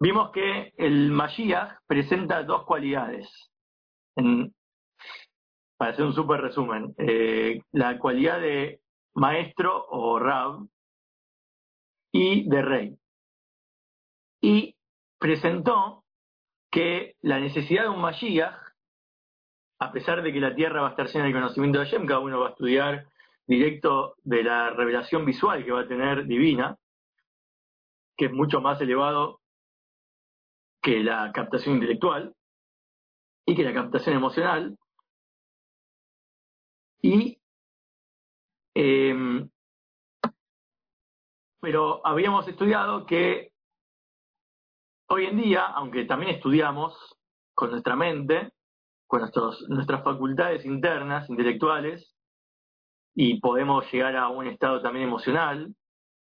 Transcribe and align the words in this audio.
vimos 0.00 0.30
que 0.30 0.72
el 0.76 1.10
Mashiach 1.10 1.80
presenta 1.86 2.42
dos 2.42 2.64
cualidades. 2.64 3.28
para 5.76 5.90
hacer 5.90 6.04
un 6.04 6.14
súper 6.14 6.40
resumen, 6.40 6.94
eh, 6.98 7.60
la 7.72 7.98
cualidad 7.98 8.40
de 8.40 8.80
maestro 9.14 9.86
o 9.88 10.18
rab 10.18 10.66
y 12.12 12.48
de 12.48 12.62
rey. 12.62 12.98
Y 14.40 14.76
presentó 15.18 16.04
que 16.70 17.16
la 17.22 17.40
necesidad 17.40 17.84
de 17.84 17.88
un 17.88 18.00
Mashiach, 18.00 18.54
a 19.80 19.92
pesar 19.92 20.22
de 20.22 20.32
que 20.32 20.40
la 20.40 20.54
tierra 20.54 20.82
va 20.82 20.88
a 20.88 20.90
estar 20.90 21.08
llena 21.08 21.26
de 21.26 21.32
conocimiento 21.32 21.78
de 21.80 21.86
Hashem, 21.86 22.06
cada 22.06 22.20
uno 22.20 22.40
va 22.40 22.48
a 22.48 22.50
estudiar 22.50 23.06
directo 23.46 24.16
de 24.22 24.42
la 24.42 24.70
revelación 24.70 25.24
visual 25.24 25.64
que 25.64 25.72
va 25.72 25.80
a 25.80 25.88
tener 25.88 26.26
divina, 26.26 26.76
que 28.16 28.26
es 28.26 28.32
mucho 28.32 28.60
más 28.60 28.80
elevado 28.80 29.40
que 30.84 31.02
la 31.02 31.32
captación 31.32 31.76
intelectual 31.76 32.34
y 33.46 33.56
que 33.56 33.64
la 33.64 33.72
captación 33.72 34.16
emocional. 34.16 34.76
Y 37.00 37.38
em, 38.74 39.48
pero 41.60 42.06
habíamos 42.06 42.46
estudiado 42.46 43.06
que 43.06 43.50
hoy 45.08 45.24
en 45.24 45.38
día, 45.38 45.64
aunque 45.64 46.04
también 46.04 46.34
estudiamos 46.34 46.94
con 47.54 47.70
nuestra 47.70 47.96
mente, 47.96 48.52
con 49.06 49.20
nuestros, 49.20 49.64
nuestras 49.68 50.04
facultades 50.04 50.66
internas, 50.66 51.30
intelectuales, 51.30 52.14
y 53.14 53.40
podemos 53.40 53.90
llegar 53.90 54.16
a 54.16 54.28
un 54.28 54.46
estado 54.48 54.82
también 54.82 55.06
emocional, 55.06 55.74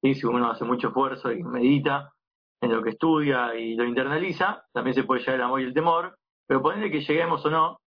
si 0.02 0.26
uno 0.26 0.52
hace 0.52 0.66
mucho 0.66 0.90
esfuerzo 0.90 1.32
y 1.32 1.44
medita 1.44 2.12
en 2.62 2.72
lo 2.72 2.84
que 2.84 2.92
estudia 2.92 3.56
y 3.56 3.76
lo 3.76 3.86
internaliza, 3.86 4.64
también 4.72 4.94
se 4.94 5.04
puede 5.04 5.22
llegar 5.22 5.36
al 5.36 5.44
amor 5.44 5.62
y 5.62 5.66
el 5.66 5.74
temor, 5.74 6.18
pero 6.48 6.62
ponerle 6.62 6.92
que 6.92 7.02
lleguemos 7.02 7.46
o 7.46 7.50
no, 7.50 7.82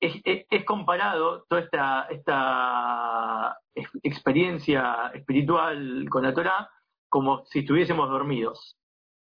es, 0.00 0.20
es, 0.24 0.64
comparado 0.64 1.44
toda 1.48 1.62
esta, 1.62 2.02
esta 2.10 3.58
experiencia 4.02 5.10
espiritual 5.14 6.06
con 6.10 6.24
la 6.24 6.34
Torah 6.34 6.68
como 7.08 7.44
si 7.46 7.60
estuviésemos 7.60 8.08
dormidos. 8.10 8.76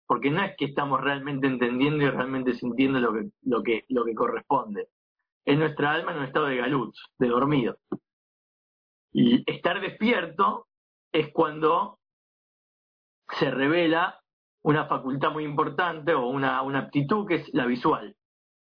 Porque 0.07 0.31
no 0.31 0.43
es 0.43 0.57
que 0.57 0.67
estamos 0.67 1.01
realmente 1.01 1.47
entendiendo 1.47 2.05
y 2.05 2.11
realmente 2.11 2.55
sintiendo 2.55 2.99
lo 2.99 3.13
que, 3.13 3.31
lo 3.43 3.63
que, 3.63 3.85
lo 3.89 4.05
que 4.05 4.15
corresponde. 4.15 4.89
Es 5.45 5.59
nuestra 5.59 5.93
alma 5.93 6.13
en 6.13 6.19
un 6.19 6.25
estado 6.25 6.47
de 6.47 6.57
galut, 6.57 6.95
de 7.19 7.29
dormido. 7.29 7.79
Y 9.13 9.51
estar 9.51 9.81
despierto 9.81 10.67
es 11.13 11.31
cuando 11.33 11.99
se 13.29 13.51
revela 13.51 14.21
una 14.63 14.87
facultad 14.87 15.31
muy 15.33 15.45
importante 15.45 16.15
o 16.15 16.27
una, 16.27 16.63
una 16.63 16.81
aptitud 16.81 17.27
que 17.27 17.37
es 17.37 17.51
la 17.53 17.67
visual. 17.67 18.17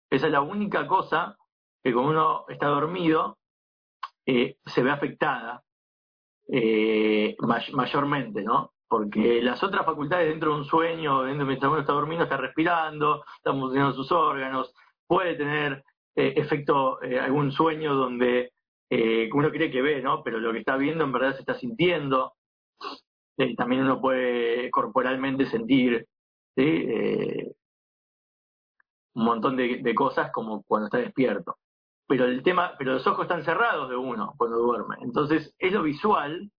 Esa 0.09 0.27
es 0.27 0.31
la 0.31 0.41
única 0.41 0.85
cosa 0.87 1.37
que 1.83 1.93
cuando 1.93 2.11
uno 2.11 2.45
está 2.47 2.67
dormido 2.67 3.37
eh, 4.25 4.57
se 4.65 4.83
ve 4.83 4.91
afectada 4.91 5.63
eh, 6.51 7.35
mayormente, 7.39 8.41
¿no? 8.43 8.73
Porque 8.87 9.41
las 9.41 9.63
otras 9.63 9.85
facultades 9.85 10.29
dentro 10.29 10.51
de 10.51 10.57
un 10.59 10.65
sueño, 10.65 11.23
dentro 11.23 11.45
mientras 11.45 11.71
uno 11.71 11.81
está 11.81 11.93
durmiendo, 11.93 12.23
está 12.23 12.37
respirando, 12.37 13.23
está 13.37 13.51
funcionando 13.51 13.95
sus 13.95 14.11
órganos, 14.11 14.73
puede 15.07 15.35
tener 15.35 15.83
eh, 16.15 16.33
efecto 16.37 16.99
algún 17.01 17.51
sueño 17.51 17.95
donde 17.95 18.51
uno 19.33 19.49
cree 19.49 19.71
que 19.71 19.81
ve, 19.81 20.03
¿no? 20.03 20.21
Pero 20.21 20.39
lo 20.39 20.51
que 20.51 20.59
está 20.59 20.77
viendo 20.77 21.03
en 21.03 21.11
verdad 21.11 21.33
se 21.33 21.39
está 21.39 21.55
sintiendo. 21.55 22.33
Eh, 23.37 23.55
también 23.55 23.81
uno 23.81 23.99
puede 23.99 24.69
corporalmente 24.69 25.45
sentir 25.47 26.07
eh, 26.55 27.53
un 29.15 29.25
montón 29.25 29.55
de, 29.57 29.95
cosas 29.95 30.31
como 30.31 30.63
cuando 30.63 30.87
está 30.87 30.97
despierto. 30.99 31.57
Pero 32.07 32.25
el 32.25 32.43
tema, 32.43 32.73
pero 32.77 32.93
los 32.93 33.07
ojos 33.07 33.23
están 33.23 33.43
cerrados 33.43 33.89
de 33.89 33.95
uno 33.95 34.33
cuando 34.37 34.57
duerme. 34.57 34.97
Entonces 35.01 35.53
es 35.57 35.73
lo 35.73 35.83
visual 35.83 36.51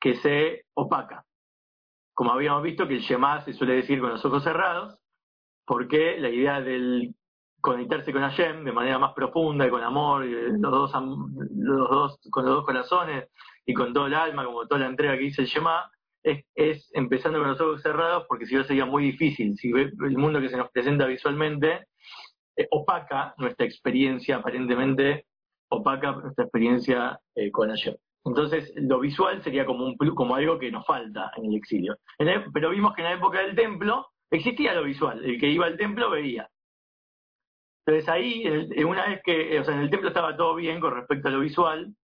que 0.00 0.16
se 0.16 0.64
opaca. 0.74 1.24
Como 2.14 2.32
habíamos 2.32 2.62
visto 2.62 2.88
que 2.88 2.94
el 2.94 3.00
Shema 3.00 3.42
se 3.42 3.52
suele 3.52 3.74
decir 3.74 4.00
con 4.00 4.10
los 4.10 4.24
ojos 4.24 4.42
cerrados, 4.42 4.98
porque 5.64 6.18
la 6.18 6.30
idea 6.30 6.60
del 6.60 7.14
conectarse 7.60 8.12
con 8.12 8.22
Hashem 8.22 8.64
de 8.64 8.72
manera 8.72 8.98
más 8.98 9.12
profunda 9.12 9.66
y 9.66 9.70
con 9.70 9.82
amor, 9.82 10.24
los, 10.24 10.60
dos, 10.70 10.92
los 11.54 11.90
dos, 11.90 12.18
con 12.30 12.44
los 12.44 12.54
dos 12.54 12.64
corazones 12.64 13.28
y 13.68 13.74
con 13.74 13.92
todo 13.92 14.06
el 14.06 14.14
alma, 14.14 14.46
como 14.46 14.66
toda 14.66 14.80
la 14.80 14.86
entrega 14.86 15.18
que 15.18 15.24
dice 15.24 15.42
el 15.42 15.46
Shema, 15.46 15.90
es, 16.22 16.90
empezando 16.94 17.38
con 17.38 17.48
los 17.48 17.60
ojos 17.60 17.82
cerrados, 17.82 18.24
porque 18.26 18.46
si 18.46 18.54
no 18.54 18.64
sería 18.64 18.86
muy 18.86 19.04
difícil. 19.04 19.58
Si 19.58 19.70
ve 19.70 19.92
el 20.06 20.16
mundo 20.16 20.40
que 20.40 20.48
se 20.48 20.56
nos 20.56 20.70
presenta 20.70 21.04
visualmente, 21.04 21.86
eh, 22.56 22.66
opaca 22.70 23.34
nuestra 23.36 23.66
experiencia, 23.66 24.36
aparentemente 24.36 25.26
opaca 25.68 26.12
nuestra 26.12 26.44
experiencia 26.44 27.20
eh, 27.34 27.50
con 27.50 27.68
Hashem. 27.68 27.94
Entonces, 28.24 28.72
lo 28.76 29.00
visual 29.00 29.42
sería 29.42 29.66
como, 29.66 29.84
un, 29.84 29.96
como 30.14 30.34
algo 30.34 30.58
que 30.58 30.72
nos 30.72 30.86
falta 30.86 31.30
en 31.36 31.44
el 31.44 31.56
exilio. 31.56 31.98
pero 32.54 32.70
vimos 32.70 32.94
que 32.94 33.02
en 33.02 33.08
la 33.08 33.16
época 33.16 33.42
del 33.42 33.54
templo 33.54 34.06
existía 34.30 34.72
lo 34.72 34.84
visual. 34.84 35.22
El 35.22 35.38
que 35.38 35.50
iba 35.50 35.66
al 35.66 35.76
templo 35.76 36.08
veía. 36.08 36.48
Entonces 37.84 38.08
ahí, 38.08 38.46
una 38.82 39.08
vez 39.08 39.20
que, 39.22 39.60
o 39.60 39.64
sea, 39.64 39.74
en 39.74 39.80
el 39.80 39.90
templo 39.90 40.08
estaba 40.08 40.36
todo 40.38 40.54
bien 40.54 40.80
con 40.80 40.94
respecto 40.94 41.28
a 41.28 41.32
lo 41.32 41.40
visual, 41.40 41.94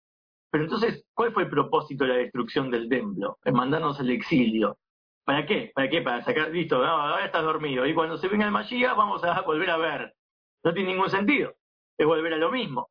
pero 0.54 0.66
entonces, 0.66 1.04
¿cuál 1.14 1.32
fue 1.32 1.42
el 1.42 1.50
propósito 1.50 2.04
de 2.04 2.10
la 2.10 2.16
destrucción 2.18 2.70
del 2.70 2.88
templo? 2.88 3.38
En 3.44 3.54
mandarnos 3.54 3.98
al 3.98 4.08
exilio. 4.08 4.78
¿Para 5.24 5.44
qué? 5.46 5.72
¿Para 5.74 5.90
qué? 5.90 6.00
Para 6.00 6.22
sacar, 6.22 6.50
listo, 6.50 6.76
ahora 6.76 7.26
estás 7.26 7.42
dormido. 7.42 7.84
Y 7.84 7.92
cuando 7.92 8.16
se 8.18 8.28
venga 8.28 8.44
el 8.44 8.52
Mashiach 8.52 8.96
vamos 8.96 9.24
a 9.24 9.40
volver 9.40 9.68
a 9.70 9.78
ver. 9.78 10.14
No 10.62 10.72
tiene 10.72 10.92
ningún 10.92 11.10
sentido. 11.10 11.56
Es 11.98 12.06
volver 12.06 12.34
a 12.34 12.36
lo 12.36 12.52
mismo. 12.52 12.88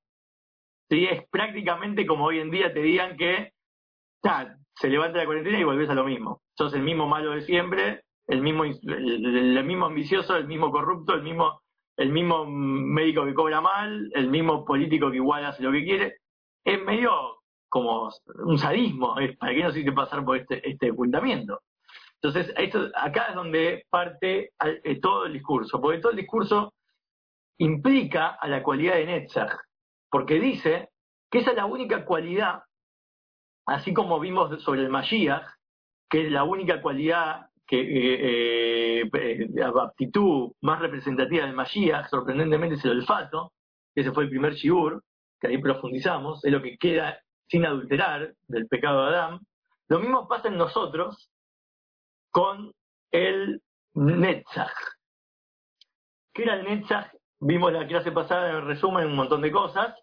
¿Sí? 0.89 1.05
Es 1.05 1.25
prácticamente 1.29 2.05
como 2.05 2.25
hoy 2.25 2.39
en 2.39 2.51
día 2.51 2.73
te 2.73 2.81
digan 2.81 3.15
que 3.15 3.53
se 4.75 4.89
levanta 4.89 5.19
la 5.19 5.25
cuarentena 5.25 5.57
y 5.57 5.63
volvés 5.63 5.89
a 5.89 5.95
lo 5.95 6.03
mismo. 6.03 6.41
Sos 6.57 6.73
el 6.73 6.83
mismo 6.83 7.07
malo 7.07 7.31
de 7.31 7.43
siempre, 7.43 8.03
el 8.27 8.41
mismo, 8.41 8.65
el 8.65 9.63
mismo 9.63 9.85
ambicioso, 9.85 10.35
el 10.35 10.47
mismo 10.47 10.69
corrupto, 10.69 11.13
el 11.13 11.23
mismo 11.23 11.61
el 11.95 12.09
mismo 12.09 12.45
médico 12.45 13.23
que 13.23 13.33
cobra 13.33 13.61
mal, 13.61 14.11
el 14.15 14.29
mismo 14.29 14.65
político 14.65 15.09
que 15.09 15.15
igual 15.15 15.45
hace 15.45 15.63
lo 15.63 15.71
que 15.71 15.85
quiere. 15.85 16.17
Es 16.65 16.83
medio 16.83 17.32
como 17.73 18.07
un 18.45 18.59
sadismo, 18.59 19.15
¿para 19.39 19.51
qué 19.51 19.63
no 19.63 19.71
se 19.71 19.91
pasar 19.93 20.23
por 20.23 20.37
este, 20.37 20.69
este 20.69 20.91
ocultamiento? 20.91 21.61
Entonces, 22.21 22.53
esto, 22.55 22.91
acá 22.93 23.29
es 23.29 23.35
donde 23.35 23.87
parte 23.89 24.51
eh, 24.63 24.99
todo 25.01 25.25
el 25.25 25.33
discurso, 25.33 25.81
porque 25.81 25.97
todo 25.97 26.11
el 26.11 26.19
discurso 26.19 26.75
implica 27.57 28.37
a 28.39 28.47
la 28.47 28.61
cualidad 28.61 28.93
de 28.93 29.07
Netzach, 29.07 29.53
porque 30.11 30.39
dice 30.39 30.89
que 31.31 31.39
esa 31.39 31.49
es 31.49 31.57
la 31.57 31.65
única 31.65 32.05
cualidad, 32.05 32.61
así 33.65 33.91
como 33.91 34.19
vimos 34.19 34.61
sobre 34.61 34.81
el 34.81 34.89
Mashiach, 34.89 35.43
que 36.07 36.27
es 36.27 36.31
la 36.31 36.43
única 36.43 36.79
cualidad 36.79 37.47
que 37.65 37.79
eh, 37.81 39.09
eh, 39.11 39.47
la 39.51 39.69
aptitud 39.81 40.51
más 40.61 40.79
representativa 40.79 41.43
del 41.43 41.55
Mashiach, 41.55 42.07
sorprendentemente, 42.07 42.75
es 42.75 42.85
el 42.85 42.99
olfato, 42.99 43.51
ese 43.95 44.11
fue 44.11 44.25
el 44.25 44.29
primer 44.29 44.53
shiur, 44.53 45.03
que 45.41 45.47
ahí 45.47 45.57
profundizamos, 45.57 46.45
es 46.45 46.51
lo 46.51 46.61
que 46.61 46.77
queda 46.77 47.22
sin 47.47 47.65
adulterar 47.65 48.33
del 48.47 48.67
pecado 48.67 49.05
de 49.05 49.15
Adán. 49.15 49.39
Lo 49.89 49.99
mismo 49.99 50.27
pasa 50.27 50.47
en 50.47 50.57
nosotros 50.57 51.31
con 52.31 52.73
el 53.11 53.61
Netzach. 53.93 54.73
¿Qué 56.33 56.43
era 56.43 56.55
el 56.55 56.63
Netzach? 56.65 57.13
Vimos 57.39 57.73
la 57.73 57.87
clase 57.87 58.11
pasada 58.11 58.49
en 58.49 58.55
el 58.55 58.65
resumen 58.65 59.07
un 59.07 59.15
montón 59.15 59.41
de 59.41 59.51
cosas, 59.51 59.95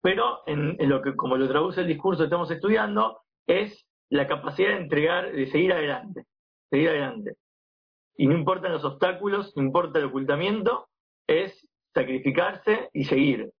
pero 0.00 0.42
en, 0.46 0.76
lo 0.88 1.02
que, 1.02 1.16
como 1.16 1.36
lo 1.36 1.48
traduce 1.48 1.80
el 1.80 1.88
discurso 1.88 2.20
que 2.20 2.26
estamos 2.26 2.50
estudiando, 2.50 3.20
es 3.46 3.86
la 4.08 4.26
capacidad 4.26 4.70
de 4.70 4.82
entregar, 4.82 5.32
de 5.32 5.46
seguir 5.48 5.72
adelante 5.72 6.26
seguir 6.70 6.88
adelante. 6.88 7.36
Y 8.16 8.26
no 8.26 8.34
importan 8.34 8.72
los 8.72 8.84
obstáculos, 8.84 9.52
no 9.56 9.62
importa 9.62 9.98
el 9.98 10.06
ocultamiento, 10.06 10.88
es 11.26 11.66
sacrificarse 11.94 12.88
y 12.92 13.04
seguir. 13.04 13.52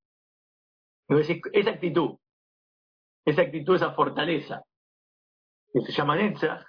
esa 1.08 1.70
actitud, 1.70 2.16
esa 3.26 3.42
actitud, 3.42 3.76
esa 3.76 3.92
fortaleza, 3.92 4.62
que 5.72 5.80
se 5.82 5.92
llama 5.92 6.16
Netzach, 6.16 6.64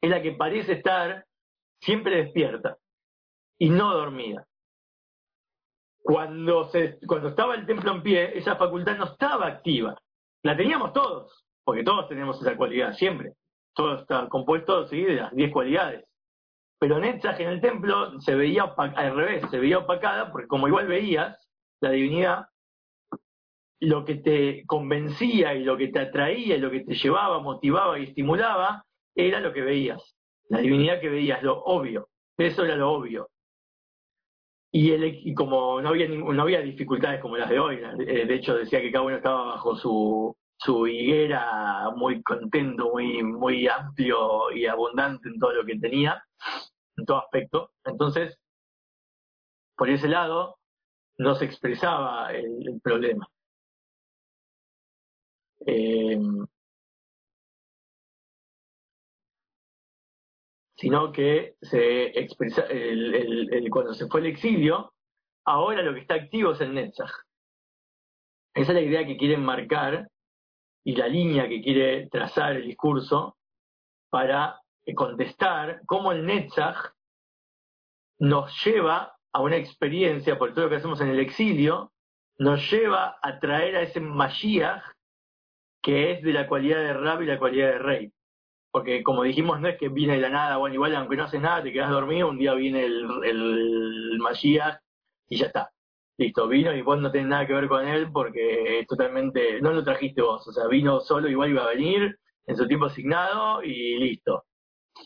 es 0.00 0.10
la 0.10 0.22
que 0.22 0.32
parece 0.32 0.72
estar 0.72 1.26
siempre 1.80 2.22
despierta 2.22 2.78
y 3.58 3.68
no 3.68 3.92
dormida. 3.92 4.46
Cuando, 6.02 6.70
se, 6.70 6.98
cuando 7.06 7.28
estaba 7.28 7.54
el 7.54 7.66
templo 7.66 7.92
en 7.92 8.02
pie, 8.02 8.38
esa 8.38 8.56
facultad 8.56 8.96
no 8.96 9.04
estaba 9.04 9.46
activa. 9.46 10.00
La 10.42 10.56
teníamos 10.56 10.94
todos, 10.94 11.44
porque 11.64 11.82
todos 11.82 12.08
tenemos 12.08 12.40
esa 12.40 12.56
cualidad, 12.56 12.94
siempre 12.94 13.34
todo 13.78 13.94
está 13.94 14.28
compuesto 14.28 14.88
¿sí? 14.88 15.00
de 15.04 15.14
las 15.14 15.32
10 15.32 15.52
cualidades. 15.52 16.04
Pero 16.80 16.98
Netzach 16.98 17.38
en 17.38 17.48
el 17.48 17.60
templo 17.60 18.20
se 18.20 18.34
veía 18.34 18.64
al 18.64 19.14
revés, 19.14 19.48
se 19.50 19.58
veía 19.60 19.78
opacada, 19.78 20.32
porque 20.32 20.48
como 20.48 20.66
igual 20.66 20.88
veías 20.88 21.48
la 21.80 21.90
divinidad, 21.90 22.46
lo 23.80 24.04
que 24.04 24.16
te 24.16 24.64
convencía 24.66 25.54
y 25.54 25.64
lo 25.64 25.76
que 25.76 25.88
te 25.88 26.00
atraía 26.00 26.56
y 26.56 26.60
lo 26.60 26.70
que 26.70 26.80
te 26.80 26.94
llevaba, 26.94 27.40
motivaba 27.40 27.98
y 27.98 28.04
estimulaba, 28.04 28.84
era 29.14 29.40
lo 29.40 29.52
que 29.52 29.62
veías. 29.62 30.16
La 30.48 30.58
divinidad 30.58 31.00
que 31.00 31.08
veías, 31.08 31.42
lo 31.42 31.62
obvio. 31.62 32.08
Eso 32.36 32.64
era 32.64 32.76
lo 32.76 32.92
obvio. 32.92 33.28
Y, 34.70 34.90
el, 34.90 35.34
como 35.34 35.80
no 35.80 35.90
había, 35.90 36.08
no 36.08 36.42
había 36.42 36.60
dificultades 36.60 37.20
como 37.20 37.36
las 37.36 37.48
de 37.48 37.58
hoy, 37.58 37.76
de 37.76 38.34
hecho 38.34 38.54
decía 38.54 38.82
que 38.82 38.92
cada 38.92 39.04
uno 39.04 39.16
estaba 39.16 39.44
bajo 39.44 39.74
su, 39.76 40.36
su 40.58 40.86
higuera 40.86 41.90
muy 41.96 42.22
contento, 42.22 42.90
muy, 42.90 43.22
muy 43.22 43.68
amplio 43.68 44.50
y 44.52 44.66
abundante 44.66 45.28
en 45.28 45.38
todo 45.38 45.52
lo 45.52 45.64
que 45.64 45.78
tenía, 45.78 46.22
en 46.96 47.04
todo 47.06 47.18
aspecto. 47.18 47.70
Entonces, 47.84 48.38
por 49.76 49.88
ese 49.88 50.08
lado, 50.08 50.58
no 51.18 51.34
se 51.36 51.44
expresaba 51.44 52.32
el, 52.32 52.80
problema. 52.82 53.28
Eh, 55.66 56.18
sino 60.78 61.10
que 61.12 61.56
se 61.60 62.18
expresa, 62.18 62.62
el, 62.62 63.68
cuando 63.70 63.94
se 63.94 64.06
fue 64.06 64.20
al 64.20 64.26
exilio, 64.26 64.94
ahora 65.44 65.82
lo 65.82 65.92
que 65.92 66.00
está 66.00 66.14
activo 66.14 66.52
es 66.52 66.60
el 66.60 66.72
Netzach. 66.72 67.10
Esa 68.54 68.72
es 68.72 68.74
la 68.74 68.80
idea 68.80 69.06
que 69.06 69.16
quieren 69.16 69.44
marcar 69.44 70.08
y 70.84 70.94
la 70.94 71.08
línea 71.08 71.48
que 71.48 71.60
quiere 71.60 72.08
trazar 72.08 72.56
el 72.56 72.66
discurso 72.66 73.36
para 74.08 74.60
contestar 74.94 75.82
cómo 75.84 76.12
el 76.12 76.24
Netzach 76.24 76.92
nos 78.20 78.64
lleva 78.64 79.16
a 79.32 79.42
una 79.42 79.56
experiencia, 79.56 80.38
por 80.38 80.54
todo 80.54 80.64
lo 80.64 80.70
que 80.70 80.76
hacemos 80.76 81.00
en 81.00 81.08
el 81.08 81.18
exilio, 81.18 81.92
nos 82.38 82.70
lleva 82.70 83.18
a 83.20 83.38
traer 83.40 83.76
a 83.76 83.82
ese 83.82 84.00
Mashiach 84.00 84.82
que 85.82 86.12
es 86.12 86.22
de 86.22 86.32
la 86.32 86.46
cualidad 86.46 86.78
de 86.78 86.94
Rab 86.94 87.22
y 87.22 87.26
la 87.26 87.38
cualidad 87.38 87.68
de 87.72 87.78
Rey 87.78 88.12
porque 88.70 89.02
como 89.02 89.22
dijimos, 89.22 89.60
no 89.60 89.68
es 89.68 89.78
que 89.78 89.88
viene 89.88 90.14
de 90.14 90.20
la 90.20 90.28
nada, 90.28 90.56
bueno, 90.56 90.74
igual 90.74 90.94
aunque 90.94 91.16
no 91.16 91.24
haces 91.24 91.40
nada, 91.40 91.62
te 91.62 91.72
quedas 91.72 91.90
dormido, 91.90 92.28
un 92.28 92.38
día 92.38 92.54
viene 92.54 92.84
el, 92.84 93.08
el 93.24 94.20
y 95.30 95.36
ya 95.36 95.46
está. 95.46 95.70
Listo, 96.18 96.48
vino 96.48 96.74
y 96.74 96.82
vos 96.82 97.00
no 97.00 97.10
tenés 97.10 97.28
nada 97.28 97.46
que 97.46 97.54
ver 97.54 97.68
con 97.68 97.86
él 97.86 98.10
porque 98.12 98.80
es 98.80 98.86
totalmente, 98.86 99.60
no 99.60 99.72
lo 99.72 99.84
trajiste 99.84 100.20
vos, 100.22 100.46
o 100.48 100.52
sea, 100.52 100.66
vino 100.66 101.00
solo, 101.00 101.28
igual 101.28 101.50
iba 101.50 101.64
a 101.64 101.68
venir 101.68 102.18
en 102.46 102.56
su 102.56 102.66
tiempo 102.66 102.86
asignado 102.86 103.62
y 103.62 103.98
listo. 103.98 104.44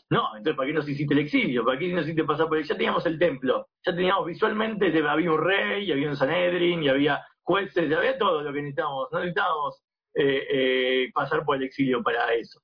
No, 0.09 0.35
entonces 0.35 0.57
¿para 0.57 0.67
qué 0.67 0.73
nos 0.73 0.89
hiciste 0.89 1.13
el 1.13 1.19
exilio? 1.19 1.63
¿Para 1.63 1.77
qué 1.77 1.87
nos 1.93 2.05
hiciste 2.05 2.23
pasar 2.23 2.47
por 2.47 2.57
el? 2.57 2.63
Ya 2.63 2.75
teníamos 2.75 3.05
el 3.05 3.19
templo, 3.19 3.67
ya 3.85 3.95
teníamos 3.95 4.25
visualmente, 4.25 4.91
había 5.07 5.31
un 5.31 5.43
rey, 5.43 5.85
y 5.85 5.91
había 5.91 6.09
un 6.09 6.15
Sanedrin, 6.15 6.83
y 6.83 6.89
había 6.89 7.23
jueces, 7.43 7.89
y 7.89 7.93
había 7.93 8.17
todo 8.17 8.41
lo 8.41 8.51
que 8.51 8.61
necesitábamos, 8.61 9.09
no 9.11 9.19
necesitábamos 9.19 9.83
eh, 10.13 10.47
eh, 10.49 11.11
pasar 11.13 11.43
por 11.43 11.57
el 11.57 11.63
exilio 11.63 12.03
para 12.03 12.33
eso. 12.33 12.61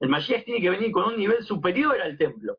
El 0.00 0.08
Mashiach 0.08 0.44
tiene 0.44 0.60
que 0.60 0.70
venir 0.70 0.92
con 0.92 1.04
un 1.04 1.16
nivel 1.16 1.42
superior 1.44 2.00
al 2.00 2.16
templo. 2.16 2.58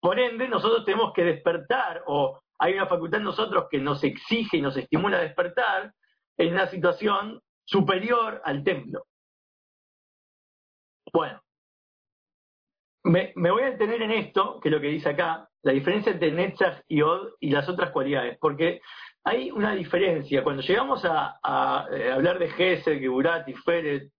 Por 0.00 0.18
ende, 0.18 0.48
nosotros 0.48 0.84
tenemos 0.84 1.12
que 1.12 1.24
despertar, 1.24 2.02
o 2.06 2.40
hay 2.58 2.74
una 2.74 2.86
facultad 2.86 3.20
en 3.20 3.24
nosotros 3.24 3.66
que 3.70 3.78
nos 3.78 4.02
exige 4.04 4.58
y 4.58 4.62
nos 4.62 4.76
estimula 4.76 5.18
a 5.18 5.22
despertar 5.22 5.92
en 6.36 6.52
una 6.52 6.66
situación 6.66 7.40
superior 7.64 8.40
al 8.44 8.62
templo. 8.64 9.06
Bueno, 11.12 11.40
me, 13.04 13.32
voy 13.34 13.62
a 13.62 13.70
detener 13.70 14.02
en 14.02 14.10
esto, 14.10 14.60
que 14.60 14.68
es 14.68 14.74
lo 14.74 14.80
que 14.80 14.88
dice 14.88 15.10
acá, 15.10 15.48
la 15.62 15.72
diferencia 15.72 16.12
entre 16.12 16.32
Netzach 16.32 16.82
y 16.88 17.02
Od 17.02 17.34
y 17.40 17.50
las 17.50 17.68
otras 17.68 17.90
cualidades, 17.90 18.38
porque 18.40 18.80
hay 19.24 19.50
una 19.50 19.72
diferencia. 19.72 20.44
Cuando 20.44 20.62
llegamos 20.62 21.04
a, 21.04 21.88
eh, 21.90 22.12
hablar 22.12 22.38
de 22.38 22.50
Gesed, 22.50 23.00
Geburat, 23.00 23.48
Feret, 23.64 24.12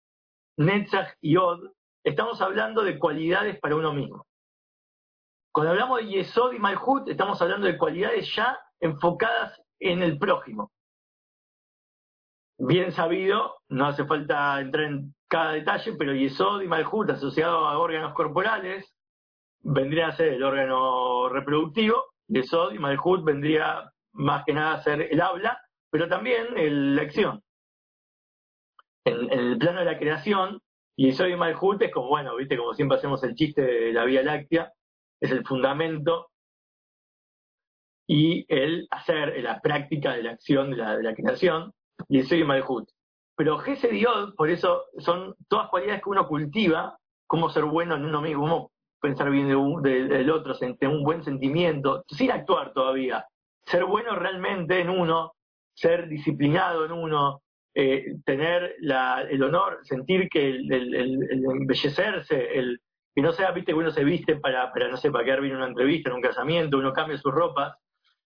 Netzach 0.56 1.14
y 1.20 1.36
Od, 1.36 1.70
estamos 2.02 2.40
hablando 2.40 2.82
de 2.82 2.98
cualidades 2.98 3.58
para 3.60 3.76
uno 3.76 3.92
mismo. 3.92 4.26
Cuando 5.52 5.72
hablamos 5.72 6.00
de 6.00 6.08
Yesod 6.08 6.52
y 6.52 6.58
Malhut, 6.58 7.08
estamos 7.08 7.40
hablando 7.40 7.66
de 7.66 7.78
cualidades 7.78 8.34
ya 8.34 8.58
enfocadas 8.80 9.60
en 9.78 10.02
el 10.02 10.18
prójimo. 10.18 10.72
Bien 12.58 12.90
sabido, 12.90 13.58
no 13.68 13.86
hace 13.86 14.04
falta 14.04 14.60
entrar 14.60 14.84
en 14.84 15.14
cada 15.28 15.52
detalle, 15.52 15.92
pero 15.98 16.14
Yesod 16.14 16.62
y 16.62 16.66
Malhut 16.66 17.10
asociados 17.10 17.68
a 17.68 17.78
órganos 17.78 18.14
corporales 18.14 18.92
vendría 19.60 20.08
a 20.08 20.16
ser 20.16 20.34
el 20.34 20.42
órgano 20.42 21.28
reproductivo, 21.28 22.04
Yesod 22.26 22.72
y 22.72 22.78
Malhut 22.78 23.24
vendría 23.24 23.94
más 24.14 24.44
que 24.44 24.52
nada 24.52 24.82
ser 24.82 25.02
el 25.02 25.20
habla, 25.20 25.61
pero 25.90 26.08
también 26.08 26.46
la 26.96 27.02
acción. 27.02 27.43
en 29.05 29.31
el 29.31 29.58
plano 29.58 29.81
de 29.81 29.84
la 29.84 29.99
creación, 29.99 30.61
y 30.96 31.12
Soy 31.12 31.37
Malhut 31.37 31.82
es 31.82 31.93
como, 31.93 32.08
bueno, 32.08 32.37
viste, 32.37 32.56
como 32.56 32.72
siempre 32.72 32.99
hacemos 32.99 33.22
el 33.25 33.34
chiste 33.34 33.62
de 33.62 33.93
la 33.93 34.05
Vía 34.05 34.22
Láctea, 34.22 34.72
es 35.20 35.31
el 35.31 35.44
fundamento 35.44 36.31
y 38.06 38.44
el 38.49 38.87
hacer, 38.90 39.43
la 39.43 39.61
práctica 39.61 40.12
de 40.12 40.22
la 40.22 40.32
acción 40.32 40.70
de 40.70 40.76
la, 40.76 41.14
creación, 41.14 41.72
y 42.08 42.22
Soy 42.22 42.44
Malhut. 42.44 42.88
Pero 43.37 43.58
Gese 43.58 43.88
Dios, 43.88 44.32
por 44.37 44.50
eso 44.50 44.84
son 44.99 45.34
todas 45.49 45.69
cualidades 45.69 46.02
que 46.02 46.11
uno 46.11 46.28
cultiva, 46.28 46.96
cómo 47.26 47.50
ser 47.50 47.64
bueno 47.64 47.96
en 47.96 48.05
uno 48.05 48.20
mismo, 48.20 48.43
cómo 48.43 48.70
pensar 49.00 49.31
bien 49.31 49.49
del 49.49 50.31
otro, 50.31 50.56
tener 50.56 50.88
un 50.88 51.02
buen 51.02 51.25
sentimiento, 51.25 52.05
sin 52.08 52.31
actuar 52.31 52.72
todavía. 52.72 53.26
Ser 53.66 53.84
bueno 53.84 54.14
realmente 54.16 54.81
en 54.81 54.90
uno, 54.90 55.32
ser 55.75 56.08
disciplinado 56.08 56.84
en 56.84 56.93
uno, 56.93 57.43
eh, 57.75 58.16
tener 58.25 58.76
el 58.81 59.43
honor, 59.43 59.81
sentir 59.82 60.28
que 60.28 60.49
el, 60.49 60.72
embellecerse, 60.72 62.58
el 62.58 62.81
que 63.14 63.22
no 63.22 63.32
sea, 63.32 63.52
viste, 63.52 63.72
que 63.72 63.78
uno 63.78 63.90
se 63.90 64.05
viste 64.05 64.37
para, 64.37 64.72
para 64.72 64.88
no 64.88 64.96
sé, 64.96 65.11
para 65.11 65.25
quedar 65.25 65.40
bien 65.40 65.52
en 65.52 65.58
una 65.58 65.69
entrevista, 65.69 66.11
en 66.11 66.16
un 66.16 66.22
casamiento, 66.22 66.78
uno 66.78 66.93
cambia 66.93 67.16
sus 67.16 67.32
ropas 67.32 67.76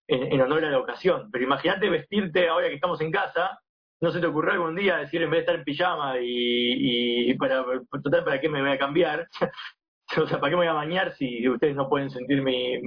en, 0.08 0.40
honor 0.40 0.64
a 0.64 0.70
la 0.70 0.78
ocasión. 0.78 1.30
Pero 1.30 1.44
imagínate 1.44 1.88
vestirte 1.88 2.48
ahora 2.48 2.68
que 2.68 2.74
estamos 2.74 3.00
en 3.00 3.12
casa, 3.12 3.58
no 4.00 4.10
se 4.10 4.20
te 4.20 4.26
ocurrió 4.26 4.52
algún 4.52 4.74
día 4.74 4.98
decir 4.98 5.22
en 5.22 5.30
vez 5.30 5.38
de 5.38 5.40
estar 5.40 5.54
en 5.56 5.64
pijama 5.64 6.14
y, 6.20 7.34
para, 7.34 7.64
total, 8.02 8.24
¿para 8.24 8.40
qué 8.40 8.48
me 8.48 8.62
voy 8.62 8.70
a 8.70 8.78
cambiar? 8.78 9.28
o 10.16 10.26
sea, 10.26 10.40
¿para 10.40 10.50
qué 10.50 10.56
me 10.56 10.62
voy 10.62 10.66
a 10.66 10.72
bañar 10.72 11.12
si 11.12 11.48
ustedes 11.48 11.76
no 11.76 11.88
pueden 11.88 12.10
sentir 12.10 12.42
mi, 12.42 12.78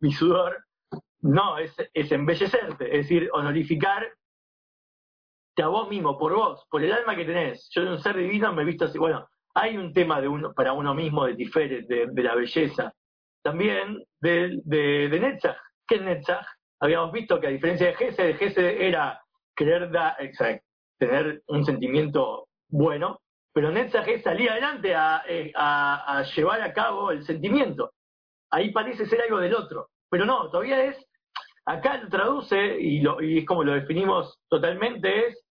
mi, 0.00 0.12
sudor? 0.12 0.64
No, 1.22 1.58
es, 1.58 1.74
embellecerte, 1.94 2.84
es 2.86 3.08
decir, 3.08 3.28
honorificar 3.32 4.06
a 5.62 5.68
vos 5.68 5.88
mismo, 5.88 6.18
por 6.18 6.34
vos, 6.34 6.64
por 6.70 6.82
el 6.82 6.92
alma 6.92 7.14
que 7.14 7.24
tenés. 7.24 7.68
Yo 7.74 7.84
de 7.84 7.92
un 7.92 7.98
ser 8.00 8.16
divino 8.16 8.52
me 8.52 8.62
he 8.62 8.64
visto 8.64 8.86
así. 8.86 8.98
Bueno, 8.98 9.28
hay 9.54 9.76
un 9.76 9.92
tema 9.92 10.20
de 10.20 10.28
uno, 10.28 10.52
para 10.54 10.72
uno 10.72 10.94
mismo 10.94 11.26
de 11.26 11.34
de, 11.34 12.22
la 12.22 12.34
belleza. 12.34 12.92
También 13.42 14.02
de, 14.20 14.60
de, 14.64 15.08
de 15.08 15.20
Netzach. 15.20 15.56
¿Qué 15.86 15.96
es 15.96 16.02
Netzach? 16.02 16.46
Habíamos 16.80 17.12
visto 17.12 17.38
que 17.40 17.48
a 17.48 17.50
diferencia 17.50 17.88
de 17.88 17.94
Gese, 17.94 18.22
de 18.22 18.34
Gese 18.34 18.86
era 18.86 19.20
querer 19.54 19.90
da, 19.90 20.16
exacto, 20.18 20.64
tener 20.98 21.42
un 21.48 21.64
sentimiento 21.64 22.48
bueno, 22.68 23.20
pero 23.52 23.70
Netzach 23.70 24.08
es 24.08 24.22
salir 24.22 24.50
adelante 24.50 24.94
eh, 25.28 25.52
a, 25.54 26.22
llevar 26.34 26.62
a 26.62 26.72
cabo 26.72 27.10
el 27.10 27.24
sentimiento. 27.24 27.92
Ahí 28.50 28.70
parece 28.72 29.06
ser 29.06 29.20
algo 29.20 29.38
del 29.38 29.54
otro, 29.54 29.90
pero 30.08 30.24
no, 30.24 30.50
todavía 30.50 30.84
es, 30.84 30.96
acá 31.66 31.98
lo 31.98 32.08
traduce 32.08 32.80
y, 32.80 33.00
lo, 33.00 33.22
y 33.22 33.38
es 33.38 33.46
como 33.46 33.64
lo 33.64 33.74
definimos 33.74 34.38
totalmente, 34.48 35.28
es 35.28 35.44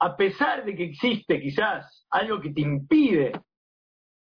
a 0.00 0.16
pesar 0.16 0.64
de 0.64 0.76
que 0.76 0.84
existe 0.84 1.40
quizás 1.40 2.06
algo 2.10 2.40
que 2.40 2.50
te 2.50 2.60
impide, 2.60 3.32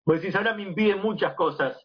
vos 0.05 0.21
decís, 0.21 0.35
ahora 0.35 0.53
me 0.53 0.63
impide 0.63 0.95
muchas 0.95 1.33
cosas 1.35 1.83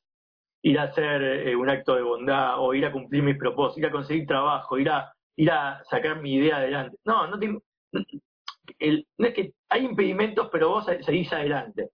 ir 0.63 0.79
a 0.79 0.85
hacer 0.85 1.23
eh, 1.23 1.57
un 1.57 1.69
acto 1.69 1.97
de 1.97 2.03
bondad 2.03 2.61
o 2.61 2.73
ir 2.75 2.87
a 2.87 2.93
cumplir 2.93 3.23
mis 3.23 3.37
propósitos, 3.37 3.79
ir 3.79 3.87
a 3.87 3.91
conseguir 3.91 4.27
trabajo, 4.27 4.79
ir 4.79 4.89
a, 4.89 5.13
ir 5.37 5.51
a 5.51 5.83
sacar 5.85 6.21
mi 6.21 6.35
idea 6.35 6.59
adelante. 6.59 6.97
No, 7.05 7.27
no, 7.27 7.39
te, 7.39 7.49
no 7.49 9.27
es 9.27 9.35
que 9.35 9.53
hay 9.69 9.85
impedimentos, 9.85 10.49
pero 10.53 10.71
vos 10.71 10.87
seguís 11.01 11.33
adelante. 11.33 11.91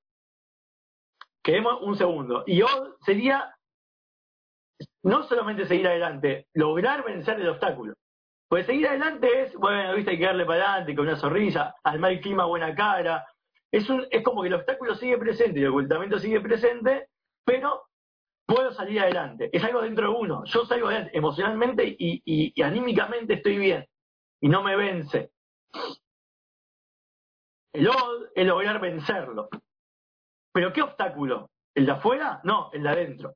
Quedemos 1.42 1.80
un 1.82 1.96
segundo. 1.96 2.44
Y 2.46 2.60
hoy 2.60 2.90
sería 3.06 3.54
no 5.02 5.22
solamente 5.24 5.66
seguir 5.66 5.88
adelante, 5.88 6.46
lograr 6.54 7.04
vencer 7.04 7.40
el 7.40 7.48
obstáculo. 7.48 7.94
Pues 8.48 8.66
seguir 8.66 8.88
adelante 8.88 9.42
es, 9.42 9.54
bueno, 9.54 9.94
viste, 9.94 10.12
hay 10.12 10.18
que 10.18 10.24
darle 10.24 10.46
para 10.46 10.70
adelante 10.70 10.94
con 10.94 11.06
una 11.06 11.16
sonrisa, 11.16 11.74
al 11.84 11.98
mal 11.98 12.18
clima 12.20 12.46
buena 12.46 12.74
cara. 12.74 13.26
Es, 13.70 13.88
un, 13.90 14.06
es 14.10 14.22
como 14.22 14.42
que 14.42 14.48
el 14.48 14.54
obstáculo 14.54 14.94
sigue 14.94 15.18
presente 15.18 15.60
y 15.60 15.62
el 15.62 15.68
ocultamiento 15.68 16.18
sigue 16.18 16.40
presente, 16.40 17.08
pero 17.44 17.82
puedo 18.46 18.72
salir 18.72 19.00
adelante. 19.00 19.50
Es 19.52 19.62
algo 19.62 19.82
dentro 19.82 20.10
de 20.10 20.18
uno. 20.18 20.44
Yo 20.46 20.64
salgo 20.64 20.88
adelante 20.88 21.16
emocionalmente 21.16 21.84
y, 21.86 22.22
y, 22.24 22.62
anímicamente 22.62 23.34
estoy 23.34 23.58
bien. 23.58 23.86
Y 24.40 24.48
no 24.48 24.62
me 24.62 24.76
vence. 24.76 25.30
El 27.74 27.88
od 27.88 28.28
es 28.34 28.46
lograr 28.46 28.80
vencerlo. 28.80 29.48
¿Pero 30.52 30.72
qué 30.72 30.80
obstáculo? 30.80 31.50
¿El 31.74 31.84
de 31.84 31.92
afuera? 31.92 32.40
No, 32.44 32.70
el 32.72 32.82
de 32.82 32.88
adentro 32.88 33.34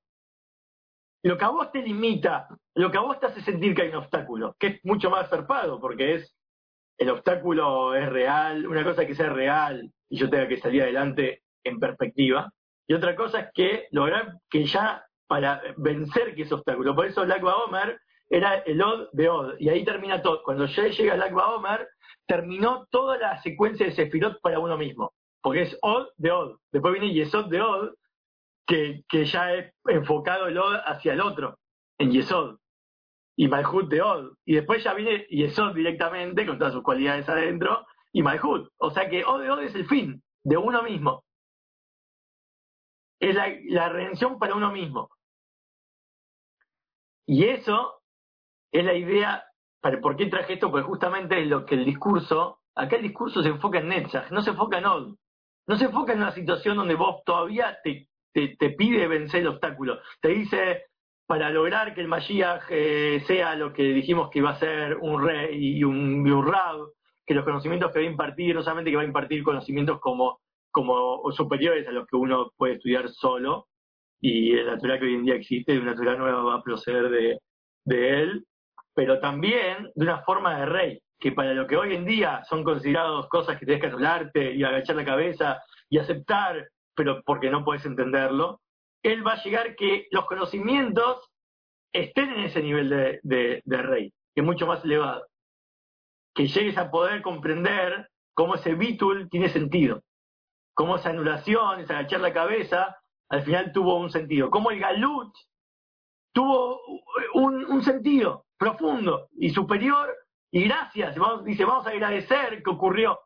lo 1.22 1.38
que 1.38 1.44
a 1.44 1.50
vos 1.50 1.70
te 1.70 1.82
limita, 1.82 2.48
lo 2.74 2.90
que 2.90 2.98
a 2.98 3.02
vos 3.02 3.20
te 3.20 3.26
hace 3.26 3.40
sentir 3.42 3.74
que 3.74 3.82
hay 3.82 3.88
un 3.88 3.96
obstáculo, 3.96 4.56
que 4.58 4.66
es 4.66 4.80
mucho 4.84 5.10
más 5.10 5.28
zarpado, 5.28 5.80
porque 5.80 6.14
es 6.14 6.34
el 6.98 7.10
obstáculo 7.10 7.94
es 7.94 8.08
real, 8.08 8.66
una 8.66 8.84
cosa 8.84 9.02
es 9.02 9.08
que 9.08 9.14
sea 9.14 9.30
real 9.30 9.90
y 10.08 10.18
yo 10.18 10.28
tenga 10.28 10.48
que 10.48 10.58
salir 10.58 10.82
adelante 10.82 11.42
en 11.64 11.78
perspectiva, 11.78 12.52
y 12.86 12.94
otra 12.94 13.14
cosa 13.14 13.40
es 13.40 13.48
que 13.54 13.86
lograr 13.92 14.34
que 14.50 14.64
ya 14.66 15.04
para 15.26 15.62
vencer 15.78 16.34
que 16.34 16.42
ese 16.42 16.54
obstáculo. 16.54 16.94
Por 16.94 17.06
eso 17.06 17.24
Lag 17.24 17.42
Omer 17.42 17.98
era 18.28 18.56
el 18.56 18.82
Od 18.82 19.08
de 19.12 19.28
Od, 19.28 19.54
y 19.58 19.68
ahí 19.68 19.84
termina 19.84 20.20
todo. 20.20 20.42
Cuando 20.42 20.66
ya 20.66 20.88
llega 20.88 21.16
Lag 21.16 21.34
Omer, 21.34 21.88
terminó 22.26 22.86
toda 22.90 23.16
la 23.16 23.40
secuencia 23.40 23.86
de 23.86 23.92
Sefirot 23.92 24.40
para 24.42 24.58
uno 24.58 24.76
mismo, 24.76 25.12
porque 25.40 25.62
es 25.62 25.78
Od 25.80 26.08
de 26.16 26.32
Od. 26.32 26.58
Después 26.70 26.92
viene 26.92 27.14
Yesod 27.14 27.48
de 27.48 27.62
Od, 27.62 27.94
que, 28.66 29.04
ya 29.10 29.54
es 29.54 29.74
enfocado 29.86 30.46
el 30.46 30.58
Od 30.58 30.80
hacia 30.84 31.12
el 31.12 31.20
otro, 31.20 31.58
en 31.98 32.10
Yesod. 32.10 32.58
Y 33.36 33.48
Malhut 33.48 33.88
de 33.88 34.02
Od. 34.02 34.34
Y 34.44 34.54
después 34.54 34.84
ya 34.84 34.94
viene 34.94 35.26
Yesod 35.28 35.74
directamente, 35.74 36.46
con 36.46 36.58
todas 36.58 36.72
sus 36.72 36.82
cualidades 36.82 37.28
adentro, 37.28 37.86
y 38.12 38.22
Malhut. 38.22 38.70
O 38.78 38.90
sea 38.90 39.08
que 39.08 39.24
Od 39.24 39.40
de 39.40 39.50
Od 39.50 39.62
es 39.62 39.74
el 39.74 39.86
fin 39.86 40.22
de 40.44 40.56
uno 40.56 40.82
mismo. 40.82 41.24
Es 43.20 43.34
la, 43.66 43.88
redención 43.88 44.38
para 44.38 44.54
uno 44.54 44.72
mismo. 44.72 45.08
Y 47.26 47.44
eso 47.44 48.02
es 48.72 48.84
la 48.84 48.94
idea 48.94 49.44
¿Por 50.00 50.16
qué 50.16 50.26
traje 50.26 50.54
esto? 50.54 50.70
Porque 50.70 50.86
justamente 50.86 51.40
es 51.40 51.48
lo 51.48 51.66
que 51.66 51.74
el 51.74 51.84
discurso, 51.84 52.60
acá 52.76 52.96
el 52.96 53.02
discurso 53.02 53.42
se 53.42 53.48
enfoca 53.48 53.78
en 53.78 53.88
Netzach, 53.88 54.30
no 54.30 54.40
se 54.40 54.50
enfoca 54.50 54.78
en 54.78 54.86
Od. 54.86 55.16
No 55.66 55.76
se 55.76 55.86
enfoca 55.86 56.12
en 56.12 56.20
una 56.20 56.30
situación 56.30 56.76
donde 56.76 56.94
vos 56.94 57.22
todavía 57.24 57.78
te, 57.82 58.08
te, 58.32 58.70
pide 58.70 59.06
vencer 59.06 59.40
el 59.40 59.48
obstáculo. 59.48 60.00
Te 60.20 60.28
dice, 60.28 60.86
para 61.26 61.50
lograr 61.50 61.94
que 61.94 62.00
el 62.00 62.08
Mashiach 62.08 62.64
eh, 62.70 63.22
sea 63.26 63.54
lo 63.54 63.72
que 63.72 63.82
dijimos 63.82 64.30
que 64.30 64.40
iba 64.40 64.50
a 64.50 64.58
ser 64.58 64.96
un 64.96 65.22
rey 65.22 65.78
y 65.78 65.84
un, 65.84 66.26
y 66.26 66.30
que 67.24 67.34
los 67.34 67.44
conocimientos 67.44 67.92
que 67.92 68.00
va 68.00 68.04
a 68.04 68.10
impartir, 68.10 68.54
no 68.54 68.62
solamente 68.62 68.90
que 68.90 68.96
va 68.96 69.02
a 69.02 69.06
impartir 69.06 69.42
conocimientos 69.44 70.00
como, 70.00 70.40
como 70.70 71.30
superiores 71.32 71.86
a 71.86 71.92
los 71.92 72.06
que 72.06 72.16
uno 72.16 72.50
puede 72.56 72.74
estudiar 72.74 73.08
solo, 73.10 73.68
y 74.20 74.52
la 74.54 74.74
naturaleza 74.74 75.00
que 75.00 75.06
hoy 75.06 75.14
en 75.14 75.24
día 75.24 75.34
existe, 75.34 75.78
una 75.78 75.92
naturaleza 75.92 76.22
nueva 76.22 76.42
va 76.42 76.54
a 76.54 76.62
proceder 76.62 77.10
de, 77.10 77.38
de 77.84 78.22
él, 78.22 78.46
pero 78.94 79.20
también 79.20 79.90
de 79.94 80.04
una 80.04 80.22
forma 80.22 80.58
de 80.58 80.66
rey, 80.66 81.02
que 81.18 81.32
para 81.32 81.54
lo 81.54 81.66
que 81.66 81.76
hoy 81.76 81.94
en 81.94 82.04
día 82.04 82.42
son 82.48 82.64
considerados 82.64 83.28
cosas 83.28 83.58
que 83.58 83.66
tienes 83.66 83.80
que 83.80 83.88
anularte 83.88 84.54
y 84.54 84.64
agachar 84.64 84.96
la 84.96 85.04
cabeza 85.04 85.62
y 85.88 85.98
aceptar, 85.98 86.68
pero 86.94 87.22
porque 87.22 87.50
no 87.50 87.64
puedes 87.64 87.84
entenderlo, 87.86 88.60
él 89.02 89.26
va 89.26 89.32
a 89.32 89.42
llegar 89.42 89.76
que 89.76 90.06
los 90.10 90.26
conocimientos 90.26 91.28
estén 91.92 92.30
en 92.30 92.40
ese 92.40 92.62
nivel 92.62 92.88
de, 93.22 93.62
rey, 93.66 94.12
que 94.34 94.40
es 94.40 94.44
mucho 94.44 94.66
más 94.66 94.84
elevado. 94.84 95.26
Que 96.34 96.46
llegues 96.46 96.78
a 96.78 96.90
poder 96.90 97.22
comprender 97.22 98.08
cómo 98.34 98.54
ese 98.54 98.74
bitul 98.74 99.28
tiene 99.28 99.48
sentido, 99.48 100.02
cómo 100.74 100.96
esa 100.96 101.10
anulación, 101.10 101.80
esa 101.80 101.98
agachar 101.98 102.20
la 102.20 102.32
cabeza, 102.32 102.96
al 103.28 103.42
final 103.42 103.72
tuvo 103.72 103.96
un 103.96 104.10
sentido, 104.10 104.50
cómo 104.50 104.70
el 104.70 104.80
galut 104.80 105.34
tuvo 106.32 106.80
un 107.34 107.82
sentido, 107.82 108.46
profundo 108.56 109.28
y 109.32 109.50
superior, 109.50 110.14
y 110.54 110.64
gracias, 110.64 111.16
dice, 111.44 111.64
vamos 111.64 111.86
a 111.86 111.90
agradecer 111.90 112.62
que 112.62 112.70
ocurrió. 112.70 113.18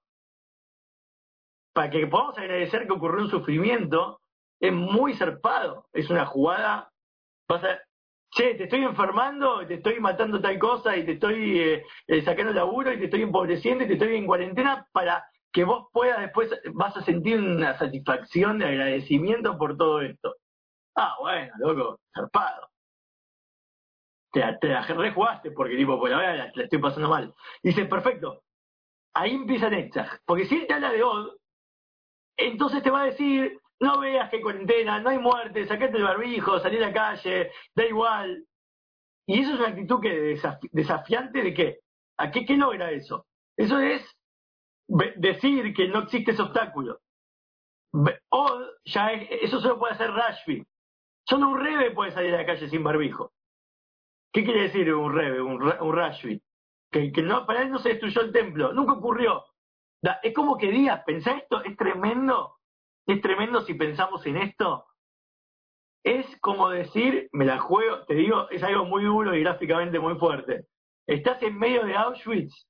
Para 1.77 1.91
que 1.91 2.07
podamos 2.07 2.39
agradecer 2.39 2.87
que 2.87 2.95
ocurrió 2.95 3.25
un 3.25 3.31
sufrimiento, 3.31 4.23
es 4.59 4.73
muy 4.73 5.13
zarpado, 5.13 5.87
es 5.93 6.09
una 6.09 6.25
jugada, 6.25 6.91
pasa, 7.47 7.83
che, 8.31 8.55
te 8.55 8.65
estoy 8.65 8.83
enfermando, 8.83 9.67
te 9.67 9.75
estoy 9.75 10.01
matando 10.01 10.41
tal 10.41 10.59
cosa, 10.59 10.97
y 10.97 11.05
te 11.05 11.13
estoy 11.13 11.61
eh, 11.61 11.85
eh, 12.07 12.23
sacando 12.23 12.55
laburo, 12.55 12.95
y 12.95 12.99
te 12.99 13.05
estoy 13.05 13.21
empobreciendo, 13.21 13.85
y 13.85 13.89
te 13.89 13.93
estoy 13.93 14.17
en 14.17 14.27
cuarentena, 14.27 14.89
para 14.91 15.23
que 15.53 15.65
vos 15.65 15.89
puedas 15.93 16.19
después, 16.19 16.51
vas 16.73 16.97
a 16.97 17.03
sentir 17.03 17.39
una 17.39 17.77
satisfacción 17.77 18.59
de 18.59 18.69
agradecimiento 18.69 19.59
por 19.59 19.77
todo 19.77 20.01
esto. 20.01 20.35
Ah, 20.95 21.15
bueno, 21.21 21.53
loco, 21.59 22.01
zarpado 22.15 22.71
te, 24.33 24.69
la 24.69 24.83
rejugaste 24.83 25.51
porque 25.51 25.77
tipo, 25.77 25.99
pues 25.99 26.11
la 26.11 26.35
la, 26.35 26.53
estoy 26.55 26.79
pasando 26.79 27.11
mal. 27.11 27.35
Dice, 27.63 27.85
perfecto, 27.85 28.45
ahí 29.15 29.35
empieza 29.35 29.69
Netzach. 29.69 30.21
Porque 30.25 30.47
si 30.47 30.57
él 30.57 30.67
te 30.67 30.75
habla 30.75 30.91
de 30.91 31.03
Od, 31.03 31.37
entonces 32.37 32.83
te 32.83 32.91
va 32.91 33.03
a 33.03 33.07
decir, 33.07 33.59
no 33.81 34.01
veas 34.01 34.31
que 34.31 34.41
cuarentena, 34.41 35.01
no 35.01 35.11
hay 35.11 35.19
muerte, 35.19 35.67
saquete 35.67 35.97
el 35.97 36.05
barbijo, 36.05 36.59
salí 36.59 36.77
a 36.79 36.89
la 36.89 36.93
calle, 36.93 37.51
da 37.75 37.85
igual. 37.85 38.45
Y 39.27 39.41
eso 39.41 39.55
es 39.55 39.59
una 39.59 39.69
actitud 39.69 40.01
que 40.01 40.39
desafiante 40.73 41.43
de 41.43 41.55
qué? 41.55 41.81
¿A 42.19 42.31
qué, 42.31 42.47
qué 42.47 42.57
logra 42.57 42.91
eso? 42.91 43.27
Eso 43.57 43.79
es 43.81 44.03
decir 45.17 45.75
que 45.75 45.89
no 45.89 46.01
existe 46.01 46.31
ese 46.31 46.43
obstáculo. 46.43 47.01
Od, 48.31 48.63
ya 48.85 49.13
eso 49.13 49.61
solo 49.61 49.79
puede 49.79 49.95
hacer 49.95 50.11
Rashby. 50.11 50.65
Solo 51.29 51.49
un 51.49 51.61
rebe 51.61 51.91
puede 51.91 52.13
salir 52.13 52.35
a 52.35 52.39
la 52.39 52.47
calle 52.47 52.69
sin 52.69 52.85
barbijo. 52.85 53.33
¿Qué 54.33 54.45
quiere 54.45 54.63
decir 54.63 54.93
un 54.95 55.13
rebe, 55.15 55.41
un, 55.41 55.63
un 55.63 56.41
Que, 56.91 57.11
que 57.11 57.23
no, 57.23 57.47
para 57.47 57.63
él 57.63 57.71
no 57.71 57.79
se 57.79 57.91
destruyó 57.91 58.21
el 58.21 58.33
templo, 58.33 58.73
nunca 58.73 58.93
ocurrió. 58.93 59.45
Es 60.23 60.35
como 60.35 60.57
que 60.57 60.71
digas, 60.71 61.03
pensá 61.05 61.33
esto, 61.37 61.63
es 61.65 61.77
tremendo, 61.77 62.57
es 63.07 63.21
tremendo 63.21 63.63
si 63.63 63.75
pensamos 63.75 64.25
en 64.27 64.37
esto. 64.39 64.87
Es 66.05 66.27
como 66.41 66.71
decir, 66.71 67.29
me 67.33 67.45
la 67.45 67.59
juego, 67.59 68.05
te 68.07 68.15
digo, 68.15 68.49
es 68.51 68.63
algo 68.63 68.85
muy 68.85 69.05
duro 69.05 69.35
y 69.35 69.41
gráficamente 69.41 69.99
muy 69.99 70.15
fuerte. 70.17 70.67
Estás 71.07 71.43
en 71.43 71.59
medio 71.59 71.85
de 71.85 71.97
Auschwitz, 71.97 72.69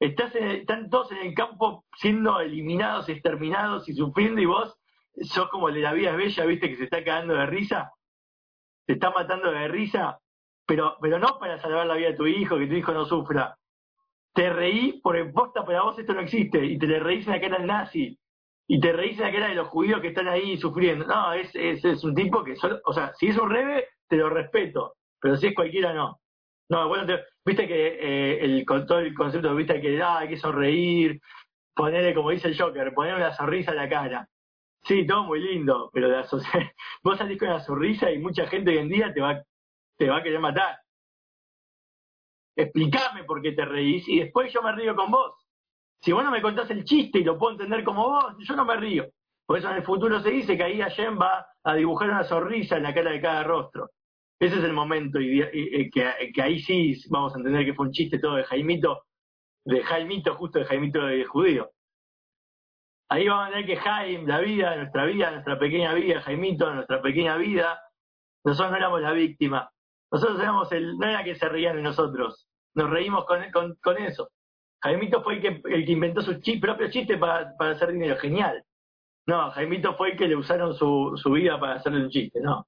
estás 0.00 0.34
están 0.34 0.90
todos 0.90 1.10
en 1.12 1.18
el 1.18 1.34
campo 1.34 1.84
siendo 1.96 2.40
eliminados, 2.40 3.08
exterminados 3.08 3.88
y 3.88 3.94
sufriendo 3.94 4.40
y 4.40 4.46
vos 4.46 4.76
sos 5.22 5.48
como 5.48 5.68
el 5.68 5.74
de 5.76 5.80
la 5.80 5.92
vida 5.92 6.10
es 6.10 6.16
bella, 6.16 6.44
viste, 6.44 6.68
que 6.68 6.76
se 6.76 6.84
está 6.84 7.02
cagando 7.02 7.34
de 7.34 7.46
risa, 7.46 7.92
se 8.86 8.94
está 8.94 9.10
matando 9.10 9.50
de 9.50 9.68
risa, 9.68 10.20
pero, 10.66 10.96
pero 11.00 11.18
no 11.18 11.38
para 11.38 11.58
salvar 11.60 11.86
la 11.86 11.94
vida 11.94 12.08
de 12.08 12.16
tu 12.16 12.26
hijo, 12.26 12.58
que 12.58 12.66
tu 12.66 12.74
hijo 12.74 12.92
no 12.92 13.04
sufra. 13.06 13.56
Te 14.36 14.52
reí 14.52 15.00
por 15.00 15.16
posta 15.32 15.64
para 15.64 15.82
vos 15.82 15.98
esto 15.98 16.12
no 16.12 16.20
existe, 16.20 16.62
y 16.62 16.78
te 16.78 16.86
le 16.86 17.00
reís 17.00 17.26
en 17.26 17.32
la 17.32 17.40
cara 17.40 17.56
al 17.56 17.66
nazi, 17.66 18.18
y 18.68 18.78
te 18.80 18.92
reís 18.92 19.18
en 19.18 19.24
la 19.24 19.32
cara 19.32 19.48
de 19.48 19.54
los 19.54 19.68
judíos 19.68 20.02
que 20.02 20.08
están 20.08 20.28
ahí 20.28 20.58
sufriendo. 20.58 21.06
No, 21.06 21.32
es, 21.32 21.50
es, 21.54 21.82
es 21.82 22.04
un 22.04 22.14
tipo 22.14 22.44
que, 22.44 22.54
solo, 22.54 22.78
o 22.84 22.92
sea, 22.92 23.14
si 23.14 23.28
es 23.28 23.38
un 23.38 23.50
rebe, 23.50 23.88
te 24.06 24.16
lo 24.16 24.28
respeto, 24.28 24.96
pero 25.20 25.38
si 25.38 25.46
es 25.48 25.54
cualquiera, 25.54 25.94
no. 25.94 26.20
No, 26.68 26.86
bueno, 26.88 27.06
viste 27.46 27.66
que 27.66 27.86
eh, 28.00 28.44
el, 28.44 28.66
con 28.66 28.86
todo 28.86 28.98
el 28.98 29.14
concepto, 29.14 29.54
viste 29.54 29.80
que 29.80 30.02
ah, 30.02 30.18
hay 30.18 30.28
que 30.28 30.36
sonreír, 30.36 31.18
ponerle, 31.74 32.14
como 32.14 32.30
dice 32.30 32.48
el 32.48 32.60
Joker, 32.60 32.92
ponerle 32.92 33.24
una 33.24 33.32
sonrisa 33.34 33.70
a 33.70 33.74
la 33.74 33.88
cara. 33.88 34.28
Sí, 34.84 35.06
todo 35.06 35.24
muy 35.24 35.40
lindo, 35.40 35.90
pero 35.94 36.08
la, 36.08 36.26
vos 37.02 37.18
salís 37.18 37.38
con 37.38 37.48
una 37.48 37.60
sonrisa 37.60 38.10
y 38.10 38.18
mucha 38.18 38.46
gente 38.48 38.70
hoy 38.72 38.78
en 38.78 38.88
día 38.88 39.12
te 39.14 39.20
va 39.20 39.42
te 39.96 40.08
va 40.10 40.18
a 40.18 40.22
querer 40.22 40.40
matar. 40.40 40.76
Explícame 42.56 43.24
por 43.24 43.42
qué 43.42 43.52
te 43.52 43.64
reís 43.64 44.08
y 44.08 44.20
después 44.20 44.52
yo 44.52 44.62
me 44.62 44.72
río 44.72 44.96
con 44.96 45.10
vos. 45.10 45.34
Si 46.00 46.12
vos 46.12 46.24
no 46.24 46.30
me 46.30 46.42
contás 46.42 46.70
el 46.70 46.84
chiste 46.84 47.18
y 47.18 47.24
lo 47.24 47.38
puedo 47.38 47.52
entender 47.52 47.84
como 47.84 48.08
vos, 48.08 48.34
yo 48.38 48.56
no 48.56 48.64
me 48.64 48.76
río. 48.76 49.06
Por 49.46 49.58
eso 49.58 49.70
en 49.70 49.76
el 49.76 49.82
futuro 49.82 50.20
se 50.20 50.30
dice 50.30 50.56
que 50.56 50.64
ahí 50.64 50.80
Allen 50.80 51.18
va 51.18 51.46
a 51.62 51.74
dibujar 51.74 52.10
una 52.10 52.24
sonrisa 52.24 52.76
en 52.76 52.82
la 52.82 52.94
cara 52.94 53.12
de 53.12 53.20
cada 53.20 53.44
rostro. 53.44 53.90
Ese 54.40 54.58
es 54.58 54.64
el 54.64 54.72
momento 54.72 55.20
y, 55.20 55.90
que, 55.90 56.42
ahí 56.42 56.58
sí 56.60 56.94
vamos 57.10 57.34
a 57.34 57.38
entender 57.38 57.64
que 57.64 57.74
fue 57.74 57.86
un 57.86 57.92
chiste 57.92 58.18
todo 58.18 58.36
de 58.36 58.44
Jaimito, 58.44 59.04
de 59.64 59.82
Jaimito, 59.82 60.34
justo 60.34 60.58
de 60.58 60.64
Jaimito 60.66 61.06
de 61.06 61.24
judío. 61.24 61.70
Ahí 63.08 63.28
vamos 63.28 63.46
a 63.46 63.50
ver 63.50 63.66
que 63.66 63.76
Jaime, 63.76 64.26
la 64.26 64.40
vida, 64.40 64.76
nuestra 64.76 65.04
vida, 65.04 65.30
nuestra 65.30 65.58
pequeña 65.58 65.94
vida, 65.94 66.20
Jaimito, 66.22 66.74
nuestra 66.74 67.00
pequeña 67.00 67.36
vida, 67.36 67.80
nosotros 68.44 68.72
no 68.72 68.76
éramos 68.76 69.00
la 69.00 69.12
víctima, 69.12 69.70
nosotros 70.10 70.40
éramos 70.40 70.70
el, 70.72 70.96
no 70.98 71.08
era 71.08 71.24
que 71.24 71.34
se 71.34 71.48
reían 71.48 71.76
de 71.76 71.82
nosotros, 71.82 72.46
nos 72.74 72.90
reímos 72.90 73.24
con, 73.24 73.42
con, 73.82 73.98
eso. 73.98 74.30
Jaimito 74.82 75.22
fue 75.22 75.34
el 75.36 75.40
que, 75.40 75.62
el 75.64 75.84
que 75.84 75.92
inventó 75.92 76.22
su 76.22 76.40
propio 76.60 76.90
chiste 76.90 77.16
para, 77.16 77.56
para 77.56 77.72
hacer 77.72 77.92
dinero, 77.92 78.16
genial. 78.18 78.62
No, 79.26 79.50
Jaimito 79.50 79.96
fue 79.96 80.12
el 80.12 80.18
que 80.18 80.28
le 80.28 80.36
usaron 80.36 80.74
su, 80.74 81.12
su 81.16 81.32
vida 81.32 81.58
para 81.58 81.74
hacerle 81.74 82.04
un 82.04 82.10
chiste, 82.10 82.40
no. 82.40 82.66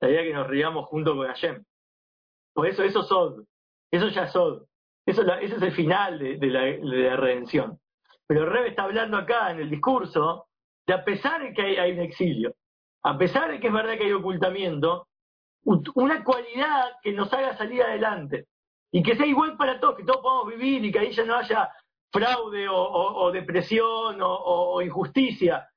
La 0.00 0.08
idea 0.08 0.22
es 0.22 0.28
que 0.28 0.34
nos 0.34 0.46
reíamos 0.46 0.86
junto 0.86 1.14
con 1.14 1.26
Hashem. 1.26 1.62
Por 2.54 2.66
eso, 2.66 2.82
eso 2.82 3.02
Sod. 3.02 3.44
Eso 3.90 4.08
ya 4.08 4.24
es 4.24 4.32
Sod. 4.32 4.64
Eso, 5.04 5.22
ese 5.34 5.56
es 5.56 5.62
el 5.62 5.72
final 5.72 6.18
de, 6.18 6.46
la, 6.46 6.62
de 6.62 6.78
la 6.80 7.16
redención. 7.16 7.78
Pero 8.26 8.46
Rebe 8.46 8.68
está 8.68 8.84
hablando 8.84 9.16
acá 9.16 9.50
en 9.50 9.60
el 9.60 9.68
discurso 9.68 10.46
de 10.86 10.94
a 10.94 11.04
pesar 11.04 11.42
de 11.42 11.52
que 11.52 11.62
hay, 11.62 11.76
hay 11.76 11.92
un 11.92 12.00
exilio, 12.00 12.54
a 13.02 13.18
pesar 13.18 13.50
de 13.50 13.60
que 13.60 13.66
es 13.66 13.72
verdad 13.72 13.98
que 13.98 14.04
hay 14.04 14.12
ocultamiento, 14.12 15.08
una 15.64 16.24
cualidad 16.24 16.92
que 17.02 17.12
nos 17.12 17.32
haga 17.32 17.56
salir 17.56 17.82
adelante 17.82 18.46
y 18.92 19.02
que 19.02 19.16
sea 19.16 19.26
igual 19.26 19.56
para 19.56 19.78
todos, 19.78 19.96
que 19.96 20.04
todos 20.04 20.20
podamos 20.20 20.48
vivir 20.48 20.84
y 20.84 20.92
que 20.92 20.98
ahí 20.98 21.12
ya 21.12 21.24
no 21.24 21.36
haya 21.36 21.70
fraude 22.12 22.66
o, 22.68 23.30
depresión 23.32 24.18
o, 24.20 24.82
injusticia, 24.82 25.68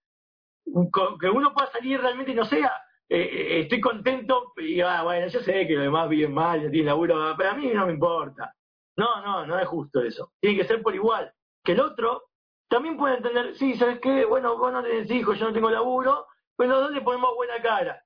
que 0.65 1.29
uno 1.29 1.53
pueda 1.53 1.71
salir 1.71 2.01
realmente 2.01 2.31
y 2.31 2.35
no 2.35 2.45
sea, 2.45 2.71
eh, 3.07 3.19
eh, 3.21 3.59
estoy 3.61 3.79
contento 3.79 4.53
y 4.57 4.81
ah, 4.81 5.03
bueno, 5.03 5.27
yo 5.27 5.41
sé 5.41 5.67
que 5.67 5.75
los 5.75 5.83
demás 5.83 6.09
viven 6.09 6.33
mal, 6.33 6.61
ya 6.61 6.71
tienen 6.71 6.87
laburo, 6.87 7.35
pero 7.37 7.51
a 7.51 7.53
mí 7.53 7.67
no 7.73 7.85
me 7.85 7.93
importa. 7.93 8.53
No, 8.95 9.21
no, 9.21 9.45
no 9.45 9.59
es 9.59 9.67
justo 9.67 10.01
eso. 10.01 10.31
Tiene 10.39 10.57
que 10.57 10.67
ser 10.67 10.81
por 10.81 10.93
igual. 10.95 11.31
Que 11.63 11.73
el 11.73 11.79
otro 11.79 12.23
también 12.67 12.97
pueda 12.97 13.15
entender, 13.15 13.55
sí, 13.55 13.75
¿sabes 13.75 13.99
qué? 13.99 14.25
Bueno, 14.25 14.57
vos 14.57 14.71
no 14.71 14.83
tenés 14.83 15.09
hijos, 15.11 15.37
yo 15.37 15.47
no 15.47 15.53
tengo 15.53 15.69
laburo, 15.69 16.27
pero 16.55 16.71
los 16.71 16.81
dos 16.83 16.91
le 16.91 17.01
ponemos 17.01 17.35
buena 17.35 17.61
cara 17.61 18.03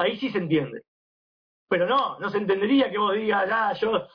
ahí 0.00 0.18
sí 0.18 0.30
se 0.30 0.38
entiende. 0.38 0.82
Pero 1.70 1.86
no, 1.86 2.18
no 2.18 2.28
se 2.30 2.38
entendería 2.38 2.90
que 2.90 2.98
vos 2.98 3.14
digas, 3.14 3.48
ah, 3.52 3.72
yo, 3.74 4.08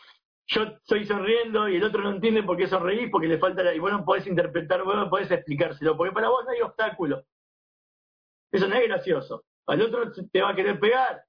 yo 0.48 0.64
estoy 0.64 1.06
sonriendo 1.06 1.70
y 1.70 1.78
el 1.78 1.84
otro 1.86 2.04
no 2.04 2.12
entiende 2.12 2.44
por 2.44 2.58
qué 2.58 2.68
sonreís, 2.68 3.10
porque 3.10 3.30
le 3.30 3.38
falta 3.40 3.64
la... 3.64 3.74
Y 3.74 3.80
vos 3.80 3.94
no 3.94 4.04
podés 4.04 4.28
interpretar, 4.28 4.84
vos 4.84 5.08
podés 5.10 5.32
explicárselo, 5.32 5.96
porque 5.96 6.14
para 6.14 6.28
vos 6.28 6.44
no 6.44 6.52
hay 6.52 6.60
obstáculo. 6.60 7.24
Eso 8.52 8.68
no 8.68 8.76
es 8.76 8.88
gracioso. 8.90 9.46
Al 9.68 9.82
otro 9.82 10.12
te 10.12 10.42
va 10.42 10.50
a 10.50 10.56
querer 10.56 10.78
pegar. 10.82 11.24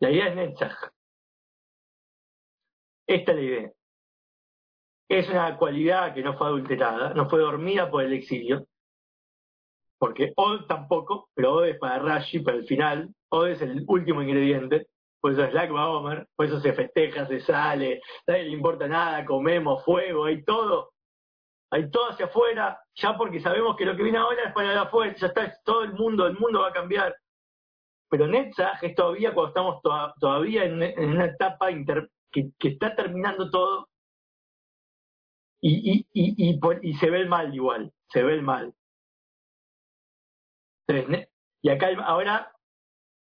La 0.00 0.10
idea 0.10 0.28
es 0.28 0.36
Netzach. 0.36 0.92
Esta 3.06 3.32
es 3.32 3.36
la 3.38 3.42
idea. 3.42 3.72
Es 5.08 5.28
una 5.30 5.56
cualidad 5.56 6.12
que 6.12 6.22
no 6.22 6.36
fue 6.36 6.46
adulterada, 6.46 7.14
no 7.14 7.28
fue 7.28 7.40
dormida 7.40 7.90
por 7.90 8.04
el 8.04 8.12
exilio, 8.12 8.66
porque 9.98 10.34
Od 10.36 10.66
tampoco, 10.66 11.30
pero 11.34 11.54
Od 11.54 11.66
es 11.66 11.78
para 11.78 11.98
Rashi, 11.98 12.40
para 12.40 12.58
el 12.58 12.66
final, 12.66 13.14
Od 13.30 13.48
es 13.48 13.62
el 13.62 13.84
último 13.86 14.22
ingrediente, 14.22 14.88
por 15.20 15.32
eso 15.32 15.44
es 15.44 15.52
Lag 15.52 15.70
Baomer, 15.70 16.26
por 16.34 16.46
eso 16.46 16.60
se 16.60 16.72
festeja, 16.72 17.26
se 17.26 17.40
sale, 17.40 18.00
nadie 18.26 18.44
le 18.44 18.50
importa 18.50 18.88
nada, 18.88 19.24
comemos, 19.24 19.84
fuego, 19.84 20.24
hay 20.24 20.42
todo, 20.44 20.92
hay 21.70 21.90
todo 21.90 22.10
hacia 22.10 22.26
afuera, 22.26 22.80
ya 22.94 23.16
porque 23.16 23.40
sabemos 23.40 23.76
que 23.76 23.84
lo 23.84 23.96
que 23.96 24.02
viene 24.02 24.18
ahora 24.18 24.44
es 24.44 24.52
para 24.52 24.82
afuera, 24.82 25.14
ya 25.14 25.28
está, 25.28 25.52
todo 25.64 25.84
el 25.84 25.92
mundo, 25.92 26.26
el 26.26 26.38
mundo 26.38 26.60
va 26.60 26.68
a 26.68 26.72
cambiar. 26.72 27.14
Pero 28.08 28.26
Netzach 28.26 28.82
es 28.82 28.94
todavía 28.96 29.32
cuando 29.32 29.48
estamos 29.50 29.82
todavía 30.18 30.64
en, 30.64 31.10
una 31.10 31.26
etapa 31.26 31.68
que, 32.32 32.50
está 32.58 32.96
terminando 32.96 33.48
todo 33.50 33.88
y, 35.60 35.92
y, 35.92 36.06
y, 36.12 36.58
y, 36.82 36.94
se 36.94 37.10
ve 37.10 37.20
el 37.20 37.28
mal 37.28 37.54
igual, 37.54 37.92
se 38.08 38.24
ve 38.24 38.34
el 38.34 38.42
mal. 38.42 38.74
Y 41.62 41.68
acá 41.68 41.88
ahora, 42.04 42.52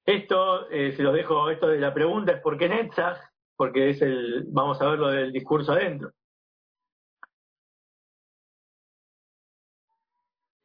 esto 0.05 0.69
eh, 0.69 0.93
se 0.95 1.03
los 1.03 1.13
dejo, 1.13 1.49
esto 1.49 1.67
de 1.67 1.79
la 1.79 1.93
pregunta 1.93 2.33
es 2.33 2.41
por 2.41 2.57
qué 2.57 2.69
Netzach, 2.69 3.17
porque 3.55 3.89
es 3.91 4.01
el, 4.01 4.45
vamos 4.49 4.81
a 4.81 4.89
ver 4.89 4.99
lo 4.99 5.07
del 5.09 5.31
discurso 5.31 5.71
adentro. 5.73 6.11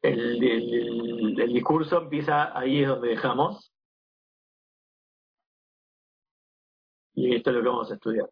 El, 0.03 0.43
el, 1.39 1.53
discurso 1.53 2.01
empieza 2.01 2.57
ahí 2.57 2.81
es 2.81 2.87
donde 2.87 3.09
dejamos. 3.09 3.71
Y 7.15 7.35
esto 7.35 7.49
es 7.51 7.55
lo 7.55 7.61
que 7.63 7.69
vamos 7.69 7.91
a 7.91 7.93
estudiar. 7.95 8.29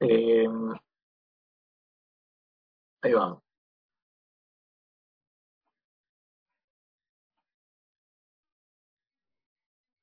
Eh, 0.00 0.46
ahí 3.06 3.12
vamos. 3.14 3.42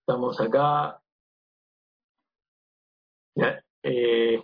Estamos 0.01 0.39
acá. 0.41 0.99
Eh, 3.85 4.43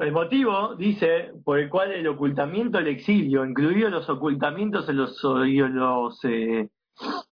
el 0.00 0.12
motivo, 0.12 0.74
dice, 0.74 1.32
por 1.44 1.58
el 1.58 1.68
cual 1.68 1.92
el 1.92 2.06
ocultamiento 2.08 2.78
del 2.78 2.88
exilio, 2.88 3.44
incluidos 3.44 3.92
los 3.92 4.08
ocultamientos 4.08 4.88
en 4.88 4.96
los, 4.96 5.22
los 5.22 6.24
eh, 6.24 6.68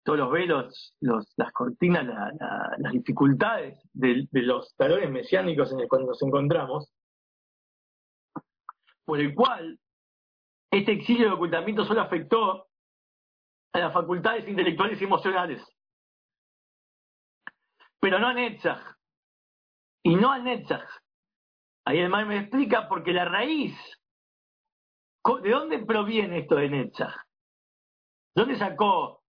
todos 0.05 0.19
los 0.19 0.31
velos, 0.31 0.97
las 1.01 1.53
cortinas, 1.53 2.05
las 2.79 2.93
dificultades 2.93 3.79
de, 3.93 4.29
los 4.33 4.75
talones 4.77 5.11
mesiánicos 5.11 5.73
en 5.73 5.81
el 5.81 5.89
cual 5.89 6.07
nos 6.07 6.23
encontramos, 6.23 6.93
por 9.05 9.21
el 9.21 9.35
cual 9.35 9.79
este 10.71 10.93
exilio 10.93 11.29
de 11.29 11.35
ocultamiento 11.35 11.85
solo 11.85 12.01
afectó 12.01 12.69
a 13.73 13.79
las 13.79 13.93
facultades 13.93 14.47
intelectuales 14.49 15.01
y 15.01 15.05
emocionales, 15.05 15.62
pero 18.01 18.19
no 18.19 18.29
a 18.29 18.35
Netzach, 18.35 18.97
y 20.05 20.15
no 20.17 20.31
a 20.31 20.38
Netzach. 20.38 20.88
Ahí 21.85 21.99
el 21.99 22.11
me 22.11 22.38
explica 22.38 22.88
porque 22.88 23.12
la 23.12 23.25
raíz, 23.25 23.77
¿de 25.43 25.51
dónde 25.51 25.85
proviene 25.85 26.41
esto 26.41 26.57
de 26.57 26.69
Netzach? 26.69 27.15
¿Dónde 28.35 28.57
sacó 28.57 29.23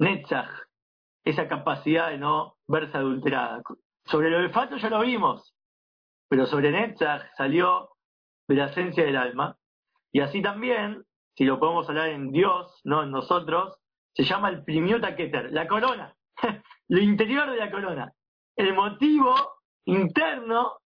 Netzach, 0.00 0.50
esa 1.24 1.46
capacidad 1.46 2.10
de 2.10 2.18
no 2.18 2.56
verse 2.66 2.96
adulterada. 2.96 3.62
Sobre 4.06 4.28
el 4.28 4.34
olfato 4.34 4.76
ya 4.78 4.88
lo 4.88 5.00
vimos, 5.00 5.54
pero 6.28 6.46
sobre 6.46 6.70
Netzach 6.70 7.22
salió 7.36 7.89
de 8.50 8.56
la 8.56 8.66
esencia 8.66 9.04
del 9.04 9.16
alma. 9.16 9.56
Y 10.12 10.20
así 10.20 10.42
también, 10.42 11.04
si 11.36 11.44
lo 11.44 11.60
podemos 11.60 11.88
hablar 11.88 12.08
en 12.08 12.32
Dios, 12.32 12.80
no 12.84 13.02
en 13.02 13.10
nosotros, 13.10 13.78
se 14.12 14.24
llama 14.24 14.48
el 14.48 14.64
primiota 14.64 15.14
keter, 15.14 15.52
la 15.52 15.68
corona, 15.68 16.14
lo 16.88 17.00
interior 17.00 17.50
de 17.50 17.56
la 17.56 17.70
corona, 17.70 18.12
el 18.56 18.74
motivo 18.74 19.34
interno 19.86 20.78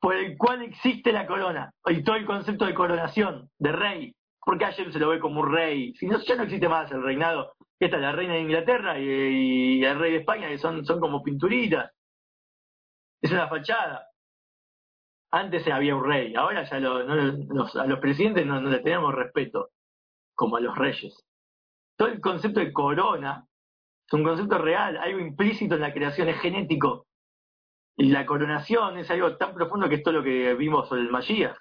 por 0.00 0.16
el 0.16 0.36
cual 0.36 0.62
existe 0.62 1.12
la 1.12 1.26
corona, 1.26 1.72
y 1.86 2.02
todo 2.02 2.16
el 2.16 2.26
concepto 2.26 2.66
de 2.66 2.74
coronación, 2.74 3.48
de 3.58 3.72
rey, 3.72 4.14
porque 4.40 4.66
ayer 4.66 4.92
se 4.92 4.98
lo 4.98 5.08
ve 5.08 5.20
como 5.20 5.40
un 5.40 5.52
rey, 5.52 5.94
si 5.94 6.06
no, 6.06 6.18
ya 6.18 6.34
no 6.36 6.42
existe 6.42 6.68
más 6.68 6.90
el 6.90 7.02
reinado, 7.02 7.54
esta 7.78 7.96
es 7.96 8.02
la 8.02 8.12
reina 8.12 8.34
de 8.34 8.40
Inglaterra 8.40 8.98
y, 8.98 9.82
el 9.82 9.98
rey 9.98 10.12
de 10.12 10.18
España, 10.18 10.48
que 10.48 10.58
son, 10.58 10.84
son 10.84 11.00
como 11.00 11.22
pinturitas. 11.22 11.90
Es 13.22 13.32
una 13.32 13.48
fachada. 13.48 14.06
Antes 15.34 15.66
había 15.66 15.96
un 15.96 16.04
rey, 16.04 16.32
ahora 16.36 16.62
ya 16.62 16.76
a 16.76 17.86
los 17.88 17.98
presidentes 17.98 18.46
no, 18.46 18.60
no 18.60 18.70
le 18.70 18.78
tenemos 18.78 19.12
respeto, 19.12 19.70
como 20.32 20.58
a 20.58 20.60
los 20.60 20.78
reyes. 20.78 21.26
Todo 21.96 22.06
el 22.06 22.20
concepto 22.20 22.60
de 22.60 22.72
corona 22.72 23.44
es 24.06 24.12
un 24.12 24.22
concepto 24.22 24.58
real, 24.58 24.96
algo 24.96 25.18
implícito 25.18 25.74
en 25.74 25.80
la 25.80 25.92
creación, 25.92 26.28
es 26.28 26.40
genético. 26.40 27.08
Y 27.96 28.10
la 28.10 28.24
coronación 28.26 28.96
es 28.98 29.10
algo 29.10 29.36
tan 29.36 29.54
profundo 29.54 29.88
que 29.88 29.96
esto 29.96 30.10
es 30.10 30.16
lo 30.16 30.22
que 30.22 30.54
vimos 30.54 30.88
sobre 30.88 31.00
el 31.02 31.10
Mashiach. 31.10 31.58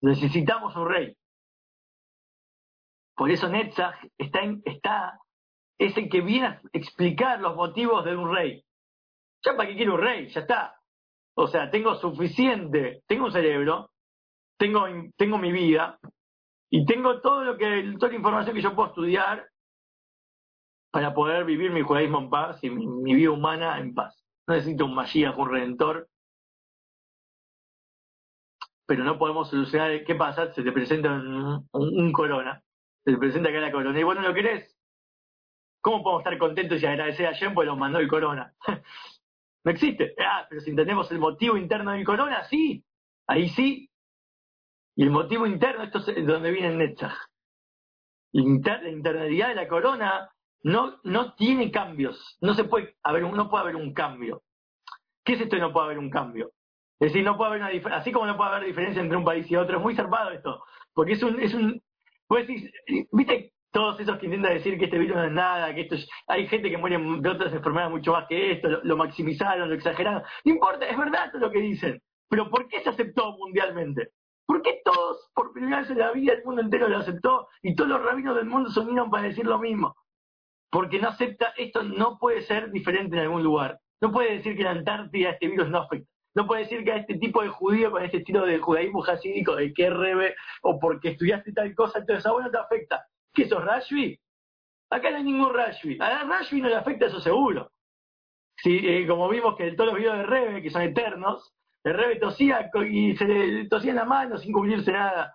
Necesitamos 0.00 0.74
un 0.76 0.88
rey. 0.88 1.14
Por 3.14 3.30
eso 3.30 3.50
Netzach 3.50 3.96
está, 4.16 4.40
está 4.64 5.20
es 5.76 5.94
el 5.98 6.08
que 6.08 6.22
viene 6.22 6.46
a 6.46 6.62
explicar 6.72 7.38
los 7.38 7.54
motivos 7.54 8.02
de 8.06 8.16
un 8.16 8.34
rey. 8.34 8.64
Ya 9.44 9.58
para 9.58 9.68
qué 9.68 9.76
quiero 9.76 9.96
un 9.96 10.00
rey, 10.00 10.30
ya 10.30 10.40
está. 10.40 10.79
O 11.34 11.46
sea, 11.46 11.70
tengo 11.70 11.94
suficiente, 11.94 13.02
tengo 13.06 13.26
un 13.26 13.32
cerebro, 13.32 13.90
tengo, 14.58 14.86
tengo 15.16 15.38
mi 15.38 15.52
vida 15.52 15.98
y 16.70 16.84
tengo 16.84 17.20
todo 17.20 17.44
lo 17.44 17.56
que, 17.56 17.94
toda 17.98 18.12
la 18.12 18.18
información 18.18 18.54
que 18.54 18.62
yo 18.62 18.74
puedo 18.74 18.88
estudiar 18.88 19.48
para 20.90 21.14
poder 21.14 21.44
vivir 21.44 21.70
mi 21.70 21.82
judaísmo 21.82 22.18
en 22.18 22.30
paz 22.30 22.62
y 22.62 22.70
mi, 22.70 23.14
vida 23.14 23.30
humana 23.30 23.78
en 23.78 23.94
paz. 23.94 24.22
No 24.46 24.54
necesito 24.54 24.84
un 24.84 24.94
Mashiach, 24.94 25.38
un 25.38 25.50
redentor, 25.50 26.08
pero 28.86 29.04
no 29.04 29.18
podemos 29.18 29.48
solucionar 29.48 30.04
qué 30.04 30.14
pasa, 30.16 30.52
se 30.52 30.62
te 30.62 30.72
presenta 30.72 31.12
un, 31.12 31.68
un 31.72 32.12
corona, 32.12 32.62
se 33.04 33.12
te 33.12 33.18
presenta 33.18 33.50
acá 33.50 33.60
la 33.60 33.70
corona 33.70 33.98
y 33.98 34.02
vos 34.02 34.16
no 34.16 34.22
lo 34.22 34.34
querés, 34.34 34.76
¿Cómo 35.80 36.02
podemos 36.02 36.20
estar 36.20 36.38
contentos 36.38 36.82
y 36.82 36.86
agradecer 36.86 37.26
a 37.26 37.34
Jen 37.34 37.54
porque 37.54 37.68
nos 37.68 37.78
mandó 37.78 37.98
el 37.98 38.08
corona? 38.08 38.54
No 39.64 39.70
existe. 39.70 40.14
Ah, 40.18 40.46
pero 40.48 40.60
si 40.60 40.70
entendemos 40.70 41.10
el 41.10 41.18
motivo 41.18 41.56
interno 41.56 41.92
del 41.92 42.04
corona, 42.04 42.44
sí. 42.44 42.84
Ahí 43.26 43.48
sí. 43.50 43.90
Y 44.96 45.02
el 45.02 45.10
motivo 45.10 45.46
interno, 45.46 45.84
esto 45.84 45.98
es 45.98 46.26
donde 46.26 46.50
viene 46.50 46.68
el 46.68 46.78
Netzach. 46.78 47.16
La, 48.32 48.42
inter, 48.42 48.86
internalidad 48.86 49.48
de 49.48 49.54
la 49.54 49.68
corona 49.68 50.30
no, 50.62 51.00
no 51.04 51.34
tiene 51.34 51.70
cambios. 51.70 52.38
No 52.40 52.54
se 52.54 52.64
puede 52.64 52.96
haber, 53.02 53.22
no 53.22 53.48
puede 53.48 53.62
haber 53.62 53.76
un 53.76 53.92
cambio. 53.92 54.42
¿Qué 55.24 55.34
es 55.34 55.40
esto 55.40 55.56
de 55.56 55.62
no 55.62 55.72
puede 55.72 55.86
haber 55.86 55.98
un 55.98 56.10
cambio? 56.10 56.52
Es 56.98 57.12
decir, 57.12 57.24
no 57.24 57.36
puede 57.36 57.48
haber 57.50 57.62
una 57.62 57.70
diferencia, 57.70 58.00
así 58.00 58.12
como 58.12 58.26
no 58.26 58.36
puede 58.36 58.50
haber 58.50 58.66
diferencia 58.66 59.00
entre 59.00 59.16
un 59.16 59.24
país 59.24 59.50
y 59.50 59.56
otro, 59.56 59.78
es 59.78 59.82
muy 59.82 59.94
zarpado 59.94 60.32
esto, 60.32 60.62
porque 60.92 61.12
es 61.12 61.22
un, 61.22 61.40
es 61.40 61.54
un, 61.54 61.82
viste, 63.12 63.54
todos 63.72 64.00
esos 64.00 64.18
que 64.18 64.26
intentan 64.26 64.54
decir 64.54 64.78
que 64.78 64.86
este 64.86 64.98
virus 64.98 65.16
no 65.16 65.24
es 65.24 65.32
nada, 65.32 65.74
que 65.74 65.82
esto 65.82 65.96
hay 66.26 66.46
gente 66.48 66.70
que 66.70 66.76
muere 66.76 66.98
de 66.98 67.28
otras 67.28 67.52
enfermedades 67.52 67.92
mucho 67.92 68.12
más 68.12 68.26
que 68.28 68.52
esto, 68.52 68.68
lo, 68.82 68.96
maximizaron, 68.96 69.68
lo 69.68 69.74
exageraron. 69.74 70.22
No 70.44 70.52
importa, 70.52 70.86
es 70.86 70.96
verdad 70.96 71.30
todo 71.30 71.42
lo 71.42 71.50
que 71.50 71.60
dicen. 71.60 72.02
Pero 72.28 72.50
¿por 72.50 72.68
qué 72.68 72.80
se 72.80 72.90
aceptó 72.90 73.36
mundialmente? 73.38 74.10
¿Por 74.46 74.62
qué 74.62 74.80
todos, 74.84 75.30
por 75.34 75.52
primera 75.52 75.80
vez 75.80 75.90
en 75.90 75.98
la 75.98 76.10
vida, 76.12 76.32
el 76.32 76.44
mundo 76.44 76.62
entero 76.62 76.88
lo 76.88 76.98
aceptó 76.98 77.48
y 77.62 77.74
todos 77.74 77.90
los 77.90 78.02
rabinos 78.02 78.36
del 78.36 78.46
mundo 78.46 78.70
se 78.70 78.80
unieron 78.80 79.10
para 79.10 79.24
decir 79.24 79.46
lo 79.46 79.58
mismo? 79.58 79.94
Porque 80.70 80.98
no 80.98 81.08
acepta, 81.08 81.52
esto 81.56 81.82
no 81.82 82.18
puede 82.18 82.42
ser 82.42 82.70
diferente 82.70 83.16
en 83.16 83.22
algún 83.22 83.42
lugar. 83.42 83.78
No 84.00 84.10
puede 84.10 84.36
decir 84.36 84.54
que 84.54 84.62
en 84.62 84.66
la 84.66 84.70
Antártida 84.72 85.30
este 85.30 85.48
virus 85.48 85.68
no 85.68 85.78
afecta. 85.78 86.10
No 86.34 86.46
puede 86.46 86.62
decir 86.62 86.84
que 86.84 86.92
a 86.92 86.96
este 86.96 87.18
tipo 87.18 87.42
de 87.42 87.48
judío 87.48 87.90
con 87.90 88.04
este 88.04 88.18
estilo 88.18 88.46
de 88.46 88.58
judaísmo 88.58 89.04
hasídico, 89.04 89.56
de 89.56 89.72
que 89.72 89.90
rebe, 89.90 90.34
o 90.62 90.78
porque 90.78 91.10
estudiaste 91.10 91.52
tal 91.52 91.74
cosa, 91.74 91.98
entonces 91.98 92.24
a 92.24 92.32
vos 92.32 92.42
no 92.42 92.50
te 92.50 92.58
afecta. 92.58 93.04
¿Qué 93.32 93.48
sos 93.48 93.64
Rashbi? 93.64 94.18
Acá 94.90 95.10
no 95.10 95.18
hay 95.18 95.24
ningún 95.24 95.54
Rashbi. 95.54 95.98
A 96.00 96.24
Rashbi 96.24 96.60
no 96.60 96.68
le 96.68 96.76
afecta 96.76 97.06
eso 97.06 97.20
seguro. 97.20 97.70
Si, 98.56 98.76
eh, 98.76 99.06
como 99.06 99.28
vimos 99.28 99.56
que 99.56 99.72
todos 99.72 99.90
los 99.90 99.98
videos 99.98 100.18
de 100.18 100.26
Rebe, 100.26 100.62
que 100.62 100.70
son 100.70 100.82
eternos, 100.82 101.54
el 101.84 101.94
Rebe 101.94 102.16
tosía 102.16 102.70
y 102.88 103.16
se 103.16 103.24
le 103.24 103.68
tosía 103.68 103.90
en 103.90 103.96
la 103.96 104.04
mano 104.04 104.36
sin 104.38 104.52
cubrirse 104.52 104.92
nada. 104.92 105.34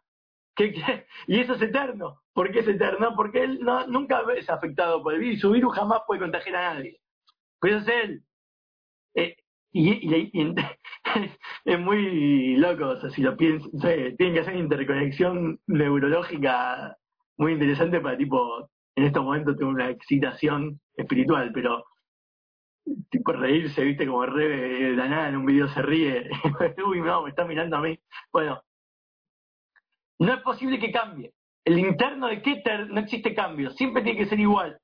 Y 1.27 1.39
eso 1.39 1.53
es 1.55 1.61
eterno. 1.61 2.21
¿Por 2.33 2.51
qué 2.51 2.59
es 2.59 2.67
eterno? 2.67 3.13
Porque 3.15 3.43
él 3.43 3.59
no, 3.61 3.87
nunca 3.87 4.23
es 4.37 4.49
afectado 4.49 5.01
por 5.03 5.13
el 5.13 5.19
virus. 5.19 5.41
Su 5.41 5.51
virus 5.51 5.75
jamás 5.75 6.01
puede 6.07 6.21
contagiar 6.21 6.55
a 6.55 6.73
nadie. 6.73 6.99
Pues 7.59 7.81
es 7.81 7.87
él. 7.87 8.23
Eh, 9.15 9.35
y, 9.73 10.53
es 11.65 11.79
muy 11.79 12.55
loco, 12.55 12.89
o 12.89 13.01
sea, 13.01 13.09
si 13.09 13.21
lo 13.21 13.35
piensan, 13.35 13.71
tienen 14.17 14.33
que 14.33 14.39
hacer 14.39 14.55
interconexión 14.55 15.59
neurológica 15.67 16.97
muy 17.37 17.53
interesante 17.53 17.99
para 17.99 18.17
tipo, 18.17 18.69
en 18.95 19.03
estos 19.05 19.23
momentos 19.23 19.57
tengo 19.57 19.71
una 19.71 19.89
excitación 19.89 20.79
espiritual, 20.95 21.51
pero 21.53 21.85
tipo 23.09 23.31
reírse, 23.31 23.83
viste, 23.83 24.05
como 24.05 24.25
re 24.25 24.47
de 24.47 24.95
la 24.95 25.07
nada 25.07 25.29
en 25.29 25.37
un 25.37 25.45
video 25.45 25.67
se 25.69 25.81
ríe, 25.81 26.29
uy 26.87 27.01
no, 27.01 27.23
me 27.23 27.29
está 27.29 27.45
mirando 27.45 27.77
a 27.77 27.81
mí. 27.81 27.99
Bueno, 28.31 28.61
no 30.19 30.33
es 30.33 30.41
posible 30.41 30.79
que 30.79 30.91
cambie. 30.91 31.33
El 31.65 31.79
interno 31.79 32.27
de 32.27 32.41
Keter 32.41 32.89
no 32.89 32.99
existe 32.99 33.33
cambio, 33.33 33.71
siempre 33.71 34.03
tiene 34.03 34.19
que 34.19 34.29
ser 34.29 34.39
igual. 34.39 34.79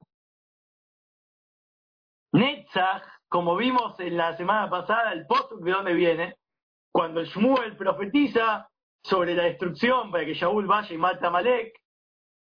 Netzach 2.34 3.04
como 3.32 3.56
vimos 3.56 3.98
en 4.02 4.18
la 4.18 4.36
semana 4.36 4.70
pasada, 4.70 5.14
el 5.14 5.26
post 5.26 5.54
de 5.54 5.72
dónde 5.72 5.94
viene, 5.94 6.36
cuando 6.92 7.24
Shmuel 7.24 7.78
profetiza 7.78 8.68
sobre 9.02 9.36
la 9.36 9.44
destrucción 9.44 10.12
para 10.12 10.26
que 10.26 10.34
Shaul 10.34 10.68
vaya 10.68 10.94
y 10.94 10.98
mate 10.98 11.26
a 11.26 11.30
Malek, 11.30 11.81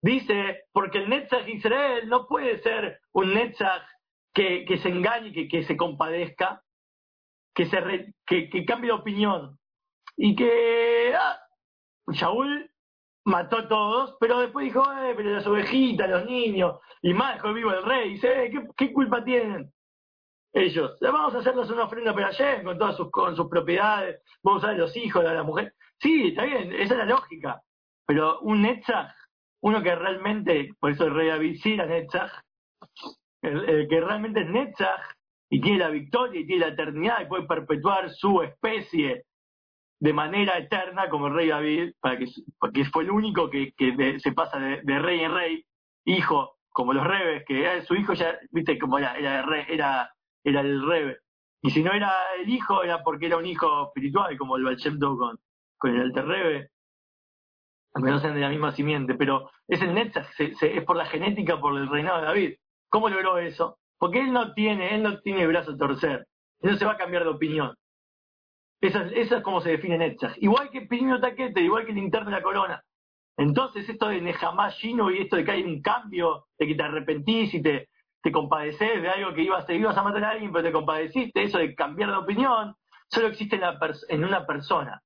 dice, 0.01 0.65
porque 0.71 0.99
el 0.99 1.09
Netzach 1.09 1.47
Israel 1.47 2.07
no 2.09 2.27
puede 2.27 2.61
ser 2.61 2.99
un 3.13 3.33
Netzach 3.33 3.83
que, 4.33 4.65
se 4.81 4.89
engañe, 4.89 5.33
que, 5.33 5.47
que 5.47 5.63
se 5.63 5.77
compadezca, 5.77 6.63
que, 7.53 7.65
se 7.65 8.13
que, 8.25 8.65
cambie 8.65 8.91
de 8.91 8.97
opinión. 8.97 9.57
Y 10.17 10.35
que 10.35 11.13
ah, 11.17 11.39
Shaul 12.09 12.69
mató 13.25 13.59
a 13.59 13.67
todos, 13.67 14.17
pero 14.19 14.39
después 14.39 14.65
dijo, 14.65 14.83
eh, 14.93 15.13
pero 15.15 15.31
las 15.31 15.47
ovejitas, 15.47 16.09
los 16.09 16.25
niños, 16.25 16.79
y 17.01 17.13
más 17.13 17.35
dejó 17.35 17.53
vivo 17.53 17.71
el 17.71 17.83
rey. 17.83 18.13
Dice, 18.13 18.45
eh, 18.45 18.51
¿qué, 18.51 18.67
¿qué 18.75 18.93
culpa 18.93 19.23
tienen? 19.23 19.71
ellos, 20.53 20.97
vamos 20.99 21.33
a 21.33 21.39
hacernos 21.39 21.69
una 21.69 21.85
ofrenda 21.85 22.13
para 22.13 22.27
ayer 22.27 22.63
con 22.63 22.77
todas 22.77 22.97
sus, 22.97 23.09
con 23.09 23.35
sus 23.35 23.47
propiedades, 23.47 24.21
vamos 24.43 24.63
a 24.63 24.67
ver 24.67 24.77
los 24.77 24.95
hijos 24.97 25.23
de 25.23 25.33
la 25.33 25.43
mujer. 25.43 25.73
Sí, 25.99 26.29
está 26.29 26.43
bien, 26.43 26.73
esa 26.73 26.93
es 26.93 26.97
la 26.97 27.05
lógica. 27.05 27.61
Pero 28.05 28.39
un 28.41 28.61
Netzach, 28.63 29.13
uno 29.61 29.81
que 29.81 29.95
realmente, 29.95 30.71
por 30.79 30.91
eso 30.91 31.05
el 31.05 31.13
rey 31.13 31.27
David 31.27 31.59
sí 31.61 31.73
era 31.73 31.85
Netzach, 31.85 32.31
el, 33.41 33.87
que 33.87 34.01
realmente 34.01 34.41
es 34.41 34.49
Netzach 34.49 35.01
y 35.49 35.61
tiene 35.61 35.79
la 35.79 35.89
victoria 35.89 36.41
y 36.41 36.45
tiene 36.45 36.65
la 36.65 36.73
eternidad 36.73 37.21
y 37.21 37.27
puede 37.27 37.45
perpetuar 37.45 38.09
su 38.09 38.41
especie 38.41 39.25
de 39.99 40.13
manera 40.13 40.57
eterna 40.57 41.09
como 41.09 41.27
el 41.27 41.33
rey 41.33 41.47
David, 41.49 41.93
para 41.99 42.17
que, 42.17 42.25
porque 42.59 42.85
fue 42.85 43.03
el 43.03 43.11
único 43.11 43.49
que, 43.49 43.73
que 43.73 44.19
se 44.19 44.31
pasa 44.31 44.57
de, 44.59 44.99
rey 44.99 45.21
en 45.21 45.33
rey, 45.33 45.65
hijo, 46.05 46.57
como 46.71 46.93
los 46.93 47.05
rebes, 47.05 47.43
que 47.45 47.81
su 47.83 47.95
hijo 47.95 48.13
ya, 48.13 48.39
viste, 48.51 48.79
como 48.79 48.97
era, 48.97 49.15
era, 49.15 49.43
era 49.67 50.11
era 50.43 50.61
el 50.61 50.85
Rebe. 50.85 51.19
Y 51.61 51.69
si 51.71 51.83
no 51.83 51.93
era 51.93 52.11
el 52.39 52.49
hijo, 52.49 52.83
era 52.83 53.03
porque 53.03 53.27
era 53.27 53.37
un 53.37 53.45
hijo 53.45 53.87
espiritual, 53.87 54.37
como 54.37 54.57
el 54.57 54.63
Balshemto 54.63 55.15
con, 55.17 55.39
con 55.77 55.95
el 55.95 56.01
Alter 56.01 56.25
Rebe, 56.25 56.69
aunque 57.93 58.11
no 58.11 58.19
sean 58.19 58.35
de 58.35 58.41
la 58.41 58.49
misma 58.49 58.71
simiente, 58.71 59.15
pero 59.15 59.49
es 59.67 59.81
el 59.81 59.93
Netzach, 59.93 60.27
es 60.39 60.83
por 60.83 60.95
la 60.95 61.05
genética, 61.05 61.59
por 61.59 61.77
el 61.77 61.89
reinado 61.89 62.21
de 62.21 62.25
David. 62.25 62.53
¿Cómo 62.89 63.09
logró 63.09 63.37
eso? 63.37 63.77
Porque 63.97 64.19
él 64.19 64.33
no 64.33 64.53
tiene, 64.53 64.95
él 64.95 65.03
no 65.03 65.19
tiene 65.21 65.47
brazo 65.47 65.71
a 65.71 65.77
torcer, 65.77 66.27
él 66.61 66.71
no 66.71 66.77
se 66.77 66.85
va 66.85 66.93
a 66.93 66.97
cambiar 66.97 67.23
de 67.23 67.29
opinión. 67.29 67.75
Esa, 68.81 69.03
esa 69.13 69.37
es 69.37 69.43
como 69.43 69.61
se 69.61 69.71
define 69.71 69.97
Netzach. 69.97 70.35
Igual 70.37 70.71
que 70.71 70.81
Pirinio 70.81 71.19
Taquete, 71.19 71.61
igual 71.61 71.85
que 71.85 71.91
el 71.91 71.99
interno 71.99 72.31
de 72.31 72.37
la 72.37 72.41
corona. 72.41 72.83
Entonces 73.37 73.87
esto 73.87 74.07
de 74.07 74.21
Nehamá 74.21 74.71
y 74.81 75.21
esto 75.21 75.35
de 75.35 75.45
que 75.45 75.51
hay 75.51 75.63
un 75.63 75.81
cambio, 75.81 76.47
de 76.57 76.67
que 76.67 76.75
te 76.75 76.83
arrepentís 76.83 77.53
y 77.53 77.61
te, 77.61 77.89
te 78.21 78.31
compadeces 78.31 79.01
de 79.01 79.09
algo 79.09 79.33
que 79.33 79.43
ibas, 79.43 79.65
te 79.65 79.75
ibas 79.75 79.97
a 79.97 80.03
matar 80.03 80.23
a 80.23 80.29
alguien, 80.31 80.51
pero 80.51 80.63
te 80.63 80.71
compadeciste, 80.71 81.43
eso 81.43 81.57
de 81.57 81.73
cambiar 81.75 82.11
de 82.11 82.17
opinión, 82.17 82.75
solo 83.09 83.27
existe 83.27 83.55
en, 83.55 83.61
la 83.61 83.79
en 84.09 84.23
una 84.23 84.45
persona. 84.45 85.01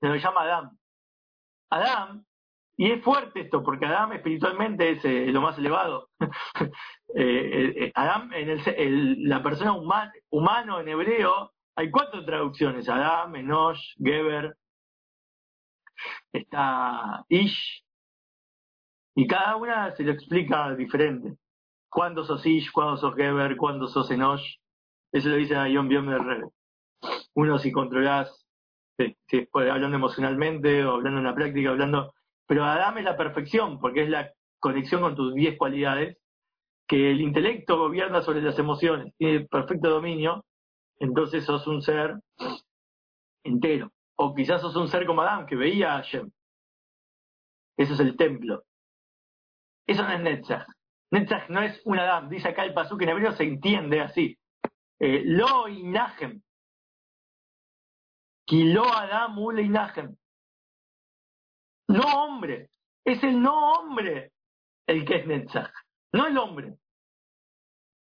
Se 0.00 0.08
lo 0.08 0.16
llama 0.16 0.42
Adam. 0.42 0.78
Adam, 1.76 2.24
y 2.76 2.90
es 2.90 3.02
fuerte 3.02 3.42
esto, 3.42 3.62
porque 3.62 3.86
Adam 3.86 4.12
espiritualmente 4.12 4.90
es 4.92 5.04
eh, 5.04 5.26
lo 5.28 5.40
más 5.40 5.58
elevado. 5.58 6.10
Eh, 7.16 7.72
eh, 7.76 7.92
Adam, 7.94 8.32
en 8.32 8.60
el, 8.76 9.28
la 9.28 9.40
persona 9.40 9.72
humano 10.30 10.80
en 10.80 10.88
hebreo, 10.88 11.52
hay 11.76 11.88
cuatro 11.88 12.24
traducciones: 12.24 12.88
Adam, 12.88 13.36
Enosh, 13.36 13.94
Geber, 14.02 14.56
está 16.32 17.24
Ish, 17.28 17.84
y 19.14 19.28
cada 19.28 19.54
una 19.54 19.94
se 19.94 20.02
lo 20.02 20.10
explica 20.10 20.74
diferente 20.74 21.36
cuándo 21.88 22.24
sos 22.24 22.44
Ish, 22.44 22.72
cuándo 22.72 22.96
sos 22.96 23.14
Geber, 23.14 23.56
cuándo 23.56 23.86
sos 23.86 24.10
Enosh. 24.10 24.56
Eso 25.12 25.28
lo 25.28 25.36
dice 25.36 25.54
Rebe. 25.54 26.48
Uno 27.34 27.58
si 27.58 27.70
controlás, 27.70 28.43
si, 28.98 29.48
hablando 29.52 29.96
emocionalmente 29.96 30.84
o 30.84 30.94
hablando 30.94 31.18
en 31.18 31.24
la 31.24 31.34
práctica, 31.34 31.70
hablando... 31.70 32.12
Pero 32.46 32.64
Adam 32.64 32.98
es 32.98 33.04
la 33.04 33.16
perfección, 33.16 33.80
porque 33.80 34.02
es 34.02 34.10
la 34.10 34.30
conexión 34.60 35.00
con 35.00 35.16
tus 35.16 35.34
diez 35.34 35.56
cualidades, 35.56 36.18
que 36.86 37.10
el 37.10 37.20
intelecto 37.20 37.78
gobierna 37.78 38.22
sobre 38.22 38.42
las 38.42 38.58
emociones, 38.58 39.14
tiene 39.16 39.46
perfecto 39.46 39.88
dominio, 39.88 40.44
entonces 40.98 41.44
sos 41.44 41.66
un 41.66 41.80
ser 41.82 42.16
entero. 43.42 43.90
O 44.16 44.34
quizás 44.34 44.60
sos 44.60 44.76
un 44.76 44.88
ser 44.88 45.06
como 45.06 45.22
Adam, 45.22 45.46
que 45.46 45.56
veía 45.56 45.94
a 45.94 45.96
Hashem. 45.96 46.30
Eso 47.76 47.94
es 47.94 48.00
el 48.00 48.16
templo. 48.16 48.62
Eso 49.86 50.02
no 50.02 50.12
es 50.12 50.20
Netzach. 50.20 50.66
Netzach 51.10 51.48
no 51.48 51.62
es 51.62 51.80
un 51.84 51.98
Adam, 51.98 52.28
dice 52.28 52.48
acá 52.48 52.64
el 52.64 52.74
pasuk 52.74 53.02
en 53.02 53.08
hebreo, 53.10 53.32
se 53.32 53.44
entiende 53.44 54.00
así. 54.00 54.36
Eh, 54.98 55.22
lo 55.24 55.68
inajem. 55.68 56.42
Kilo 58.46 58.84
Adam. 58.84 59.36
No 61.88 62.02
hombre, 62.02 62.70
es 63.04 63.22
el 63.22 63.40
no 63.40 63.72
hombre 63.72 64.32
el 64.86 65.04
que 65.04 65.16
es 65.16 65.26
Netzach, 65.26 65.72
no 66.12 66.26
el 66.26 66.36
hombre. 66.38 66.76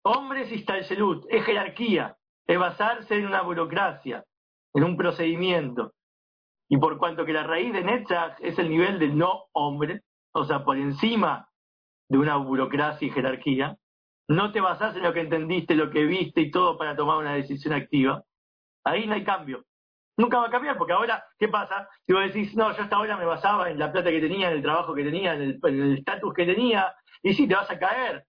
Hombre 0.04 0.42
es 0.42 0.52
Istalselut, 0.52 1.26
es 1.30 1.44
jerarquía, 1.44 2.16
es 2.46 2.60
basarse 2.60 3.16
en 3.16 3.26
una 3.26 3.42
burocracia, 3.42 4.24
en 4.74 4.84
un 4.84 4.98
procedimiento. 4.98 5.94
Y 6.70 6.78
por 6.78 6.98
cuanto 6.98 7.26
que 7.26 7.34
la 7.34 7.44
raíz 7.44 7.74
de 7.74 7.84
Netzach 7.84 8.38
es 8.40 8.58
el 8.60 8.70
nivel 8.70 9.00
del 9.00 9.18
no 9.18 9.46
hombre, 9.54 10.02
o 10.32 10.44
sea, 10.46 10.64
por 10.64 10.78
encima 10.78 11.50
de 12.10 12.18
una 12.18 12.38
burocracia 12.38 13.08
y 13.08 13.12
jerarquía, 13.12 13.78
no 14.28 14.52
te 14.52 14.62
basás 14.62 14.96
en 14.96 15.04
lo 15.04 15.14
que 15.14 15.22
entendiste, 15.22 15.76
lo 15.76 15.90
que 15.90 16.06
viste 16.06 16.42
y 16.42 16.52
todo 16.52 16.78
para 16.78 16.96
tomar 16.96 17.18
una 17.18 17.34
decisión 17.34 17.74
activa, 17.74 18.24
ahí 18.84 19.08
no 19.08 19.14
hay 19.14 19.24
cambio. 19.24 19.66
Nunca 20.18 20.40
va 20.40 20.48
a 20.48 20.52
cambiar, 20.52 20.78
porque 20.78 20.94
ahora, 20.94 21.24
¿qué 21.38 21.48
pasa? 21.48 21.90
Si 22.06 22.14
vos 22.14 22.24
decís, 22.24 22.56
no, 22.56 22.72
yo 22.76 22.84
hasta 22.84 22.96
ahora 22.96 23.18
me 23.18 23.26
basaba 23.26 23.70
en 23.70 23.78
la 23.80 23.92
plata 23.92 24.10
que 24.10 24.22
tenía, 24.22 24.50
en 24.50 24.58
el 24.58 24.62
trabajo 24.62 24.94
que 24.96 25.04
tenía, 25.04 25.34
en 25.34 25.60
el 25.62 25.98
estatus 25.98 26.34
que 26.34 26.46
tenía, 26.46 26.94
y 27.22 27.34
sí, 27.34 27.48
te 27.48 27.56
vas 27.56 27.70
a 27.70 27.78
caer, 27.78 28.26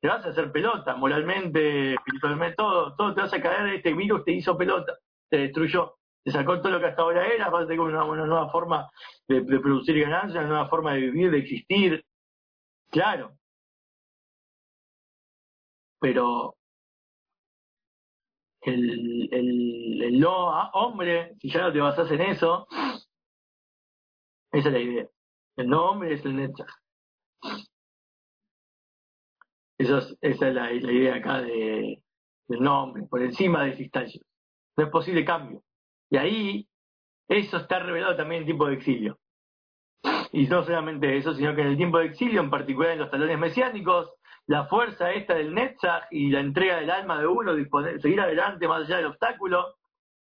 te 0.00 0.08
vas 0.08 0.24
a 0.26 0.30
hacer 0.30 0.50
pelota, 0.50 0.96
moralmente, 0.96 1.94
espiritualmente, 1.94 2.56
todo, 2.56 2.96
todo 2.96 3.14
te 3.14 3.20
vas 3.20 3.32
a 3.32 3.40
caer, 3.40 3.74
este 3.74 3.94
virus 3.94 4.24
te 4.24 4.32
hizo 4.32 4.56
pelota, 4.56 4.98
te 5.30 5.38
destruyó, 5.38 5.96
te 6.24 6.32
sacó 6.32 6.60
todo 6.60 6.72
lo 6.72 6.80
que 6.80 6.86
hasta 6.86 7.02
ahora 7.02 7.26
era, 7.26 7.50
vas 7.50 7.64
a 7.64 7.66
tener 7.68 7.80
una, 7.80 8.04
nueva 8.04 8.50
forma 8.50 8.90
de, 9.28 9.42
de 9.42 9.60
producir 9.60 10.00
ganancias, 10.00 10.40
una 10.40 10.48
nueva 10.48 10.68
forma 10.68 10.94
de 10.94 11.00
vivir, 11.00 11.30
de 11.30 11.38
existir, 11.38 12.04
Claro. 12.90 13.38
Pero 16.00 16.56
el, 18.62 19.28
el, 19.32 20.02
el 20.02 20.20
no 20.20 20.48
hombre, 20.72 21.34
si 21.40 21.50
ya 21.50 21.62
no 21.62 21.72
te 21.72 21.80
basas 21.80 22.10
en 22.10 22.20
eso, 22.22 22.66
esa 24.52 24.68
es 24.68 24.72
la 24.72 24.80
idea. 24.80 25.08
El 25.56 25.68
no 25.68 25.90
hombre 25.90 26.14
es 26.14 26.24
el 26.24 26.36
netzach. 26.36 26.70
Eso 29.78 29.98
es, 29.98 30.16
esa 30.20 30.48
es 30.48 30.54
la, 30.54 30.72
idea 30.72 31.16
acá 31.16 31.40
de, 31.40 32.02
del 32.48 32.60
nombre, 32.60 33.04
por 33.08 33.22
encima 33.22 33.64
de 33.64 33.70
estallo. 33.70 34.20
No 34.76 34.84
es 34.84 34.90
posible 34.90 35.24
cambio. 35.24 35.62
Y 36.10 36.16
ahí, 36.16 36.68
eso 37.28 37.58
está 37.58 37.78
revelado 37.78 38.16
también 38.16 38.42
en 38.42 38.46
tiempo 38.46 38.66
de 38.66 38.74
exilio. 38.74 39.18
Y 40.32 40.46
no 40.46 40.62
solamente 40.64 41.16
eso, 41.16 41.34
sino 41.34 41.54
que 41.54 41.62
en 41.62 41.68
el 41.68 41.76
tiempo 41.76 41.98
de 41.98 42.06
exilio, 42.06 42.40
en 42.40 42.50
particular 42.50 42.92
en 42.92 42.98
los 42.98 43.10
talones 43.10 43.38
mesiánicos, 43.38 44.12
la 44.48 44.64
fuerza 44.66 45.12
esta 45.12 45.34
del 45.34 45.54
Netzach 45.54 46.06
y 46.10 46.30
la 46.30 46.40
entrega 46.40 46.80
del 46.80 46.90
alma 46.90 47.20
de 47.20 47.26
uno, 47.26 47.52
seguir 48.00 48.20
adelante 48.20 48.66
más 48.66 48.84
allá 48.84 48.96
del 48.96 49.06
obstáculo, 49.06 49.76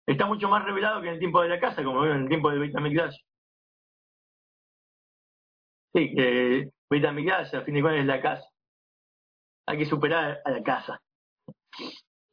está 0.07 0.27
mucho 0.27 0.49
más 0.49 0.65
revelado 0.65 1.01
que 1.01 1.09
en 1.09 1.15
el 1.15 1.19
tiempo 1.19 1.41
de 1.41 1.49
la 1.49 1.59
casa, 1.59 1.83
como 1.83 2.05
en 2.05 2.23
el 2.23 2.29
tiempo 2.29 2.51
de 2.51 2.59
Beit 2.59 2.77
HaMikdash. 2.77 3.17
Sí, 5.95 6.15
que 6.15 6.71
Beit 6.91 7.05
HaMikdash, 7.05 7.55
a 7.55 7.63
fin 7.63 7.75
de 7.75 7.81
cuentas, 7.81 8.01
es 8.01 8.07
la 8.07 8.21
casa. 8.21 8.49
Hay 9.67 9.79
que 9.79 9.87
superar 9.87 10.43
a 10.45 10.51
la 10.51 10.63
casa. 10.63 11.01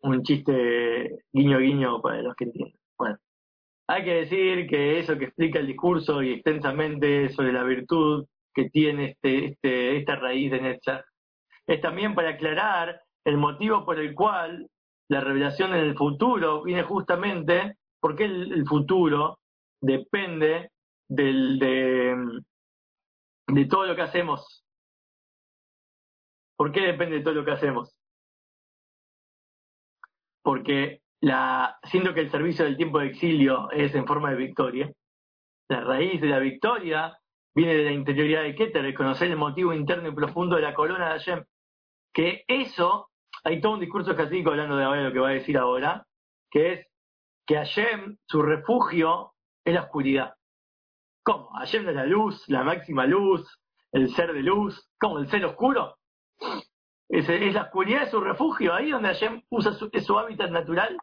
Un 0.01 0.21
chiste 0.23 1.23
guiño 1.31 1.59
guiño 1.59 2.01
para 2.01 2.21
los 2.21 2.35
que 2.35 2.43
entienden. 2.43 2.77
Bueno, 2.97 3.17
hay 3.87 4.03
que 4.03 4.13
decir 4.15 4.67
que 4.67 4.99
eso 4.99 5.17
que 5.17 5.25
explica 5.25 5.59
el 5.59 5.67
discurso 5.67 6.21
y 6.21 6.33
extensamente 6.33 7.29
sobre 7.29 7.53
la 7.53 7.63
virtud 7.63 8.25
que 8.53 8.69
tiene 8.69 9.11
este, 9.11 9.45
este, 9.45 9.97
esta 9.97 10.17
raíz 10.17 10.51
de 10.51 10.61
Netzach, 10.61 11.05
es 11.69 11.81
también 11.81 12.15
para 12.15 12.31
aclarar 12.31 12.99
el 13.23 13.37
motivo 13.37 13.85
por 13.85 13.99
el 13.99 14.15
cual 14.15 14.67
la 15.07 15.21
revelación 15.21 15.75
en 15.75 15.81
el 15.81 15.95
futuro 15.95 16.63
viene 16.63 16.81
justamente 16.81 17.77
porque 18.01 18.25
el, 18.25 18.65
futuro 18.65 19.37
depende 19.79 20.71
del, 21.07 21.59
de, 21.59 22.41
de 23.49 23.65
todo 23.65 23.85
lo 23.85 23.95
que 23.95 24.01
hacemos. 24.01 24.63
¿Por 26.57 26.71
qué 26.71 26.81
depende 26.81 27.17
de 27.17 27.23
todo 27.23 27.35
lo 27.35 27.45
que 27.45 27.51
hacemos? 27.51 27.93
Porque 30.41 31.01
la, 31.21 31.77
siendo 31.83 32.15
que 32.15 32.21
el 32.21 32.31
servicio 32.31 32.65
del 32.65 32.77
tiempo 32.77 32.97
de 32.97 33.07
exilio 33.07 33.69
es 33.69 33.93
en 33.93 34.07
forma 34.07 34.31
de 34.31 34.37
victoria, 34.37 34.91
la 35.69 35.81
raíz 35.81 36.19
de 36.19 36.27
la 36.29 36.39
victoria 36.39 37.15
viene 37.53 37.75
de 37.75 37.83
la 37.83 37.91
interioridad 37.91 38.41
de 38.41 38.55
Keter, 38.55 38.83
de 38.83 38.95
conocer 38.95 39.29
el 39.29 39.37
motivo 39.37 39.71
interno 39.71 40.09
y 40.09 40.15
profundo 40.15 40.55
de 40.55 40.63
la 40.63 40.73
corona 40.73 41.13
de 41.13 41.19
Hashem. 41.19 41.45
Que 42.13 42.43
eso, 42.47 43.09
hay 43.43 43.61
todo 43.61 43.73
un 43.73 43.79
discurso 43.79 44.15
casídico 44.15 44.51
hablando 44.51 44.77
de 44.77 45.03
lo 45.03 45.13
que 45.13 45.19
va 45.19 45.29
a 45.29 45.33
decir 45.33 45.57
ahora, 45.57 46.05
que 46.49 46.73
es 46.73 46.87
que 47.45 47.55
Hashem, 47.55 48.17
su 48.27 48.41
refugio, 48.41 49.33
es 49.65 49.73
la 49.73 49.81
oscuridad. 49.81 50.33
¿Cómo? 51.23 51.49
Hashem 51.51 51.87
es 51.89 51.95
la 51.95 52.05
luz, 52.05 52.43
la 52.47 52.63
máxima 52.63 53.05
luz, 53.05 53.59
el 53.91 54.09
ser 54.13 54.33
de 54.33 54.41
luz. 54.41 54.89
¿Cómo? 54.99 55.19
¿El 55.19 55.29
ser 55.29 55.45
oscuro? 55.45 55.97
Es, 57.09 57.27
la 57.53 57.63
oscuridad 57.63 58.09
su 58.09 58.21
refugio, 58.21 58.73
ahí 58.73 58.91
donde 58.91 59.09
Hashem 59.09 59.41
usa 59.49 59.73
su, 59.73 59.89
es 59.91 60.05
su 60.05 60.17
hábitat 60.17 60.51
natural. 60.51 60.95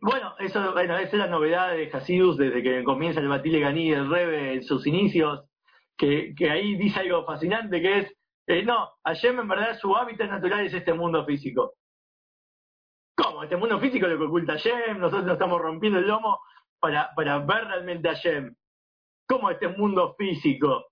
bueno, 0.00 0.34
eso, 0.38 0.72
bueno, 0.72 0.96
esa 0.96 1.16
es 1.16 1.18
la 1.18 1.26
novedad 1.26 1.72
de 1.72 1.90
Hasidus 1.92 2.36
desde 2.36 2.62
que 2.62 2.84
comienza 2.84 3.20
el 3.20 3.28
Batile 3.28 3.60
Ganí 3.60 3.90
del 3.90 4.08
Rebe 4.08 4.54
en 4.54 4.62
sus 4.62 4.86
inicios, 4.86 5.44
que, 5.96 6.34
que 6.36 6.50
ahí 6.50 6.76
dice 6.76 7.00
algo 7.00 7.24
fascinante 7.24 7.82
que 7.82 7.98
es, 7.98 8.14
eh, 8.46 8.62
no, 8.62 8.90
Hashem 9.04 9.40
en 9.40 9.48
verdad 9.48 9.78
su 9.78 9.96
hábitat 9.96 10.30
natural 10.30 10.66
es 10.66 10.74
este 10.74 10.92
mundo 10.92 11.24
físico. 11.24 11.74
¿Cómo? 13.16 13.42
Este 13.42 13.56
mundo 13.56 13.80
físico 13.80 14.06
lo 14.06 14.18
que 14.18 14.24
oculta 14.24 14.52
Hashem, 14.52 14.98
nosotros 14.98 15.24
nos 15.24 15.34
estamos 15.34 15.60
rompiendo 15.60 15.98
el 15.98 16.06
lomo 16.06 16.38
para, 16.78 17.14
para 17.14 17.38
ver 17.38 17.64
realmente 17.64 18.08
a 18.08 18.12
Hashem. 18.12 18.54
¿Cómo 19.26 19.50
este 19.50 19.68
mundo 19.68 20.14
físico 20.16 20.86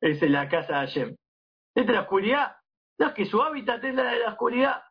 es 0.00 0.22
la 0.22 0.48
casa 0.48 0.80
de 0.80 0.86
Hashem? 0.86 1.16
Es 1.74 1.86
la 1.86 2.02
oscuridad. 2.02 2.56
No, 2.98 3.08
es 3.08 3.12
que 3.12 3.26
su 3.26 3.42
hábitat 3.42 3.84
es 3.84 3.94
la 3.94 4.04
de 4.04 4.20
la 4.20 4.30
oscuridad. 4.30 4.82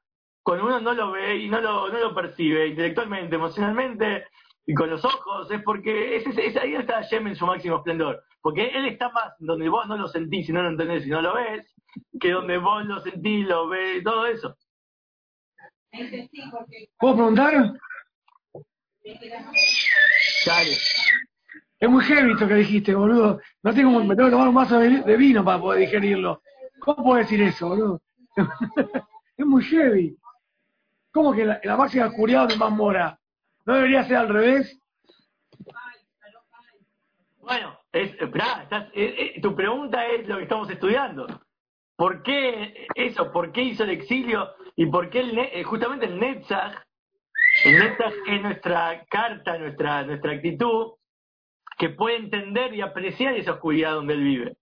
Cuando 0.44 0.66
uno 0.66 0.80
no 0.80 0.94
lo 0.94 1.12
ve 1.12 1.38
y 1.38 1.50
no 1.50 1.60
lo, 1.60 1.90
no 1.90 1.98
lo 1.98 2.14
percibe 2.14 2.68
intelectualmente, 2.68 3.36
emocionalmente 3.36 4.28
y 4.68 4.74
con 4.74 4.90
los 4.90 5.04
ojos, 5.06 5.50
es 5.52 5.62
porque 5.64 6.16
es, 6.18 6.26
es, 6.26 6.58
ahí 6.58 6.76
está 6.76 6.96
Hashem 6.96 7.28
en 7.28 7.36
su 7.36 7.46
máximo 7.46 7.78
esplendor. 7.78 8.24
Porque 8.42 8.68
él 8.68 8.86
está 8.86 9.10
más 9.10 9.34
donde 9.40 9.70
vos 9.70 9.88
no 9.88 9.98
lo 9.98 10.08
sentís, 10.08 10.50
y 10.50 10.54
no 10.54 10.62
lo 10.62 10.70
entendés, 10.70 11.06
y 11.06 11.10
no 11.10 11.22
lo 11.22 11.34
ves, 11.34 11.75
que 12.20 12.32
donde 12.32 12.58
vos 12.58 12.86
lo 12.86 13.00
sentís, 13.02 13.48
lo 13.48 13.68
ves, 13.68 14.04
todo 14.04 14.26
eso. 14.26 14.58
¿Puedo 17.00 17.16
preguntar? 17.16 17.54
Dale. 20.46 20.78
Es 21.80 21.90
muy 21.90 22.04
heavy 22.04 22.32
esto 22.32 22.48
que 22.48 22.56
dijiste, 22.56 22.96
boludo. 22.96 23.40
No 23.64 23.74
tengo, 23.74 24.04
me 24.04 24.16
tengo 24.16 24.30
que 24.30 24.32
tomar 24.32 24.50
un 24.50 24.56
vaso 24.56 24.80
de 24.80 25.18
vino 25.18 25.44
para 25.44 25.60
poder 25.60 25.82
digerirlo. 25.82 26.42
¿Cómo 26.80 27.04
puedo 27.04 27.18
decir 27.18 27.42
eso, 27.42 27.70
boludo? 27.70 28.02
es 29.38 29.46
muy 29.46 29.64
heavy. 29.64 30.18
¿Cómo 31.12 31.34
que 31.34 31.46
la, 31.46 31.60
la 31.64 31.78
máxima 31.78 32.08
oscuridad 32.08 32.42
donde 32.42 32.58
más 32.58 32.72
mora? 32.72 33.20
¿No 33.66 33.76
debería 33.76 34.04
ser 34.04 34.18
al 34.18 34.30
revés? 34.30 34.78
Bueno, 37.40 37.80
es, 37.92 38.12
eh, 38.14 38.32
eh, 38.94 39.34
eh, 39.36 39.42
tu 39.42 39.56
pregunta 39.56 40.06
es 40.08 40.28
lo 40.28 40.38
que 40.38 40.44
estamos 40.44 40.70
estudiando. 40.70 41.28
¿Por 41.96 42.24
qué 42.24 42.88
eso? 42.96 43.32
¿Por 43.32 43.52
qué 43.52 43.62
hizo 43.62 43.84
el 43.84 43.92
exilio? 43.92 44.50
¿Y 44.76 44.88
por 44.88 45.10
qué 45.10 45.20
el, 45.22 45.64
justamente 45.64 46.06
el 46.06 46.20
Netzach? 46.20 46.84
El 47.64 47.80
Netzach 47.80 48.14
es 48.28 48.42
nuestra 48.42 49.06
carta, 49.10 49.58
nuestra, 49.58 50.04
nuestra 50.04 50.32
actitud, 50.34 50.94
que 51.78 51.90
puede 51.90 52.18
entender 52.18 52.74
y 52.74 52.82
apreciar 52.82 53.36
esa 53.36 53.54
oscuridad 53.54 53.94
donde 53.94 54.14
él 54.14 54.24
vive 54.24 54.58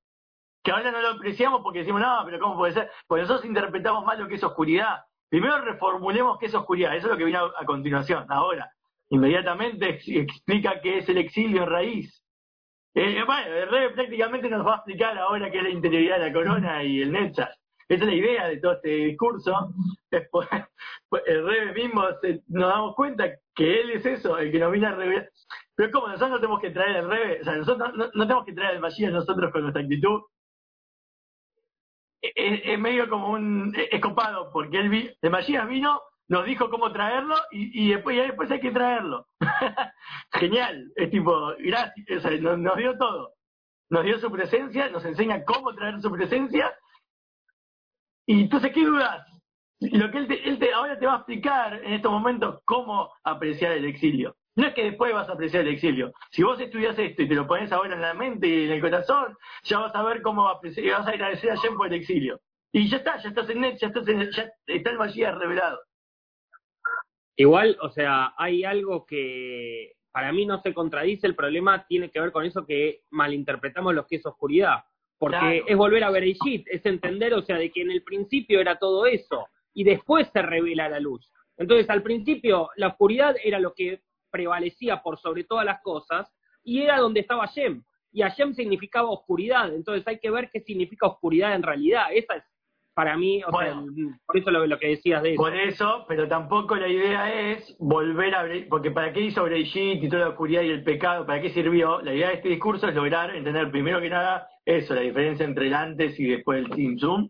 que 0.64 0.72
ahora 0.72 0.92
no 0.92 1.02
lo 1.02 1.10
apreciamos 1.10 1.62
porque 1.62 1.80
decimos, 1.80 2.02
no, 2.02 2.22
pero 2.26 2.40
¿cómo 2.40 2.56
puede 2.56 2.74
ser? 2.74 2.90
Porque 3.06 3.24
nosotros 3.24 3.46
interpretamos 3.46 4.06
mal 4.06 4.18
lo 4.18 4.28
que 4.28 4.36
es 4.36 4.44
oscuridad. 4.44 5.04
Primero 5.30 5.60
reformulemos 5.60 6.38
qué 6.40 6.46
es 6.46 6.56
oscuridad, 6.56 6.96
eso 6.96 7.08
es 7.08 7.12
lo 7.12 7.18
que 7.18 7.26
viene 7.26 7.40
a, 7.40 7.66
continuación. 7.66 8.26
Ahora, 8.30 8.72
inmediatamente 9.10 9.90
explica 10.08 10.80
qué 10.82 11.00
es 11.00 11.10
el 11.10 11.18
exilio 11.18 11.64
en 11.64 11.70
raíz. 11.70 12.23
Eh, 12.96 13.24
bueno, 13.26 13.56
el 13.56 13.70
rey 13.70 13.90
prácticamente 13.94 14.50
nos 14.50 14.66
va 14.66 14.74
a 14.74 14.76
explicar 14.78 15.18
ahora 15.18 15.50
qué 15.50 15.58
es 15.58 15.64
la 15.64 15.70
interioridad 15.70 16.20
de 16.20 16.28
la 16.28 16.34
corona 16.34 16.84
y 16.84 17.02
el 17.02 17.12
Netzach. 17.12 17.50
Esa 17.88 18.04
es 18.04 18.10
la 18.10 18.16
idea 18.16 18.48
de 18.48 18.58
todo 18.58 18.74
este 18.74 18.90
discurso. 18.90 19.74
Después, 20.12 20.48
pues, 21.10 21.24
el 21.26 21.46
rey 21.46 21.74
mismo 21.74 22.04
nos 22.48 22.70
damos 22.70 22.96
cuenta 22.96 23.26
que 23.56 23.82
él 23.82 23.92
es 23.92 24.06
eso, 24.06 24.38
el 24.38 24.52
que 24.52 24.60
nos 24.60 24.72
viene 24.72 24.88
a 24.88 24.96
revelar. 24.96 25.30
Pero 25.76 25.92
como 25.92 26.08
nosotros 26.08 26.32
no 26.32 26.40
tenemos 26.40 26.62
que 26.62 26.70
traer 26.70 26.98
el 26.98 27.10
rey, 27.10 27.42
o 27.42 27.44
sea, 27.44 27.56
nosotros 27.56 27.94
no, 27.96 28.10
tenemos 28.28 28.46
que 28.46 28.54
traer 28.54 28.76
el 28.76 28.82
Mashiach 28.82 29.12
nosotros 29.12 29.52
con 29.52 29.62
nuestra 29.64 29.82
actitud, 29.82 30.22
es, 32.22 32.80
medio 32.80 33.10
como 33.10 33.32
un 33.32 33.76
escopado, 33.92 34.52
porque 34.52 34.78
el, 34.78 35.18
el 35.20 35.30
Mashiach 35.32 35.68
vino, 35.68 36.00
nos 36.34 36.46
dijo 36.48 36.68
cómo 36.72 36.92
traerlo 36.92 37.36
y, 37.52 37.92
después, 37.92 38.18
después 38.18 38.50
hay 38.50 38.60
que 38.60 38.72
traerlo. 38.72 39.28
Genial, 40.34 40.92
es 40.96 41.12
tipo, 41.12 41.54
gracias, 41.60 42.42
nos, 42.42 42.76
dio 42.76 42.98
todo. 42.98 43.36
Nos 43.92 44.04
dio 44.04 44.18
su 44.18 44.32
presencia, 44.32 44.90
nos 44.90 45.06
enseña 45.06 45.46
cómo 45.46 45.76
traer 45.76 46.02
su 46.02 46.12
presencia. 46.12 46.74
Y 48.26 48.42
entonces, 48.42 48.72
¿qué 48.74 48.84
dudas? 48.84 49.24
Lo 49.80 50.10
que 50.10 50.18
él, 50.18 50.42
él 50.44 50.58
te, 50.58 50.74
ahora 50.74 50.98
te 50.98 51.06
va 51.06 51.14
a 51.14 51.18
explicar 51.18 51.76
en 51.84 51.94
estos 51.94 52.12
momentos 52.12 52.62
cómo 52.66 53.12
apreciar 53.24 53.74
el 53.74 53.86
exilio. 53.86 54.36
No 54.56 54.66
es 54.66 54.74
que 54.74 54.86
después 54.86 55.14
vas 55.14 55.30
a 55.30 55.34
apreciar 55.34 55.68
el 55.68 55.74
exilio. 55.76 56.14
Si 56.32 56.42
vos 56.42 56.60
estudias 56.60 56.98
esto 56.98 57.22
y 57.22 57.28
te 57.28 57.36
lo 57.36 57.46
pones 57.46 57.72
ahora 57.72 57.94
en 57.94 58.02
la 58.02 58.16
mente 58.16 58.48
y 58.48 58.66
en 58.66 58.72
el 58.72 58.82
corazón, 58.82 59.38
ya 59.66 59.78
vas 59.78 59.94
a 59.94 60.02
ver 60.02 60.24
cómo 60.24 60.50
apreciar, 60.50 60.98
vas 60.98 61.08
a 61.08 61.12
agradecer 61.12 61.52
a 61.52 61.58
Jen 61.58 61.76
por 61.76 61.86
el 61.86 61.94
exilio. 61.94 62.40
Y 62.72 62.90
ya 62.90 62.98
está, 62.98 63.22
ya 63.22 63.30
estás 63.30 63.48
en 63.52 63.62
net, 63.62 63.78
ya, 63.80 63.90
estás 63.90 64.04
ya 64.08 64.50
está 64.66 64.90
el 64.90 64.98
Mashiach 64.98 65.36
revelado. 65.36 65.80
Igual, 67.36 67.78
o 67.82 67.90
sea, 67.90 68.34
hay 68.38 68.64
algo 68.64 69.06
que 69.06 69.94
para 70.12 70.32
mí 70.32 70.46
no 70.46 70.62
se 70.62 70.74
contradice, 70.74 71.26
el 71.26 71.36
problema 71.36 71.86
tiene 71.88 72.12
que 72.12 72.20
ver 72.20 72.32
con 72.32 72.46
eso 72.46 72.66
que 72.66 73.02
malinterpretamos 73.10 73.96
lo 73.96 74.06
que 74.06 74.18
es 74.18 74.26
oscuridad. 74.26 74.84
Porque 75.18 75.64
es 75.66 75.78
volver 75.78 76.04
a 76.04 76.12
ver 76.12 76.24
el 76.24 76.34
shit, 76.34 76.68
es 76.68 76.86
entender, 76.86 77.34
o 77.34 77.42
sea, 77.42 77.58
de 77.58 77.72
que 77.72 77.82
en 77.82 77.92
el 77.92 78.04
principio 78.04 78.60
era 78.60 78.78
todo 78.78 79.06
eso 79.06 79.48
y 79.74 79.84
después 79.84 80.28
se 80.34 80.42
revela 80.42 80.90
la 80.90 81.00
luz. 81.00 81.32
Entonces, 81.58 81.90
al 81.90 82.04
principio, 82.04 82.70
la 82.76 82.90
oscuridad 82.90 83.36
era 83.44 83.60
lo 83.60 83.74
que 83.74 84.02
prevalecía 84.30 85.02
por 85.02 85.18
sobre 85.20 85.46
todas 85.46 85.66
las 85.66 85.82
cosas 85.82 86.30
y 86.64 86.82
era 86.82 87.00
donde 87.00 87.22
estaba 87.22 87.48
Hashem. 87.48 87.84
Y 88.12 88.22
Hashem 88.22 88.54
significaba 88.54 89.10
oscuridad, 89.10 89.74
entonces 89.74 90.08
hay 90.08 90.20
que 90.20 90.30
ver 90.30 90.50
qué 90.52 90.60
significa 90.60 91.08
oscuridad 91.08 91.56
en 91.56 91.64
realidad. 91.64 92.08
Esa 92.14 92.36
es 92.36 92.44
para 92.94 93.18
mí, 93.18 93.42
o 93.44 93.52
sea, 93.58 93.82
por 94.26 94.38
eso 94.38 94.52
lo, 94.52 94.80
que 94.80 94.90
decías 94.90 95.24
de 95.24 95.34
eso. 95.34 95.42
Por 95.42 95.56
eso, 95.56 96.06
pero 96.08 96.28
tampoco 96.28 96.76
la 96.76 96.88
idea 96.88 97.52
es 97.52 97.76
volver 97.80 98.36
a... 98.36 98.46
Porque 98.70 98.92
¿para 98.92 99.12
qué 99.12 99.22
hizo 99.22 99.44
Breishit 99.44 100.04
y 100.04 100.10
toda 100.10 100.24
la 100.24 100.30
oscuridad 100.30 100.62
y 100.62 100.70
el 100.70 100.84
pecado? 100.84 101.26
¿Para 101.26 101.42
qué 101.42 101.50
sirvió? 101.50 102.02
La 102.02 102.14
idea 102.14 102.30
de 102.30 102.36
este 102.36 102.50
discurso 102.50 102.88
es 102.88 102.96
lograr 102.96 103.36
entender 103.36 103.72
primero 103.72 104.00
que 104.00 104.10
nada 104.10 104.48
eso, 104.66 104.94
la 104.94 105.02
diferencia 105.02 105.46
entre 105.46 105.68
el 105.68 105.74
antes 105.74 106.20
y 106.20 106.26
después 106.26 106.64
del 106.64 106.74
Simsum. 106.74 107.30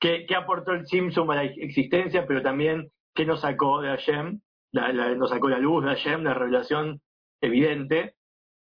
¿Qué, 0.00 0.26
qué 0.26 0.34
aportó 0.36 0.72
el 0.72 0.86
Simsum 0.86 1.30
a 1.30 1.36
la 1.36 1.44
existencia, 1.44 2.26
pero 2.26 2.42
también 2.42 2.90
qué 3.14 3.24
nos 3.24 3.40
sacó 3.40 3.80
de 3.80 3.88
Hashem? 3.88 4.40
nos 4.72 5.30
sacó 5.30 5.48
la 5.48 5.58
luz 5.58 5.84
de 5.84 5.90
Hashem, 5.90 6.24
la 6.24 6.34
revelación 6.34 7.00
evidente. 7.40 8.14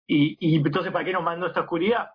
Y, 0.09 0.37
y 0.39 0.57
entonces, 0.57 0.93
¿para 0.93 1.05
qué 1.05 1.13
nos 1.13 1.23
mandó 1.23 1.47
esta 1.47 1.63
oscuridad? 1.63 2.11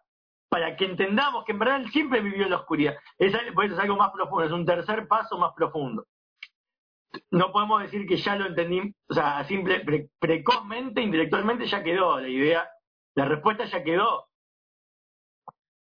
Para 0.51 0.75
que 0.75 0.83
entendamos 0.83 1.45
que 1.45 1.53
en 1.53 1.59
verdad 1.59 1.77
él 1.77 1.91
siempre 1.91 2.19
vivió 2.19 2.43
en 2.43 2.49
la 2.49 2.57
oscuridad. 2.57 2.97
Es, 3.17 3.33
por 3.53 3.63
eso 3.63 3.75
es 3.75 3.79
algo 3.79 3.95
más 3.95 4.11
profundo, 4.11 4.43
es 4.43 4.51
un 4.51 4.65
tercer 4.65 5.07
paso 5.07 5.37
más 5.37 5.53
profundo. 5.55 6.05
No 7.29 7.53
podemos 7.53 7.81
decir 7.81 8.05
que 8.05 8.17
ya 8.17 8.35
lo 8.35 8.47
entendí, 8.47 8.93
o 9.07 9.13
sea, 9.13 9.45
simple, 9.45 10.09
precozmente, 10.19 11.01
intelectualmente 11.01 11.67
ya 11.67 11.81
quedó 11.81 12.19
la 12.19 12.27
idea, 12.27 12.69
la 13.15 13.25
respuesta 13.25 13.63
ya 13.63 13.81
quedó. 13.81 14.27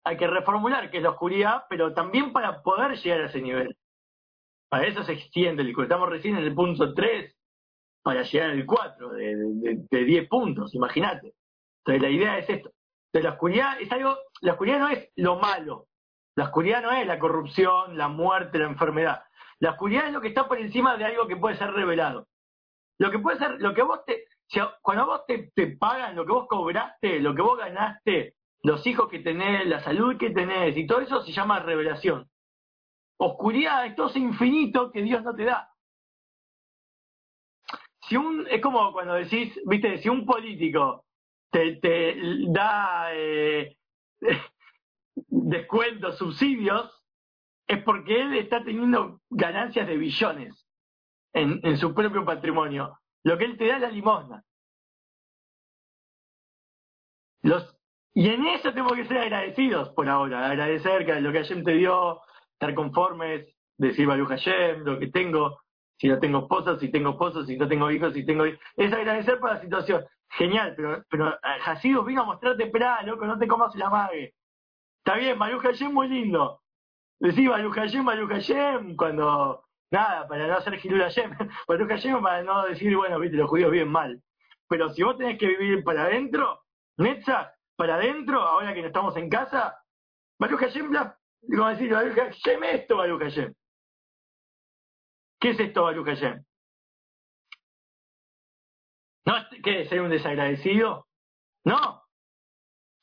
Hay 0.04 0.16
que 0.16 0.28
reformular 0.28 0.88
qué 0.88 0.98
es 0.98 1.02
la 1.02 1.10
oscuridad, 1.10 1.64
pero 1.68 1.92
también 1.92 2.32
para 2.32 2.62
poder 2.62 2.96
llegar 2.96 3.22
a 3.22 3.26
ese 3.26 3.42
nivel. 3.42 3.76
Para 4.68 4.86
eso 4.86 5.02
se 5.02 5.14
extiende 5.14 5.68
Estamos 5.68 6.08
recién 6.08 6.36
en 6.36 6.44
el 6.44 6.54
punto 6.54 6.94
3 6.94 7.36
para 8.02 8.22
llegar 8.22 8.50
al 8.50 8.64
4 8.64 9.10
de, 9.10 10.04
10 10.04 10.28
puntos, 10.28 10.72
imagínate. 10.76 11.34
Entonces 11.78 12.02
la 12.02 12.10
idea 12.10 12.38
es 12.38 12.48
esto. 12.48 12.70
La 13.12 13.30
oscuridad 13.30 13.80
es 13.80 13.90
algo, 13.90 14.16
la 14.40 14.52
oscuridad 14.52 14.78
no 14.78 14.88
es 14.88 15.10
lo 15.16 15.36
malo, 15.36 15.88
la 16.36 16.44
oscuridad 16.44 16.82
no 16.82 16.92
es 16.92 17.06
la 17.06 17.18
corrupción, 17.18 17.98
la 17.98 18.08
muerte, 18.08 18.58
la 18.58 18.66
enfermedad. 18.66 19.24
La 19.58 19.72
oscuridad 19.72 20.06
es 20.06 20.12
lo 20.12 20.20
que 20.20 20.28
está 20.28 20.48
por 20.48 20.58
encima 20.58 20.96
de 20.96 21.04
algo 21.04 21.26
que 21.26 21.36
puede 21.36 21.56
ser 21.56 21.72
revelado. 21.72 22.28
Lo 22.98 23.10
que 23.10 23.18
puede 23.18 23.38
ser, 23.38 23.60
lo 23.60 23.74
que 23.74 23.82
vos 23.82 24.04
te, 24.06 24.24
cuando 24.82 25.06
vos 25.06 25.26
te, 25.26 25.50
te 25.54 25.76
pagan 25.76 26.16
lo 26.16 26.24
que 26.24 26.32
vos 26.32 26.46
cobraste, 26.48 27.20
lo 27.20 27.34
que 27.34 27.42
vos 27.42 27.58
ganaste, 27.58 28.36
los 28.62 28.86
hijos 28.86 29.08
que 29.08 29.20
tenés, 29.20 29.66
la 29.66 29.80
salud 29.80 30.16
que 30.16 30.30
tenés 30.30 30.76
y 30.76 30.86
todo 30.86 31.00
eso 31.00 31.22
se 31.22 31.32
llama 31.32 31.60
revelación. 31.60 32.28
Oscuridad 33.18 33.86
es 33.86 33.94
todo 33.96 34.10
infinito 34.16 34.90
que 34.90 35.02
Dios 35.02 35.22
no 35.22 35.34
te 35.34 35.44
da. 35.44 35.70
Si 38.08 38.16
un, 38.16 38.46
es 38.48 38.60
como 38.60 38.92
cuando 38.92 39.14
decís, 39.14 39.58
viste, 39.66 39.98
si 39.98 40.08
un 40.08 40.24
político 40.24 41.04
te, 41.50 41.76
te 41.76 42.16
da 42.48 43.08
eh, 43.12 43.76
descuentos, 45.28 46.18
subsidios, 46.18 46.90
es 47.66 47.82
porque 47.82 48.20
él 48.20 48.34
está 48.34 48.64
teniendo 48.64 49.20
ganancias 49.30 49.86
de 49.86 49.96
billones 49.96 50.66
en, 51.32 51.60
en 51.62 51.76
su 51.78 51.94
propio 51.94 52.24
patrimonio. 52.24 52.98
Lo 53.24 53.38
que 53.38 53.44
él 53.44 53.56
te 53.56 53.66
da 53.66 53.76
es 53.76 53.82
la 53.82 53.90
limosna. 53.90 54.44
Los, 57.42 57.76
y 58.12 58.28
en 58.28 58.46
eso 58.46 58.72
tengo 58.72 58.94
que 58.94 59.06
ser 59.06 59.18
agradecidos 59.18 59.90
por 59.90 60.08
ahora, 60.08 60.46
agradecer 60.46 61.06
que 61.06 61.20
lo 61.20 61.32
que 61.32 61.38
Hashem 61.38 61.64
te 61.64 61.72
dio, 61.72 62.20
estar 62.52 62.74
conformes, 62.74 63.46
decir 63.78 64.06
Baruch 64.06 64.28
Hashem, 64.28 64.84
lo 64.84 64.98
que 64.98 65.06
tengo, 65.08 65.60
si 65.96 66.08
no 66.08 66.18
tengo 66.18 66.40
esposos, 66.40 66.80
si 66.80 66.90
tengo 66.90 67.10
esposos, 67.10 67.46
si 67.46 67.56
no 67.56 67.68
tengo 67.68 67.90
hijos, 67.90 68.12
si 68.12 68.26
tengo 68.26 68.46
hijos, 68.46 68.60
es 68.76 68.92
agradecer 68.92 69.38
por 69.38 69.50
la 69.54 69.60
situación. 69.60 70.04
Genial, 70.32 70.74
pero, 70.76 71.04
pero 71.10 71.38
Hasido 71.42 72.04
vino 72.04 72.22
a 72.22 72.24
mostrarte, 72.24 72.64
esperá, 72.64 73.02
loco, 73.02 73.26
no 73.26 73.38
te 73.38 73.48
comas 73.48 73.74
la 73.74 73.90
mague. 73.90 74.34
Está 74.98 75.16
bien, 75.16 75.38
Baruch 75.38 75.62
Hashem 75.62 75.92
muy 75.92 76.08
lindo. 76.08 76.60
Hashem, 77.20 78.04
Baruch 78.04 78.30
Hashem, 78.30 78.96
cuando, 78.96 79.64
nada, 79.90 80.26
para 80.28 80.46
no 80.46 80.54
hacer 80.54 80.78
Gilul 80.78 81.02
Hashem, 81.02 81.36
Baruch 81.66 81.88
Hashem 81.90 82.22
para 82.22 82.42
no 82.42 82.66
decir, 82.66 82.96
bueno, 82.96 83.18
viste, 83.18 83.36
los 83.36 83.50
judíos 83.50 83.70
viven 83.70 83.88
mal. 83.88 84.22
Pero 84.68 84.88
si 84.90 85.02
vos 85.02 85.18
tenés 85.18 85.38
que 85.38 85.48
vivir 85.48 85.82
para 85.82 86.04
adentro, 86.04 86.62
Netza, 86.96 87.52
para 87.76 87.96
adentro, 87.96 88.40
ahora 88.40 88.72
que 88.72 88.82
no 88.82 88.86
estamos 88.86 89.16
en 89.16 89.28
casa, 89.28 89.82
Baruch 90.38 90.60
Hashem, 90.60 90.92
como 91.56 91.68
decir, 91.68 91.92
Baruch 91.92 92.16
Hashem 92.16 92.64
esto, 92.64 92.96
Baruch 92.96 93.22
Hashem. 93.22 93.54
¿Qué 95.40 95.50
es 95.50 95.60
esto, 95.60 95.82
Baruch 95.82 96.06
Hashem? 96.06 96.44
¿No, 99.26 99.34
¿Qué 99.62 99.82
es 99.82 99.88
ser 99.88 100.00
un 100.00 100.10
desagradecido? 100.10 101.06
No. 101.64 102.02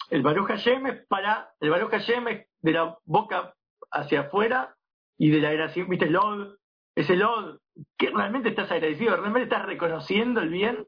El 0.10 0.22
Baruch 0.24 0.48
Hashem 0.48 0.88
es 0.88 1.06
para, 1.08 1.54
el 1.60 1.70
Baruch 1.70 1.92
Hashem 1.92 2.28
es 2.30 2.48
de 2.62 2.72
la 2.72 2.98
boca 3.06 3.54
hacia 3.92 4.22
afuera 4.22 4.76
y 5.18 5.30
de 5.32 5.42
la 5.42 5.52
gracia, 5.52 5.86
¿viste? 5.88 6.06
El 6.06 6.14
Lod, 6.14 6.56
ese 6.96 7.16
Lod, 7.16 7.60
que 7.98 8.10
realmente 8.10 8.50
estás 8.50 8.72
agradecido, 8.72 9.16
realmente 9.16 9.44
estás 9.44 9.66
reconociendo 9.66 10.42
el 10.42 10.50
bien. 10.50 10.88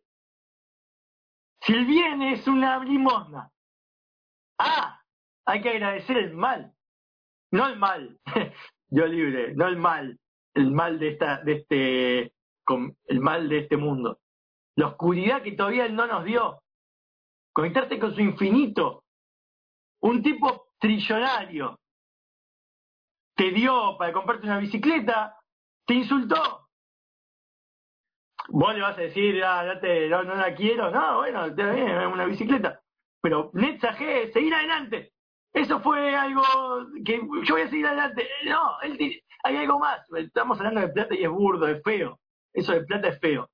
Si 1.62 1.74
el 1.74 1.86
bien 1.86 2.22
es 2.22 2.48
una 2.48 2.84
limosna, 2.84 3.52
ah, 4.58 5.02
hay 5.46 5.62
que 5.62 5.70
agradecer 5.70 6.18
el 6.18 6.34
mal, 6.34 6.74
no 7.52 7.68
el 7.68 7.78
mal, 7.78 8.18
yo 8.90 9.06
libre, 9.06 9.54
no 9.56 9.68
el 9.68 9.78
mal, 9.78 10.18
el 10.54 10.72
mal 10.72 11.00
de 11.00 11.10
esta, 11.10 11.42
de 11.44 11.54
este, 11.54 12.34
el 13.08 13.20
mal 13.20 13.50
de 13.50 13.60
este 13.60 13.76
mundo, 13.76 14.20
la 14.80 14.88
oscuridad 14.88 15.42
que 15.42 15.52
todavía 15.52 15.86
él 15.86 15.94
no 15.94 16.08
nos 16.08 16.24
dio, 16.24 16.62
conectarte 17.54 18.00
con 18.00 18.16
su 18.16 18.22
infinito, 18.22 19.04
un 20.02 20.24
tipo 20.24 20.68
trillonario, 20.80 21.78
te 23.36 23.52
dio 23.52 23.98
para 23.98 24.14
comprarte 24.14 24.46
una 24.46 24.58
bicicleta, 24.58 25.38
te 25.86 25.96
insultó, 25.96 26.70
Vos 28.52 28.74
le 28.74 28.82
vas 28.82 28.98
a 28.98 29.02
decir, 29.02 29.44
ah, 29.44 29.64
date, 29.64 30.10
no, 30.10 30.24
no 30.24 30.34
la 30.34 30.56
quiero. 30.56 30.90
No, 30.90 31.18
bueno, 31.18 31.52
bien, 31.52 32.08
una 32.08 32.26
bicicleta. 32.26 32.82
Pero 33.22 33.52
Netzajé, 33.54 34.32
seguir 34.32 34.56
adelante. 34.56 35.12
Eso 35.54 35.80
fue 35.82 36.16
algo 36.16 36.42
que 37.06 37.22
yo 37.44 37.54
voy 37.54 37.62
a 37.62 37.70
seguir 37.70 37.86
adelante. 37.86 38.28
No, 38.46 38.82
él, 38.82 39.22
hay 39.44 39.58
algo 39.58 39.78
más. 39.78 40.00
Estamos 40.14 40.58
hablando 40.58 40.82
de 40.82 40.90
plata 40.90 41.14
y 41.14 41.26
es 41.26 41.30
burdo, 41.30 41.68
es 41.68 41.84
feo. 41.84 42.20
Eso 42.54 42.72
de 42.72 42.86
plata 42.86 43.10
es 43.10 43.20
feo. 43.20 43.48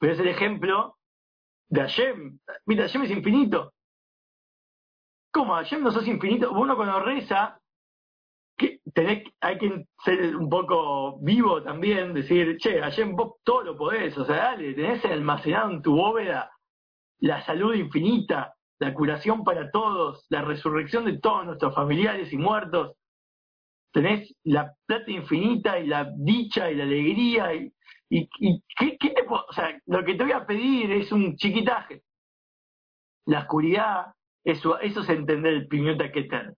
Pero 0.00 0.14
es 0.14 0.18
el 0.18 0.28
ejemplo 0.28 0.96
de 1.68 1.82
Hashem. 1.82 2.38
Mira, 2.66 2.84
Hashem 2.84 3.02
es 3.02 3.10
infinito. 3.10 3.74
¿Cómo? 5.30 5.54
Hashem 5.54 5.82
no 5.82 5.92
sos 5.92 6.08
infinito. 6.08 6.50
Uno 6.50 6.74
cuando 6.74 7.00
reza, 7.00 7.60
que 8.56 8.80
tenés, 8.92 9.24
hay 9.40 9.58
que 9.58 9.86
ser 10.04 10.34
un 10.36 10.48
poco 10.48 11.18
vivo 11.20 11.62
también, 11.62 12.14
decir, 12.14 12.56
che, 12.58 12.80
Hashem, 12.80 13.14
vos 13.14 13.34
todo 13.44 13.62
lo 13.62 13.76
podés, 13.76 14.16
o 14.18 14.24
sea, 14.24 14.36
dale, 14.36 14.74
tenés 14.74 15.04
almacenado 15.04 15.70
en 15.70 15.82
tu 15.82 15.94
bóveda 15.94 16.50
la 17.20 17.44
salud 17.44 17.74
infinita, 17.74 18.54
la 18.78 18.94
curación 18.94 19.44
para 19.44 19.70
todos, 19.70 20.26
la 20.30 20.42
resurrección 20.42 21.04
de 21.04 21.18
todos 21.18 21.46
nuestros 21.46 21.74
familiares 21.74 22.32
y 22.32 22.38
muertos, 22.38 22.96
tenés 23.92 24.34
la 24.44 24.74
plata 24.86 25.10
infinita 25.10 25.78
y 25.78 25.86
la 25.86 26.10
dicha 26.16 26.70
y 26.70 26.76
la 26.76 26.84
alegría 26.84 27.54
y, 27.54 27.72
y, 28.10 28.28
¿qué, 28.76 29.10
te 29.10 29.24
o 29.28 29.52
sea, 29.52 29.80
lo 29.86 30.04
que 30.04 30.14
te 30.14 30.24
voy 30.24 30.32
a 30.32 30.44
pedir 30.44 30.90
es 30.90 31.12
un 31.12 31.36
chiquitaje. 31.36 32.02
La 33.26 33.40
oscuridad, 33.40 34.14
eso, 34.42 34.80
eso 34.80 35.02
es 35.02 35.08
entender 35.10 35.52
el 35.54 35.68
piñota 35.68 36.10
que 36.10 36.24
tener. 36.24 36.54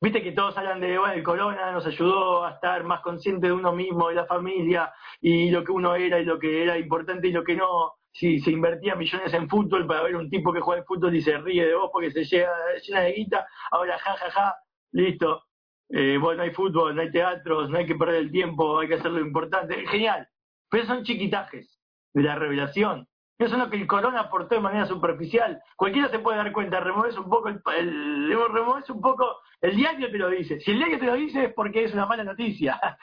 Viste 0.00 0.22
que 0.22 0.32
todos 0.32 0.56
hablan 0.56 0.80
de, 0.80 0.98
bueno, 0.98 1.14
el 1.14 1.22
corona 1.22 1.72
nos 1.72 1.86
ayudó 1.86 2.44
a 2.44 2.52
estar 2.52 2.84
más 2.84 3.00
consciente 3.00 3.48
de 3.48 3.52
uno 3.52 3.72
mismo, 3.72 4.08
de 4.08 4.14
la 4.14 4.26
familia, 4.26 4.92
y 5.20 5.50
lo 5.50 5.64
que 5.64 5.72
uno 5.72 5.94
era 5.94 6.18
y 6.18 6.24
lo 6.24 6.38
que 6.38 6.62
era 6.62 6.78
importante 6.78 7.28
y 7.28 7.32
lo 7.32 7.44
que 7.44 7.56
no. 7.56 7.94
Si 8.12 8.40
se 8.40 8.50
invertía 8.50 8.94
millones 8.94 9.34
en 9.34 9.48
fútbol 9.48 9.86
para 9.86 10.02
ver 10.02 10.16
un 10.16 10.30
tipo 10.30 10.52
que 10.52 10.60
juega 10.60 10.80
al 10.80 10.86
fútbol 10.86 11.14
y 11.14 11.20
se 11.20 11.36
ríe 11.38 11.66
de 11.66 11.74
vos 11.74 11.90
porque 11.92 12.10
se 12.10 12.24
llega, 12.24 12.50
llena 12.86 13.00
de 13.00 13.12
guita, 13.12 13.46
ahora 13.70 13.98
ja, 13.98 14.16
ja, 14.16 14.30
ja, 14.30 14.54
listo. 14.92 15.44
Eh, 15.90 16.16
bueno, 16.18 16.38
no 16.38 16.42
hay 16.44 16.50
fútbol, 16.54 16.94
no 16.96 17.02
hay 17.02 17.10
teatros, 17.10 17.68
no 17.68 17.78
hay 17.78 17.86
que 17.86 17.94
perder 17.94 18.16
el 18.16 18.30
tiempo, 18.30 18.78
hay 18.78 18.88
que 18.88 18.94
hacer 18.94 19.10
lo 19.10 19.20
importante. 19.20 19.86
Genial. 19.86 20.26
Pero 20.70 20.86
son 20.86 21.04
chiquitajes 21.04 21.78
de 22.14 22.22
la 22.22 22.36
revelación. 22.36 23.06
Eso 23.38 23.52
es 23.54 23.58
lo 23.58 23.68
que 23.68 23.76
el 23.76 23.86
corona 23.86 24.20
aportó 24.20 24.54
de 24.54 24.62
manera 24.62 24.86
superficial. 24.86 25.60
Cualquiera 25.76 26.08
se 26.08 26.20
puede 26.20 26.38
dar 26.38 26.52
cuenta, 26.52 26.80
removes 26.80 27.18
un 27.18 27.28
poco 27.28 27.48
el, 27.50 27.60
el 27.76 28.52
removes 28.52 28.88
un 28.88 29.02
poco, 29.02 29.40
el 29.60 29.76
diario 29.76 30.10
te 30.10 30.16
lo 30.16 30.30
dice. 30.30 30.58
Si 30.60 30.70
el 30.70 30.78
diario 30.78 30.98
te 30.98 31.06
lo 31.06 31.14
dice 31.14 31.44
es 31.44 31.52
porque 31.52 31.84
es 31.84 31.92
una 31.92 32.06
mala 32.06 32.24
noticia. 32.24 32.80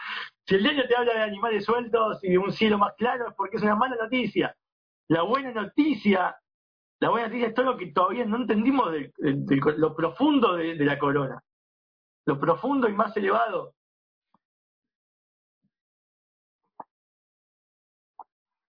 Si 0.45 0.55
el 0.55 0.63
diario 0.63 0.85
te 0.89 0.95
habla 0.97 1.13
de 1.13 1.21
animales 1.21 1.63
sueltos 1.63 2.21
y 2.21 2.31
de 2.31 2.37
un 2.37 2.51
cielo 2.51 2.77
más 2.77 2.93
claro 2.97 3.29
es 3.29 3.33
porque 3.33 3.55
es 3.55 3.63
una 3.63 3.75
mala 3.77 3.95
noticia. 3.95 4.53
La 5.07 5.21
buena 5.21 5.53
noticia, 5.53 6.35
la 6.99 7.09
buena 7.11 7.27
noticia 7.27 7.47
es 7.47 7.53
todo 7.53 7.67
lo 7.67 7.77
que 7.77 7.93
todavía 7.93 8.25
no 8.25 8.35
entendimos 8.35 8.91
de, 8.91 9.13
lo 9.77 9.95
profundo 9.95 10.57
de 10.57 10.75
la 10.75 10.99
corona. 10.99 11.41
Lo 12.25 12.37
profundo 12.37 12.89
y 12.89 12.93
más 12.93 13.15
elevado 13.15 13.73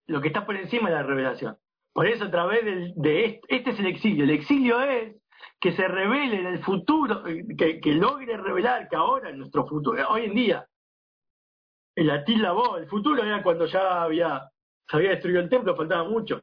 lo 0.06 0.20
que 0.20 0.28
está 0.28 0.44
por 0.44 0.56
encima 0.56 0.88
de 0.88 0.96
la 0.96 1.02
revelación. 1.02 1.56
Por 1.92 2.06
eso 2.06 2.24
a 2.24 2.30
través 2.30 2.64
de 2.96 3.24
este, 3.24 3.40
este 3.48 3.70
es 3.70 3.78
el 3.78 3.86
exilio. 3.86 4.24
El 4.24 4.30
exilio 4.30 4.80
es 4.82 5.16
que 5.60 5.72
se 5.72 5.86
revele 5.86 6.40
en 6.40 6.46
el 6.46 6.64
futuro, 6.64 7.22
que, 7.24 7.80
logre 7.94 8.36
revelar 8.36 8.88
que 8.88 8.96
ahora 8.96 9.30
en 9.30 9.38
nuestro 9.38 9.66
futuro, 9.66 10.06
hoy 10.08 10.24
en 10.24 10.34
día, 10.34 10.68
el 11.96 12.10
Atila 12.10 12.52
voz, 12.52 12.78
el 12.80 12.88
futuro 12.88 13.22
era 13.22 13.42
cuando 13.42 13.66
ya 13.66 14.02
había, 14.02 14.50
se 14.88 14.96
había 14.96 15.10
destruido 15.10 15.40
el 15.40 15.48
templo, 15.48 15.76
faltaba 15.76 16.08
mucho. 16.08 16.40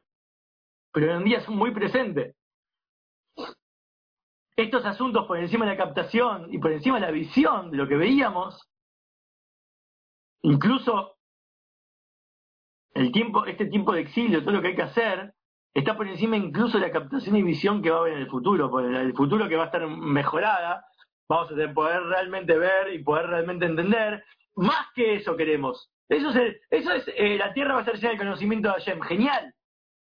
Pero 0.92 1.06
hoy 1.06 1.18
en 1.18 1.24
día 1.24 1.40
son 1.40 1.56
muy 1.56 1.70
presentes. 1.72 2.34
Estos 4.56 4.84
asuntos 4.84 5.26
por 5.26 5.38
encima 5.38 5.66
de 5.66 5.72
la 5.72 5.84
captación 5.84 6.52
y 6.52 6.58
por 6.58 6.72
encima 6.72 6.96
de 6.96 7.06
la 7.06 7.12
visión 7.12 7.70
de 7.70 7.76
lo 7.76 7.88
que 7.88 7.96
veíamos, 7.96 8.68
incluso 10.42 11.16
el 12.94 13.12
tiempo, 13.12 13.46
este 13.46 13.66
tiempo 13.66 13.92
de 13.92 14.00
exilio, 14.00 14.42
todo 14.42 14.52
lo 14.52 14.62
que 14.62 14.68
hay 14.68 14.76
que 14.76 14.82
hacer, 14.82 15.32
está 15.74 15.96
por 15.96 16.06
encima 16.06 16.36
incluso 16.36 16.78
de 16.78 16.86
la 16.86 16.92
captación 16.92 17.36
y 17.36 17.42
visión 17.42 17.82
que 17.82 17.90
va 17.90 17.98
a 17.98 18.00
haber 18.00 18.14
en 18.14 18.20
el 18.20 18.30
futuro, 18.30 18.70
porque 18.70 18.94
el 18.94 19.14
futuro 19.14 19.48
que 19.48 19.56
va 19.56 19.64
a 19.64 19.66
estar 19.66 19.86
mejorada, 19.86 20.84
vamos 21.28 21.50
a 21.50 21.74
poder 21.74 22.02
realmente 22.04 22.56
ver 22.58 22.92
y 22.92 23.02
poder 23.02 23.26
realmente 23.26 23.64
entender, 23.64 24.22
más 24.54 24.88
que 24.94 25.14
eso 25.14 25.36
queremos. 25.36 25.90
Eso 26.08 26.28
es, 26.30 26.56
eso 26.68 26.92
es 26.92 27.08
eh, 27.16 27.38
la 27.38 27.54
tierra 27.54 27.72
va 27.72 27.78
a 27.80 27.82
estar 27.82 27.96
llena 27.96 28.10
de 28.10 28.18
conocimiento 28.18 28.68
de 28.68 28.74
Hashem, 28.74 29.00
genial. 29.00 29.54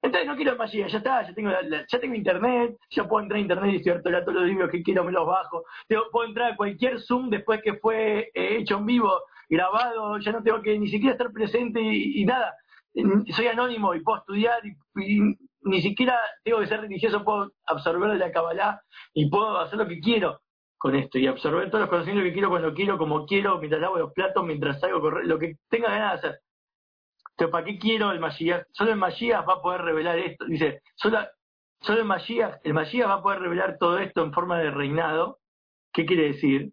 Entonces 0.05 0.26
no 0.26 0.35
quiero 0.35 0.57
más 0.57 0.72
ya 0.72 0.87
está, 0.87 1.22
ya 1.22 1.33
tengo, 1.33 1.53
ya 1.53 2.01
tengo 2.01 2.14
internet, 2.16 2.76
ya 2.91 3.07
puedo 3.07 3.22
entrar 3.22 3.39
a 3.39 3.41
internet 3.41 3.72
y 3.72 3.76
estudiar 3.76 4.24
todos 4.24 4.35
los 4.35 4.49
libros 4.49 4.68
que 4.68 4.83
quiero, 4.83 5.05
me 5.05 5.12
los 5.12 5.24
bajo. 5.24 5.62
puedo 6.11 6.26
entrar 6.26 6.53
a 6.53 6.57
cualquier 6.57 7.01
Zoom 7.01 7.30
después 7.30 7.62
que 7.62 7.74
fue 7.74 8.33
eh, 8.35 8.57
hecho 8.59 8.78
en 8.78 8.87
vivo, 8.87 9.12
grabado, 9.49 10.18
ya 10.18 10.33
no 10.33 10.43
tengo 10.43 10.61
que 10.61 10.76
ni 10.76 10.89
siquiera 10.89 11.12
estar 11.12 11.30
presente 11.30 11.80
y 11.80 12.24
nada 12.24 12.53
soy 13.30 13.47
anónimo 13.47 13.95
y 13.95 14.03
puedo 14.03 14.18
estudiar 14.18 14.61
y, 14.66 15.36
ni 15.64 15.80
siquiera 15.80 16.18
tengo 16.43 16.61
que 16.61 16.66
ser 16.66 16.80
religioso, 16.80 17.24
puedo 17.24 17.53
absorber 17.66 18.16
la 18.16 18.32
Kabbalah 18.32 18.80
y 19.14 19.30
puedo 19.30 19.59
hacer 19.59 19.78
lo 19.78 19.86
que 19.86 20.01
quiero 20.01 20.40
con 20.76 20.97
esto 20.97 21.18
y 21.18 21.28
absorber 21.28 21.70
todos 21.70 21.82
los 21.82 21.90
conocimientos 21.90 22.28
que 22.28 22.32
quiero 22.32 22.49
cuando 22.49 22.74
quiero, 22.74 22.99
como 22.99 23.24
quiero, 23.24 23.59
mientras 23.59 23.80
lavo 23.80 23.99
los 23.99 24.12
platos, 24.12 24.45
mientras 24.45 24.80
salgo 24.80 25.01
correr, 25.01 25.26
lo 25.26 25.38
que 25.38 25.57
tenga 25.68 25.88
ganas 25.88 26.22
de 26.22 26.28
hacer. 26.28 26.40
Entonces, 27.30 27.53
¿para 27.53 27.64
qué 27.64 27.78
quiero 27.78 28.11
el 28.11 28.18
Mashiach? 28.18 28.64
Solo 28.72 28.90
el 28.90 28.97
Mashiach 28.97 29.49
va 29.49 29.55
a 29.55 29.62
poder 29.62 29.82
revelar 29.82 30.18
esto. 30.18 30.45
Dice, 30.45 30.82
solo, 30.97 31.20
solo 31.80 32.01
el 32.01 32.05
Mashiach, 32.05 32.61
el 32.64 32.74
Mashiach 32.74 33.09
va 33.09 33.14
a 33.14 33.22
poder 33.22 33.40
revelar 33.40 33.78
todo 33.78 33.99
esto 33.99 34.22
en 34.24 34.32
forma 34.32 34.59
de 34.59 34.70
reinado. 34.70 35.38
¿Qué 35.93 36.05
quiere 36.05 36.32
decir? 36.32 36.72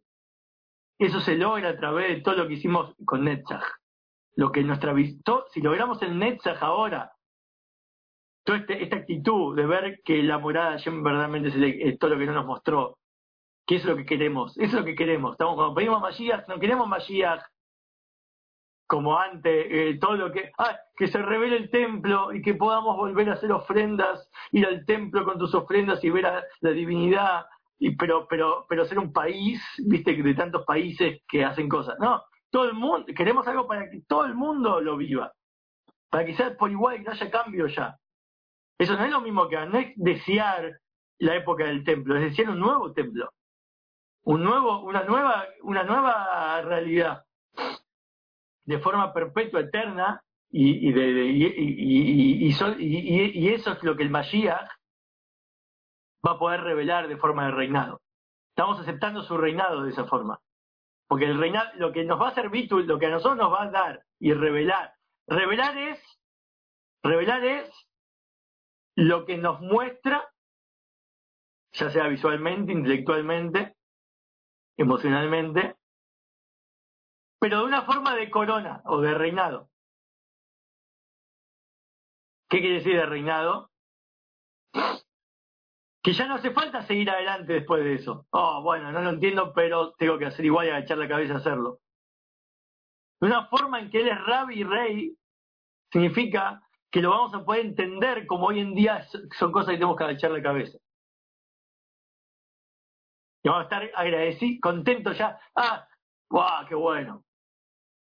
Eso 0.97 1.19
se 1.21 1.35
logra 1.35 1.69
a 1.69 1.77
través 1.77 2.09
de 2.09 2.21
todo 2.21 2.35
lo 2.35 2.47
que 2.47 2.55
hicimos 2.55 2.93
con 3.05 3.25
Netzach. 3.25 3.63
Lo 4.39 4.53
que 4.53 4.63
nuestra 4.63 4.95
si 5.51 5.59
logramos 5.59 6.01
el 6.01 6.17
Netzach 6.17 6.63
ahora, 6.63 7.11
toda 8.45 8.59
este, 8.59 8.81
esta 8.81 8.95
actitud 8.95 9.53
de 9.53 9.65
ver 9.65 9.99
que 10.05 10.23
la 10.23 10.37
morada 10.37 10.77
ya 10.77 10.91
verdaderamente 10.91 11.49
es 11.89 11.99
todo 11.99 12.11
lo 12.11 12.17
que 12.17 12.25
no 12.25 12.31
nos 12.31 12.45
mostró, 12.45 12.99
que 13.67 13.75
es 13.75 13.83
lo 13.83 13.97
que 13.97 14.05
queremos, 14.05 14.57
eso 14.57 14.67
es 14.67 14.73
lo 14.73 14.85
que 14.85 14.95
queremos. 14.95 15.33
Estamos 15.33 15.55
cuando 15.55 15.75
pedimos 15.75 15.99
Mashiach, 15.99 16.47
no 16.47 16.57
queremos 16.57 16.87
Mashiach 16.87 17.41
como 18.87 19.19
antes, 19.19 19.67
eh, 19.69 19.97
todo 19.99 20.15
lo 20.15 20.31
que, 20.31 20.53
ah, 20.57 20.79
que 20.95 21.09
se 21.09 21.21
revele 21.21 21.57
el 21.57 21.69
templo 21.69 22.33
y 22.33 22.41
que 22.41 22.53
podamos 22.53 22.95
volver 22.95 23.29
a 23.29 23.33
hacer 23.33 23.51
ofrendas, 23.51 24.29
ir 24.53 24.65
al 24.65 24.85
templo 24.85 25.25
con 25.25 25.37
tus 25.37 25.53
ofrendas 25.53 26.01
y 26.01 26.11
ver 26.11 26.27
a 26.27 26.45
la 26.61 26.71
divinidad, 26.71 27.45
y 27.77 27.97
pero, 27.97 28.25
pero, 28.29 28.65
pero 28.69 28.85
ser 28.85 28.99
un 28.99 29.11
país, 29.11 29.61
viste, 29.85 30.13
de 30.15 30.33
tantos 30.33 30.63
países 30.65 31.23
que 31.27 31.43
hacen 31.43 31.67
cosas. 31.67 31.99
No, 31.99 32.23
todo 32.51 32.65
el 32.65 32.73
mundo, 32.73 33.05
queremos 33.15 33.47
algo 33.47 33.67
para 33.67 33.89
que 33.89 34.01
todo 34.07 34.25
el 34.25 34.35
mundo 34.35 34.81
lo 34.81 34.97
viva, 34.97 35.33
para 36.09 36.25
que 36.25 36.35
sea 36.35 36.55
por 36.57 36.71
igual 36.71 36.99
y 36.99 37.03
no 37.03 37.11
haya 37.11 37.29
cambio 37.29 37.67
ya. 37.67 37.97
Eso 38.77 38.95
no 38.95 39.03
es 39.03 39.11
lo 39.11 39.21
mismo 39.21 39.47
que 39.47 39.57
no 39.65 39.77
es 39.77 39.93
desear 39.95 40.79
la 41.19 41.35
época 41.35 41.65
del 41.65 41.83
templo, 41.83 42.15
es 42.15 42.21
desear 42.21 42.49
un 42.49 42.59
nuevo 42.59 42.93
templo, 42.93 43.31
un 44.23 44.43
nuevo, 44.43 44.83
una 44.83 45.03
nueva, 45.03 45.45
una 45.63 45.83
nueva 45.83 46.61
realidad 46.61 47.23
de 48.65 48.79
forma 48.79 49.11
perpetua, 49.13 49.61
eterna, 49.61 50.21
y, 50.51 50.89
y, 50.89 52.47
y, 52.47 52.49
eso 52.49 53.71
es 53.71 53.83
lo 53.83 53.95
que 53.95 54.03
el 54.03 54.09
Mashiach 54.09 54.67
va 56.25 56.31
a 56.31 56.39
poder 56.39 56.61
revelar 56.61 57.07
de 57.07 57.17
forma 57.17 57.45
de 57.45 57.51
reinado. 57.51 58.01
Estamos 58.49 58.79
aceptando 58.79 59.21
su 59.23 59.37
reinado 59.37 59.83
de 59.83 59.91
esa 59.91 60.05
forma. 60.05 60.39
Porque 61.09 61.25
el 61.25 61.39
reinado, 61.39 61.71
lo 61.77 61.91
que 61.91 62.03
nos 62.05 62.21
va 62.21 62.29
a 62.29 62.35
servir, 62.35 62.71
lo 62.71 62.99
que 62.99 63.07
a 63.07 63.09
nosotros 63.09 63.37
nos 63.37 63.51
va 63.51 63.63
a 63.63 63.71
dar 63.71 64.05
y 64.19 64.31
revelar, 64.31 64.93
revelar 65.27 65.75
es, 65.75 65.99
revelar 67.01 67.43
es 67.43 67.87
lo 68.95 69.25
que 69.25 69.37
nos 69.37 69.59
muestra, 69.59 70.31
ya 71.71 71.89
sea 71.89 72.07
visualmente, 72.07 72.73
intelectualmente, 72.73 73.75
emocionalmente, 74.77 75.77
pero 77.39 77.61
de 77.61 77.65
una 77.65 77.81
forma 77.81 78.13
de 78.15 78.29
corona 78.29 78.83
o 78.85 79.01
de 79.01 79.15
reinado. 79.15 79.71
¿Qué 82.49 82.59
quiere 82.59 82.75
decir 82.75 82.95
de 82.95 83.07
reinado? 83.07 83.71
Que 86.09 86.15
ya 86.15 86.25
no 86.25 86.33
hace 86.33 86.49
falta 86.49 86.81
seguir 86.81 87.07
adelante 87.11 87.53
después 87.53 87.83
de 87.83 87.93
eso. 87.93 88.25
Oh, 88.31 88.63
bueno, 88.63 88.91
no 88.91 88.99
lo 88.99 89.11
entiendo, 89.11 89.53
pero 89.53 89.93
tengo 89.93 90.17
que 90.17 90.25
hacer 90.25 90.43
igual 90.43 90.65
y 90.65 90.71
agachar 90.71 90.97
la 90.97 91.07
cabeza 91.07 91.35
a 91.35 91.37
hacerlo. 91.37 91.81
Una 93.21 93.45
forma 93.45 93.79
en 93.79 93.91
que 93.91 94.01
él 94.01 94.07
es 94.07 94.19
rabbi 94.25 94.63
rey, 94.63 95.15
significa 95.91 96.63
que 96.89 97.03
lo 97.03 97.11
vamos 97.11 97.35
a 97.35 97.45
poder 97.45 97.63
entender 97.63 98.25
como 98.25 98.47
hoy 98.47 98.59
en 98.59 98.73
día 98.73 99.05
son 99.37 99.51
cosas 99.51 99.67
que 99.67 99.75
tenemos 99.75 99.95
que 99.97 100.03
agachar 100.03 100.31
la 100.31 100.41
cabeza. 100.41 100.79
Y 103.43 103.49
vamos 103.49 103.61
a 103.61 103.63
estar 103.65 103.91
agradecidos, 103.93 104.61
contentos 104.63 105.15
ya. 105.15 105.39
Ah, 105.53 105.87
¡guau! 106.27 106.65
¡Qué 106.67 106.73
bueno! 106.73 107.23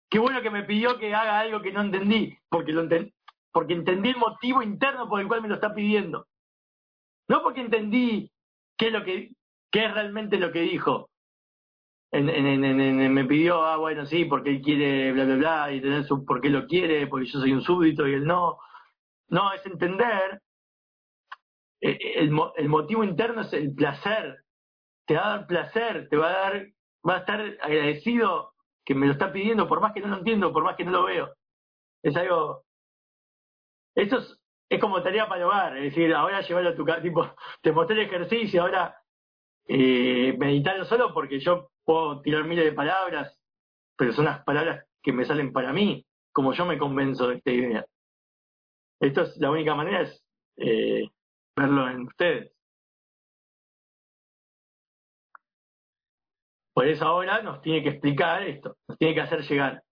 Qué 0.09 0.19
bueno 0.19 0.41
que 0.41 0.49
me 0.49 0.63
pidió 0.63 0.97
que 0.97 1.13
haga 1.13 1.41
algo 1.41 1.61
que 1.61 1.73
no 1.73 1.81
entendí, 1.81 2.37
porque, 2.47 2.71
lo 2.71 2.87
porque 3.51 3.73
entendí 3.73 4.11
el 4.11 4.17
motivo 4.17 4.63
interno 4.63 5.09
por 5.09 5.19
el 5.19 5.27
cual 5.27 5.41
me 5.41 5.49
lo 5.49 5.55
está 5.55 5.73
pidiendo. 5.73 6.25
No 7.27 7.43
porque 7.43 7.61
entendí 7.61 8.31
qué 8.77 8.87
es, 8.87 8.93
lo 8.93 9.03
que, 9.03 9.31
es 9.71 9.93
realmente 9.93 10.37
lo 10.37 10.51
que 10.51 10.61
dijo. 10.61 11.09
En, 12.11 13.13
me 13.13 13.25
pidió, 13.25 13.65
ah, 13.65 13.77
bueno, 13.77 14.05
sí, 14.05 14.25
porque 14.25 14.51
él 14.51 14.61
quiere 14.61 15.11
bla, 15.11 15.25
bla, 15.25 15.35
bla, 15.35 15.73
y 15.73 15.81
tener 15.81 16.05
su, 16.05 16.25
porque 16.25 16.49
lo 16.49 16.65
quiere, 16.65 17.07
porque 17.07 17.27
yo 17.27 17.39
soy 17.39 17.51
un 17.51 17.61
súbdito 17.61 18.07
y 18.07 18.13
él 18.13 18.25
no. 18.25 18.57
No, 19.29 19.51
es 19.53 19.65
entender. 19.65 20.41
Eh, 21.81 21.97
el, 22.15 22.31
el 22.55 22.69
motivo 22.69 23.03
interno 23.03 23.41
es 23.41 23.53
el 23.53 23.73
placer. 23.73 24.43
Te 25.05 25.15
va 25.15 25.25
a 25.25 25.37
dar 25.37 25.47
placer, 25.47 26.07
te 26.09 26.17
va 26.17 26.29
a 26.29 26.31
dar, 26.31 26.67
va 27.07 27.15
a 27.15 27.19
estar 27.19 27.41
agradecido 27.61 28.53
que 28.85 28.95
me 28.95 29.05
lo 29.05 29.13
está 29.13 29.31
pidiendo, 29.33 29.67
por 29.67 29.81
más 29.81 29.93
que 29.93 29.99
no 29.99 30.07
lo 30.07 30.17
entiendo, 30.17 30.53
por 30.53 30.63
más 30.63 30.77
que 30.77 30.85
no 30.85 30.91
lo 30.91 31.03
veo. 31.03 31.33
Es 32.03 32.15
algo. 32.15 32.63
Esto 33.95 34.19
es, 34.19 34.39
es 34.69 34.79
como 34.79 35.01
tarea 35.01 35.27
para 35.27 35.41
el 35.41 35.47
hogar, 35.47 35.77
es 35.77 35.83
decir, 35.83 36.13
ahora 36.13 36.41
llevarlo 36.41 36.69
a 36.71 36.75
tu 36.75 36.85
casa, 36.85 37.01
tipo, 37.01 37.25
te 37.61 37.71
mostré 37.71 38.01
el 38.01 38.07
ejercicio, 38.07 38.61
ahora 38.61 38.97
eh, 39.67 40.35
meditarlo 40.37 40.85
solo 40.85 41.13
porque 41.13 41.39
yo 41.39 41.69
puedo 41.83 42.21
tirar 42.21 42.43
miles 42.43 42.65
de 42.65 42.73
palabras, 42.73 43.37
pero 43.97 44.13
son 44.13 44.25
las 44.25 44.43
palabras 44.43 44.85
que 45.01 45.13
me 45.13 45.25
salen 45.25 45.53
para 45.53 45.73
mí, 45.73 46.05
como 46.33 46.53
yo 46.53 46.65
me 46.65 46.77
convenzo 46.77 47.27
de 47.29 47.35
esta 47.35 47.51
idea. 47.51 47.85
Esto 48.99 49.21
es 49.23 49.37
la 49.37 49.51
única 49.51 49.75
manera 49.75 50.01
es 50.01 50.23
eh, 50.57 51.09
verlo 51.55 51.89
en 51.89 52.01
ustedes. 52.01 52.51
Por 56.73 56.87
eso 56.87 57.05
ahora 57.05 57.41
nos 57.41 57.61
tiene 57.61 57.81
que 57.83 57.89
explicar 57.89 58.43
esto, 58.43 58.77
nos 58.87 58.97
tiene 58.97 59.15
que 59.15 59.21
hacer 59.21 59.41
llegar. 59.41 59.83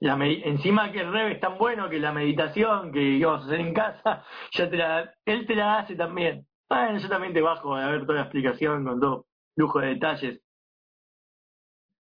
Encima 0.00 0.90
que 0.92 1.00
el 1.00 1.12
revés 1.12 1.34
es 1.34 1.40
tan 1.40 1.58
bueno 1.58 1.90
que 1.90 1.98
la 1.98 2.12
meditación 2.12 2.90
que 2.90 3.02
íbamos 3.02 3.42
a 3.42 3.44
hacer 3.46 3.60
en 3.60 3.74
casa, 3.74 4.24
ya 4.52 4.70
te 4.70 4.76
la, 4.76 5.14
él 5.26 5.46
te 5.46 5.54
la 5.54 5.78
hace 5.78 5.94
también. 5.94 6.46
Bueno, 6.68 6.98
yo 6.98 7.08
también 7.08 7.34
te 7.34 7.42
bajo 7.42 7.74
a 7.74 7.90
ver 7.90 8.06
toda 8.06 8.14
la 8.14 8.22
explicación 8.22 8.84
con 8.84 9.00
todo 9.00 9.26
lujo 9.56 9.80
de 9.80 9.88
detalles. 9.88 10.40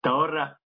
Te 0.01 0.09
ahorra. 0.09 0.59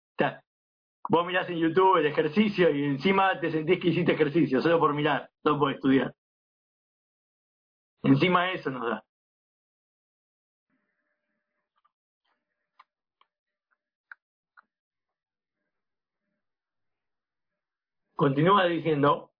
vos 1.08 1.26
mirás 1.26 1.48
en 1.50 1.58
YouTube 1.58 1.98
el 1.98 2.06
ejercicio 2.06 2.70
y 2.70 2.84
encima 2.84 3.38
te 3.38 3.50
sentís 3.50 3.78
que 3.78 3.88
hiciste 3.88 4.12
ejercicio, 4.12 4.60
solo 4.60 4.80
por 4.80 4.94
mirar, 4.94 5.30
solo 5.42 5.58
por 5.58 5.72
estudiar. 5.72 6.14
Encima 8.02 8.50
eso 8.52 8.70
nos 8.70 8.88
da. 8.88 9.04
Continúa 18.16 18.66
diciendo, 18.66 19.32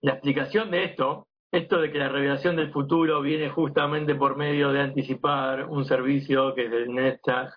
la 0.00 0.12
explicación 0.12 0.70
de 0.72 0.84
esto, 0.84 1.28
esto 1.52 1.80
de 1.80 1.92
que 1.92 1.98
la 1.98 2.08
revelación 2.08 2.56
del 2.56 2.72
futuro 2.72 3.20
viene 3.20 3.48
justamente 3.48 4.16
por 4.16 4.36
medio 4.36 4.72
de 4.72 4.80
anticipar 4.80 5.66
un 5.66 5.84
servicio 5.84 6.54
que 6.54 6.66
es 6.66 6.72
el 6.72 6.92
Netzach 6.92 7.54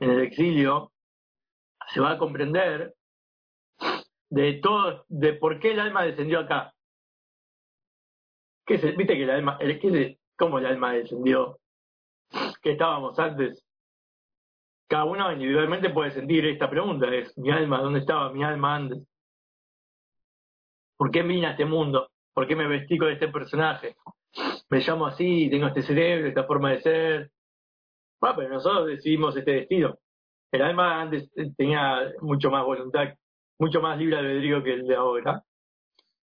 en 0.00 0.10
el 0.10 0.20
exilio, 0.22 0.92
se 1.92 2.00
va 2.00 2.12
a 2.12 2.18
comprender 2.18 2.94
de 4.28 4.54
todo, 4.54 5.04
de 5.08 5.34
por 5.34 5.60
qué 5.60 5.70
el 5.70 5.80
alma 5.80 6.02
descendió 6.02 6.40
acá. 6.40 6.74
¿Qué 8.64 8.74
es 8.74 8.96
Viste 8.96 9.14
que 9.14 9.22
el 9.22 9.30
alma, 9.30 9.56
el, 9.60 10.18
¿cómo 10.36 10.58
el 10.58 10.66
alma 10.66 10.92
descendió? 10.94 11.60
Que 12.60 12.72
estábamos 12.72 13.16
antes 13.20 13.65
cada 14.88 15.04
uno 15.04 15.32
individualmente 15.32 15.90
puede 15.90 16.12
sentir 16.12 16.46
esta 16.46 16.70
pregunta, 16.70 17.12
es 17.12 17.36
mi 17.38 17.50
alma, 17.50 17.80
¿dónde 17.80 18.00
estaba 18.00 18.32
mi 18.32 18.44
alma 18.44 18.76
antes? 18.76 18.98
¿Por 20.96 21.10
qué 21.10 21.22
vine 21.22 21.46
a 21.46 21.50
este 21.50 21.64
mundo? 21.64 22.08
¿Por 22.32 22.46
qué 22.46 22.56
me 22.56 22.68
vestí 22.68 22.96
con 22.96 23.10
este 23.10 23.28
personaje? 23.28 23.96
Me 24.70 24.80
llamo 24.80 25.06
así, 25.06 25.48
tengo 25.50 25.66
este 25.66 25.82
cerebro, 25.82 26.28
esta 26.28 26.44
forma 26.44 26.70
de 26.72 26.80
ser. 26.80 27.30
Bueno, 28.20 28.36
pero 28.36 28.48
nosotros 28.50 28.86
decidimos 28.88 29.36
este 29.36 29.52
destino. 29.52 29.98
El 30.52 30.62
alma 30.62 31.02
antes 31.02 31.30
tenía 31.56 32.12
mucho 32.20 32.50
más 32.50 32.64
voluntad, 32.64 33.14
mucho 33.58 33.80
más 33.80 33.98
libre 33.98 34.18
albedrío 34.18 34.62
que 34.62 34.74
el 34.74 34.86
de 34.86 34.94
ahora, 34.94 35.42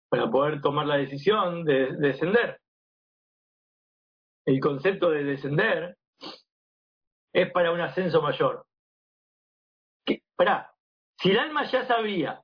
para 0.10 0.30
poder 0.30 0.62
tomar 0.62 0.86
la 0.86 0.98
decisión 0.98 1.64
de 1.64 1.96
descender. 1.98 2.60
El 4.46 4.60
concepto 4.60 5.10
de 5.12 5.24
descender 5.24 5.96
es 7.42 7.52
para 7.52 7.72
un 7.72 7.80
ascenso 7.80 8.22
mayor. 8.22 8.66
Para, 10.36 10.72
si 11.20 11.32
el 11.32 11.40
alma 11.40 11.64
ya 11.72 11.86
sabía 11.86 12.42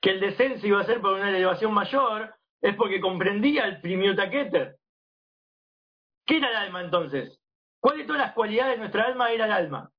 que 0.00 0.10
el 0.10 0.20
descenso 0.20 0.66
iba 0.66 0.80
a 0.80 0.84
ser 0.84 1.00
para 1.00 1.14
una 1.14 1.30
elevación 1.30 1.72
mayor, 1.72 2.34
es 2.60 2.76
porque 2.76 3.00
comprendía 3.00 3.64
el 3.64 3.80
primiota 3.80 4.30
Keter. 4.30 4.76
¿Qué 6.26 6.36
era 6.36 6.50
el 6.50 6.56
alma 6.56 6.82
entonces? 6.82 7.40
¿Cuál 7.80 7.98
de 7.98 8.04
todas 8.04 8.22
las 8.22 8.34
cualidades 8.34 8.74
de 8.74 8.78
nuestra 8.78 9.04
alma 9.04 9.30
era 9.30 9.46
el 9.46 9.52
alma? 9.52 9.90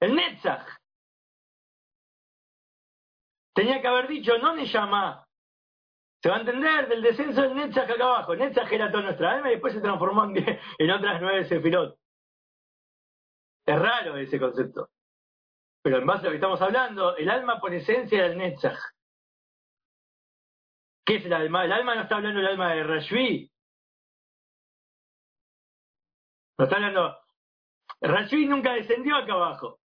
El 0.00 0.14
Netzach. 0.14 0.66
Tenía 3.54 3.80
que 3.80 3.88
haber 3.88 4.08
dicho, 4.08 4.38
no 4.38 4.54
me 4.54 4.66
llama. 4.66 5.24
Se 6.20 6.28
va 6.28 6.36
a 6.36 6.40
entender 6.40 6.88
del 6.88 7.02
descenso 7.02 7.42
del 7.42 7.54
Netzach 7.54 7.88
acá 7.88 8.04
abajo. 8.04 8.34
Netzach 8.34 8.70
era 8.72 8.90
toda 8.90 9.04
nuestra 9.04 9.32
alma 9.32 9.48
y 9.48 9.52
después 9.52 9.72
se 9.72 9.80
transformó 9.80 10.24
en, 10.24 10.36
en 10.78 10.90
otras 10.90 11.20
nueve 11.20 11.44
sefirot. 11.44 12.01
Es 13.66 13.78
raro 13.78 14.16
ese 14.16 14.40
concepto. 14.40 14.90
pero 15.82 15.98
en 15.98 16.06
base 16.06 16.22
a 16.22 16.24
lo 16.24 16.30
que 16.30 16.36
estamos 16.36 16.60
hablando, 16.62 17.16
el 17.16 17.28
alma 17.28 17.60
por 17.60 17.74
esencia 17.74 18.22
del 18.22 18.38
Netzach. 18.38 18.78
¿Qué 21.04 21.16
es 21.16 21.26
el 21.26 21.32
alma? 21.32 21.64
El 21.64 21.72
alma 21.72 21.94
no 21.96 22.02
está 22.02 22.16
hablando 22.16 22.40
del 22.40 22.48
alma 22.48 22.74
de 22.74 22.84
Rashvi. 22.84 23.50
No 26.58 26.64
está 26.64 26.76
hablando. 26.76 27.18
Rashvi 28.00 28.46
nunca 28.46 28.74
descendió 28.74 29.16
acá 29.16 29.32
abajo. 29.32 29.80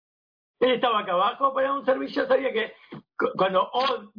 Él 0.60 0.72
estaba 0.72 1.00
acá 1.00 1.12
abajo 1.12 1.54
para 1.54 1.72
un 1.72 1.84
servicio. 1.84 2.26
Sabía 2.26 2.52
que 2.52 2.74
cuando 3.36 3.70
Od 3.70 4.10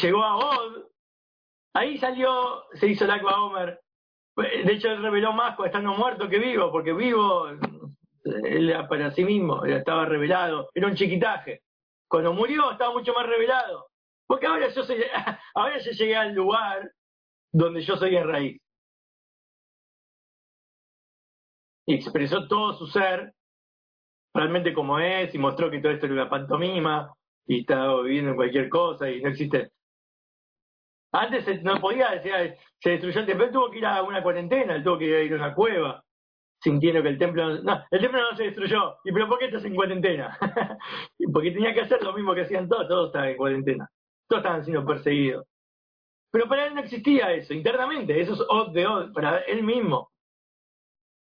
llegó 0.00 0.24
a 0.24 0.36
Od, 0.36 0.84
ahí 1.74 1.98
salió, 1.98 2.64
se 2.74 2.88
hizo 2.88 3.04
el 3.04 3.10
Aqua 3.12 3.40
Homer. 3.40 3.80
De 4.36 4.72
hecho, 4.72 4.88
él 4.88 5.02
reveló 5.02 5.32
más 5.32 5.56
estando 5.64 5.92
muerto 5.94 6.28
que 6.28 6.38
vivo, 6.38 6.72
porque 6.72 6.92
vivo 6.92 7.46
él 8.24 8.70
era 8.70 8.88
para 8.88 9.10
sí 9.12 9.24
mismo, 9.24 9.64
estaba 9.64 10.04
revelado, 10.04 10.70
era 10.74 10.86
un 10.86 10.94
chiquitaje. 10.94 11.62
Cuando 12.08 12.32
murió 12.32 12.72
estaba 12.72 12.92
mucho 12.92 13.12
más 13.12 13.26
revelado. 13.26 13.88
Porque 14.26 14.46
ahora 14.46 14.68
yo 14.68 14.82
soy, 14.84 15.02
ahora 15.54 15.78
yo 15.78 15.90
llegué 15.90 16.16
al 16.16 16.32
lugar 16.34 16.90
donde 17.52 17.80
yo 17.82 17.96
soy 17.96 18.16
en 18.16 18.28
raíz. 18.28 18.60
Y 21.86 21.94
expresó 21.94 22.46
todo 22.46 22.74
su 22.74 22.86
ser, 22.86 23.32
realmente 24.34 24.72
como 24.72 24.98
es, 25.00 25.34
y 25.34 25.38
mostró 25.38 25.70
que 25.70 25.80
todo 25.80 25.92
esto 25.92 26.06
era 26.06 26.14
una 26.14 26.30
pantomima, 26.30 27.12
y 27.46 27.60
estaba 27.60 28.02
viviendo 28.02 28.30
en 28.30 28.36
cualquier 28.36 28.68
cosa, 28.68 29.10
y 29.10 29.20
no 29.20 29.30
existe. 29.30 29.70
Antes 31.12 31.62
no 31.64 31.80
podía, 31.80 32.10
decir, 32.10 32.56
se 32.78 32.90
destruyó 32.90 33.20
el 33.20 33.26
templo, 33.26 33.50
tuvo 33.50 33.70
que 33.70 33.78
ir 33.78 33.86
a 33.86 34.02
una 34.04 34.22
cuarentena, 34.22 34.80
tuvo 34.82 34.98
que 34.98 35.24
ir 35.24 35.32
a 35.32 35.36
una 35.36 35.54
cueva 35.54 36.04
sintiendo 36.60 37.02
que 37.02 37.08
el 37.08 37.18
templo 37.18 37.62
no, 37.62 37.84
el 37.90 38.00
templo 38.00 38.20
no 38.20 38.36
se 38.36 38.44
destruyó. 38.44 38.96
¿Y 39.04 39.12
pero 39.12 39.28
por 39.28 39.38
qué 39.38 39.46
estás 39.46 39.64
en 39.64 39.74
cuarentena? 39.74 40.36
Porque 41.32 41.50
tenía 41.50 41.74
que 41.74 41.82
hacer 41.82 42.02
lo 42.02 42.12
mismo 42.12 42.34
que 42.34 42.42
hacían 42.42 42.68
todos, 42.68 42.88
todos 42.88 43.06
estaban 43.06 43.30
en 43.30 43.36
cuarentena. 43.36 43.90
Todos 44.28 44.42
estaban 44.42 44.64
siendo 44.64 44.84
perseguidos. 44.84 45.46
Pero 46.30 46.48
para 46.48 46.66
él 46.66 46.74
no 46.74 46.80
existía 46.80 47.32
eso, 47.32 47.52
internamente, 47.54 48.20
eso 48.20 48.34
es 48.34 48.40
od 48.48 48.72
de 48.72 48.86
od, 48.86 49.12
para 49.12 49.38
él 49.38 49.64
mismo. 49.64 50.12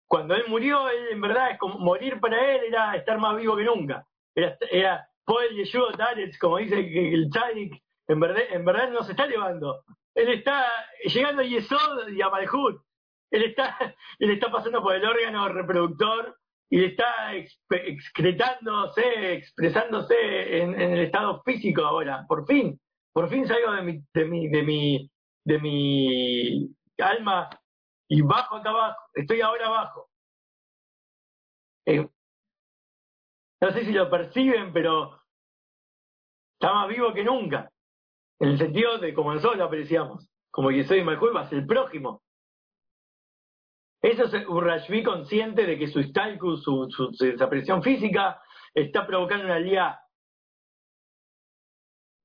Cuando 0.07 0.35
él 0.35 0.43
murió, 0.47 0.87
él 0.89 1.07
en 1.11 1.21
verdad 1.21 1.51
es 1.51 1.57
como 1.57 1.79
morir 1.79 2.19
para 2.19 2.53
él 2.53 2.61
era 2.67 2.95
estar 2.95 3.17
más 3.17 3.35
vivo 3.37 3.55
que 3.55 3.63
nunca. 3.63 4.05
Era, 4.35 4.55
era 4.69 5.09
Poel 5.25 5.55
Yeshua 5.55 5.93
como 6.39 6.57
dice 6.57 6.79
el 6.79 7.29
Tzadik, 7.29 7.81
en 8.07 8.19
verdad, 8.19 8.43
en 8.51 8.65
verdad 8.65 8.89
no 8.89 9.03
se 9.03 9.11
está 9.11 9.25
elevando. 9.25 9.83
Él 10.15 10.29
está 10.29 10.65
llegando 11.05 11.41
a 11.41 11.45
Yesod 11.45 12.09
y 12.09 12.21
a 12.21 12.29
Malhut 12.29 12.81
él 13.31 13.43
está, 13.43 13.77
él 14.19 14.31
está 14.31 14.51
pasando 14.51 14.81
por 14.81 14.95
el 14.95 15.05
órgano 15.05 15.49
reproductor 15.49 16.37
y 16.69 16.85
está 16.85 17.33
excretándose, 17.35 19.33
expresándose 19.33 20.61
en, 20.61 20.79
el 20.79 20.99
estado 20.99 21.41
físico 21.43 21.81
ahora, 21.83 22.25
por 22.27 22.45
fin, 22.45 22.79
por 23.11 23.29
fin 23.29 23.47
salgo 23.47 23.71
de 23.71 23.81
mi, 23.81 24.03
de 24.13 24.25
mi, 24.25 24.49
de 24.49 24.63
mi, 24.63 25.11
de 25.45 25.59
mi 25.59 26.75
alma 26.99 27.49
y 28.07 28.21
bajo 28.21 28.57
acá 28.57 28.69
abajo, 28.69 29.01
estoy 29.13 29.41
ahora 29.41 29.67
abajo. 29.67 30.09
Eh, 31.87 32.07
no 33.61 33.71
sé 33.71 33.85
si 33.85 33.91
lo 33.91 34.09
perciben, 34.09 34.71
pero 34.71 35.19
está 36.53 36.73
más 36.73 36.89
vivo 36.89 37.13
que 37.13 37.23
nunca, 37.23 37.71
en 38.39 38.49
el 38.49 38.57
sentido 38.57 38.99
de 38.99 39.13
como 39.13 39.33
nosotros 39.33 39.57
lo 39.57 39.65
apreciamos, 39.65 40.29
como 40.51 40.69
que 40.69 40.83
soy 40.83 41.03
Malhul 41.03 41.35
va 41.35 41.41
a 41.41 41.49
ser 41.49 41.59
el 41.59 41.67
prójimo, 41.67 42.21
eso 44.01 44.23
es 44.23 44.47
un 44.47 44.63
Rashbi 44.63 45.03
consciente 45.03 45.65
de 45.65 45.77
que 45.77 45.87
su 45.87 46.01
stalku, 46.01 46.55
su, 46.57 46.87
su, 46.89 47.11
desaparición 47.11 47.83
física, 47.83 48.41
está 48.73 49.05
provocando 49.05 49.45
una 49.45 49.59
lía. 49.59 49.99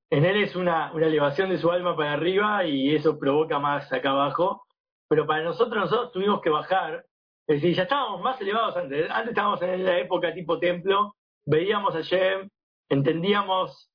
En 0.09 0.23
él 0.23 0.43
es 0.43 0.55
una, 0.55 0.91
elevación 0.95 1.49
de 1.49 1.57
su 1.57 1.69
alma 1.71 1.97
para 1.97 2.13
arriba 2.13 2.63
y 2.65 2.95
eso 2.95 3.19
provoca 3.19 3.59
más 3.59 3.91
acá 3.91 4.11
abajo. 4.11 4.65
Pero 5.09 5.27
para 5.27 5.43
nosotros, 5.43 5.75
nosotros 5.75 6.11
tuvimos 6.13 6.41
que 6.41 6.49
bajar. 6.49 7.05
Es 7.47 7.61
decir, 7.61 7.75
ya 7.75 7.83
estábamos 7.83 8.21
más 8.21 8.39
elevados 8.39 8.77
antes. 8.77 9.09
Antes 9.11 9.29
estábamos 9.29 9.61
en 9.61 9.83
la 9.83 9.99
época 9.99 10.33
tipo 10.33 10.57
templo, 10.57 11.15
veíamos 11.45 11.93
a 11.93 12.01
Shem, 12.01 12.49
entendíamos. 12.89 13.91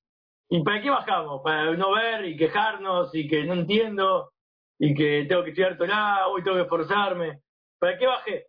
¿Y 0.50 0.62
para 0.62 0.82
qué 0.82 0.90
bajamos? 0.90 1.40
Para 1.42 1.72
no 1.76 1.92
ver 1.92 2.26
y 2.26 2.36
quejarnos 2.36 3.14
y 3.14 3.26
que 3.26 3.44
no 3.44 3.54
entiendo 3.54 4.32
y 4.78 4.94
que 4.94 5.24
tengo 5.28 5.44
que 5.44 5.50
estudiar 5.50 5.78
Torah, 5.78 6.28
hoy 6.28 6.42
tengo 6.42 6.56
que 6.56 6.62
esforzarme. 6.64 7.40
¿Para 7.80 7.98
qué 7.98 8.06
bajé? 8.06 8.46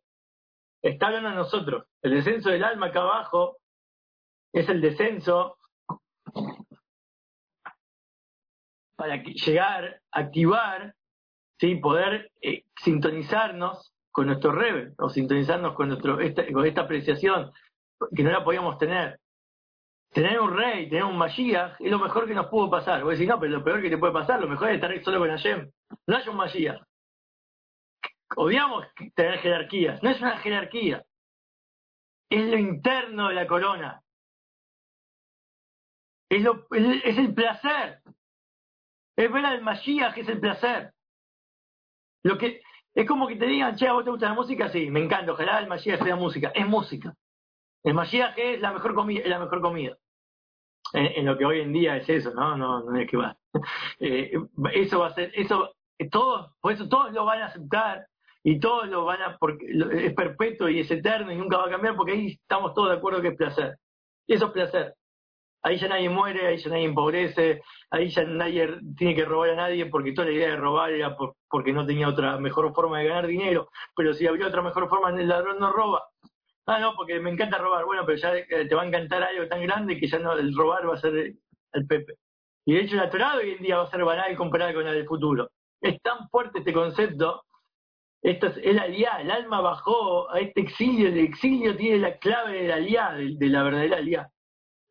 Está 0.83 1.07
hablando 1.07 1.29
a 1.29 1.33
nosotros. 1.33 1.85
El 2.01 2.15
descenso 2.15 2.49
del 2.49 2.63
alma 2.63 2.87
acá 2.87 2.99
abajo 2.99 3.57
es 4.53 4.67
el 4.67 4.81
descenso 4.81 5.57
para 8.97 9.23
llegar, 9.23 10.01
activar, 10.11 10.93
¿sí? 11.59 11.75
poder 11.75 12.29
eh, 12.41 12.65
sintonizarnos 12.75 13.93
con 14.11 14.27
nuestro 14.27 14.51
rebe, 14.51 14.93
o 14.97 15.09
sintonizarnos 15.09 15.73
con, 15.75 15.87
nuestro, 15.87 16.19
esta, 16.19 16.45
con 16.51 16.65
esta 16.65 16.81
apreciación 16.81 17.51
que 18.13 18.23
no 18.23 18.31
la 18.31 18.43
podíamos 18.43 18.77
tener. 18.77 19.17
Tener 20.11 20.41
un 20.41 20.53
rey, 20.53 20.89
tener 20.89 21.05
un 21.05 21.17
Mashiach, 21.17 21.79
es 21.79 21.89
lo 21.89 21.99
mejor 21.99 22.27
que 22.27 22.35
nos 22.35 22.47
pudo 22.47 22.69
pasar. 22.69 23.01
Vos 23.01 23.13
decís, 23.13 23.29
no, 23.29 23.39
pero 23.39 23.53
lo 23.53 23.63
peor 23.63 23.81
que 23.81 23.89
te 23.89 23.97
puede 23.97 24.11
pasar, 24.11 24.41
lo 24.41 24.49
mejor 24.49 24.69
es 24.69 24.75
estar 24.75 25.03
solo 25.03 25.19
con 25.19 25.29
Hashem. 25.29 25.71
No 26.07 26.17
hay 26.17 26.27
un 26.27 26.35
Mashiach 26.35 26.81
odiamos 28.35 28.85
tener 29.15 29.39
jerarquías. 29.39 30.01
No 30.03 30.09
es 30.09 30.21
una 30.21 30.37
jerarquía. 30.37 31.05
Es 32.29 32.45
lo 32.47 32.57
interno 32.57 33.29
de 33.29 33.35
la 33.35 33.47
corona. 33.47 34.01
Es, 36.29 36.41
lo, 36.41 36.65
es 36.71 37.17
el 37.17 37.33
placer. 37.33 38.01
Es 39.17 39.31
ver 39.31 39.45
al 39.45 39.61
Mashiach, 39.61 40.17
es 40.17 40.29
el 40.29 40.39
placer. 40.39 40.93
Lo 42.23 42.37
que, 42.37 42.61
es 42.93 43.07
como 43.07 43.27
que 43.27 43.35
te 43.35 43.45
digan, 43.45 43.75
che, 43.75 43.87
¿a 43.87 43.93
vos 43.93 44.03
te 44.03 44.11
gusta 44.11 44.29
la 44.29 44.33
música? 44.33 44.69
Sí, 44.69 44.89
me 44.89 45.03
encanta, 45.03 45.33
ojalá 45.33 45.59
el 45.59 45.67
Mashiach 45.67 46.03
sea 46.03 46.15
música. 46.15 46.51
Es 46.53 46.67
música. 46.67 47.13
El 47.83 47.93
Mashiach 47.93 48.37
es 48.37 48.61
la 48.61 48.71
mejor 48.71 48.93
comida, 48.93 49.27
la 49.27 49.39
mejor 49.39 49.61
comida. 49.61 49.97
En, 50.93 51.25
lo 51.25 51.37
que 51.37 51.45
hoy 51.45 51.61
en 51.61 51.71
día 51.71 51.97
es 51.97 52.09
eso, 52.09 52.33
¿no? 52.33 52.57
No, 52.57 52.83
no 52.83 52.99
es 52.99 53.09
que 53.09 53.17
va. 53.17 53.37
Eh, 53.99 54.31
eso 54.73 54.99
va 54.99 55.07
a 55.07 55.13
ser, 55.13 55.31
eso, 55.35 55.75
todos, 56.09 56.51
por 56.59 56.71
eso 56.71 56.89
todos 56.89 57.13
lo 57.13 57.25
van 57.25 57.41
a 57.41 57.45
aceptar, 57.45 58.07
y 58.43 58.59
todos 58.59 58.87
lo 58.87 59.05
van 59.05 59.21
a, 59.21 59.37
porque 59.37 59.67
es 59.93 60.13
perpetuo 60.13 60.69
y 60.69 60.79
es 60.79 60.89
eterno 60.89 61.31
y 61.31 61.35
nunca 61.35 61.57
va 61.57 61.67
a 61.67 61.69
cambiar 61.69 61.95
porque 61.95 62.13
ahí 62.13 62.27
estamos 62.41 62.73
todos 62.73 62.89
de 62.89 62.95
acuerdo 62.97 63.21
que 63.21 63.29
es 63.29 63.37
placer. 63.37 63.77
Y 64.27 64.33
eso 64.33 64.47
es 64.47 64.51
placer. 64.51 64.95
Ahí 65.63 65.77
ya 65.77 65.87
nadie 65.87 66.09
muere, 66.09 66.47
ahí 66.47 66.57
ya 66.57 66.71
nadie 66.71 66.85
empobrece, 66.85 67.61
ahí 67.91 68.09
ya 68.09 68.23
nadie 68.23 68.79
tiene 68.97 69.13
que 69.13 69.25
robar 69.25 69.51
a 69.51 69.55
nadie 69.55 69.85
porque 69.85 70.11
toda 70.11 70.27
la 70.27 70.33
idea 70.33 70.49
de 70.49 70.55
robar 70.55 70.91
era 70.91 71.15
porque 71.49 71.71
no 71.71 71.85
tenía 71.85 72.07
otra 72.07 72.37
mejor 72.39 72.73
forma 72.73 72.99
de 72.99 73.07
ganar 73.09 73.27
dinero. 73.27 73.69
Pero 73.95 74.13
si 74.13 74.25
habría 74.25 74.47
otra 74.47 74.63
mejor 74.63 74.89
forma, 74.89 75.09
el 75.09 75.27
ladrón 75.27 75.59
no 75.59 75.71
roba. 75.71 76.03
Ah, 76.65 76.79
no, 76.79 76.95
porque 76.95 77.19
me 77.19 77.29
encanta 77.29 77.59
robar. 77.59 77.85
Bueno, 77.85 78.03
pero 78.05 78.17
ya 78.17 78.35
eh, 78.35 78.65
te 78.67 78.75
va 78.75 78.83
a 78.83 78.87
encantar 78.87 79.21
algo 79.21 79.47
tan 79.47 79.61
grande 79.61 79.99
que 79.99 80.07
ya 80.07 80.17
no 80.17 80.33
el 80.33 80.55
robar 80.55 80.89
va 80.89 80.95
a 80.95 80.97
ser 80.97 81.35
el 81.73 81.87
Pepe. 81.87 82.15
Y 82.65 82.73
de 82.73 82.81
hecho 82.81 82.95
la 82.95 83.09
Torah 83.09 83.35
hoy 83.35 83.51
en 83.51 83.63
día 83.63 83.77
va 83.77 83.83
a 83.83 83.91
ser 83.91 84.03
banal 84.03 84.35
comparada 84.35 84.73
con 84.73 84.83
la 84.83 84.93
del 84.93 85.05
futuro. 85.05 85.49
Es 85.79 86.01
tan 86.01 86.27
fuerte 86.29 86.59
este 86.59 86.73
concepto 86.73 87.43
esto 88.21 88.47
es 88.47 88.57
el 88.57 88.77
aliá, 88.77 89.19
el 89.21 89.31
alma 89.31 89.61
bajó 89.61 90.29
a 90.31 90.39
este 90.39 90.61
exilio, 90.61 91.07
el 91.07 91.17
exilio 91.17 91.75
tiene 91.75 91.97
la 91.97 92.17
clave 92.19 92.61
del 92.61 92.71
aliá, 92.71 93.13
de, 93.13 93.47
la 93.47 93.63
verdadera 93.63 93.97
aliá. 93.97 94.29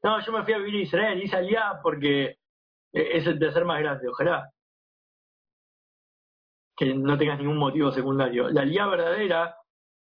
No, 0.03 0.19
yo 0.21 0.33
me 0.33 0.43
fui 0.43 0.53
a 0.53 0.59
vivir 0.59 0.81
a 0.81 0.83
Israel, 0.83 1.23
hice 1.23 1.37
aliá 1.37 1.79
porque 1.83 2.25
eh, 2.25 2.37
es 2.93 3.27
el 3.27 3.39
placer 3.39 3.65
más 3.65 3.79
grande, 3.81 4.09
ojalá. 4.09 4.51
Que 6.77 6.93
no 6.95 7.17
tengas 7.19 7.39
ningún 7.39 7.59
motivo 7.59 7.93
secundario. 7.93 8.51
La 8.51 8.63
aliá 8.63 8.87
verdadera 8.87 9.55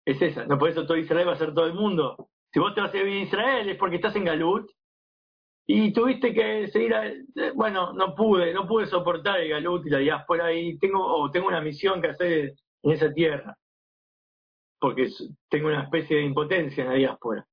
es 0.05 0.19
esa, 0.21 0.45
no 0.45 0.57
por 0.57 0.69
eso 0.69 0.87
todo 0.87 0.97
Israel 0.97 1.27
va 1.27 1.33
a 1.33 1.37
ser 1.37 1.53
todo 1.53 1.67
el 1.67 1.73
mundo. 1.75 2.29
Si 2.51 2.59
vos 2.59 2.73
te 2.73 2.81
vas 2.81 2.89
a 2.89 2.97
vivir 2.97 3.21
a 3.21 3.25
Israel 3.25 3.69
es 3.69 3.77
porque 3.77 3.97
estás 3.97 4.15
en 4.15 4.25
Galut 4.25 4.67
y 5.67 5.93
tuviste 5.93 6.33
que 6.33 6.69
seguir, 6.69 6.95
a, 6.95 7.05
eh, 7.05 7.51
bueno, 7.53 7.93
no 7.93 8.15
pude, 8.15 8.51
no 8.51 8.67
pude 8.67 8.87
soportar 8.87 9.41
el 9.41 9.49
Galut 9.49 9.85
y 9.85 9.91
la 9.91 9.99
diáspora 9.99 10.51
y 10.51 10.79
tengo, 10.79 11.05
o 11.05 11.29
tengo 11.29 11.47
una 11.47 11.61
misión 11.61 12.01
que 12.01 12.07
hacer 12.07 12.53
en 12.83 12.91
esa 12.91 13.13
tierra, 13.13 13.57
porque 14.79 15.09
tengo 15.49 15.67
una 15.67 15.83
especie 15.83 16.17
de 16.17 16.23
impotencia 16.23 16.83
en 16.83 16.89
la 16.89 16.95
diáspora. 16.95 17.45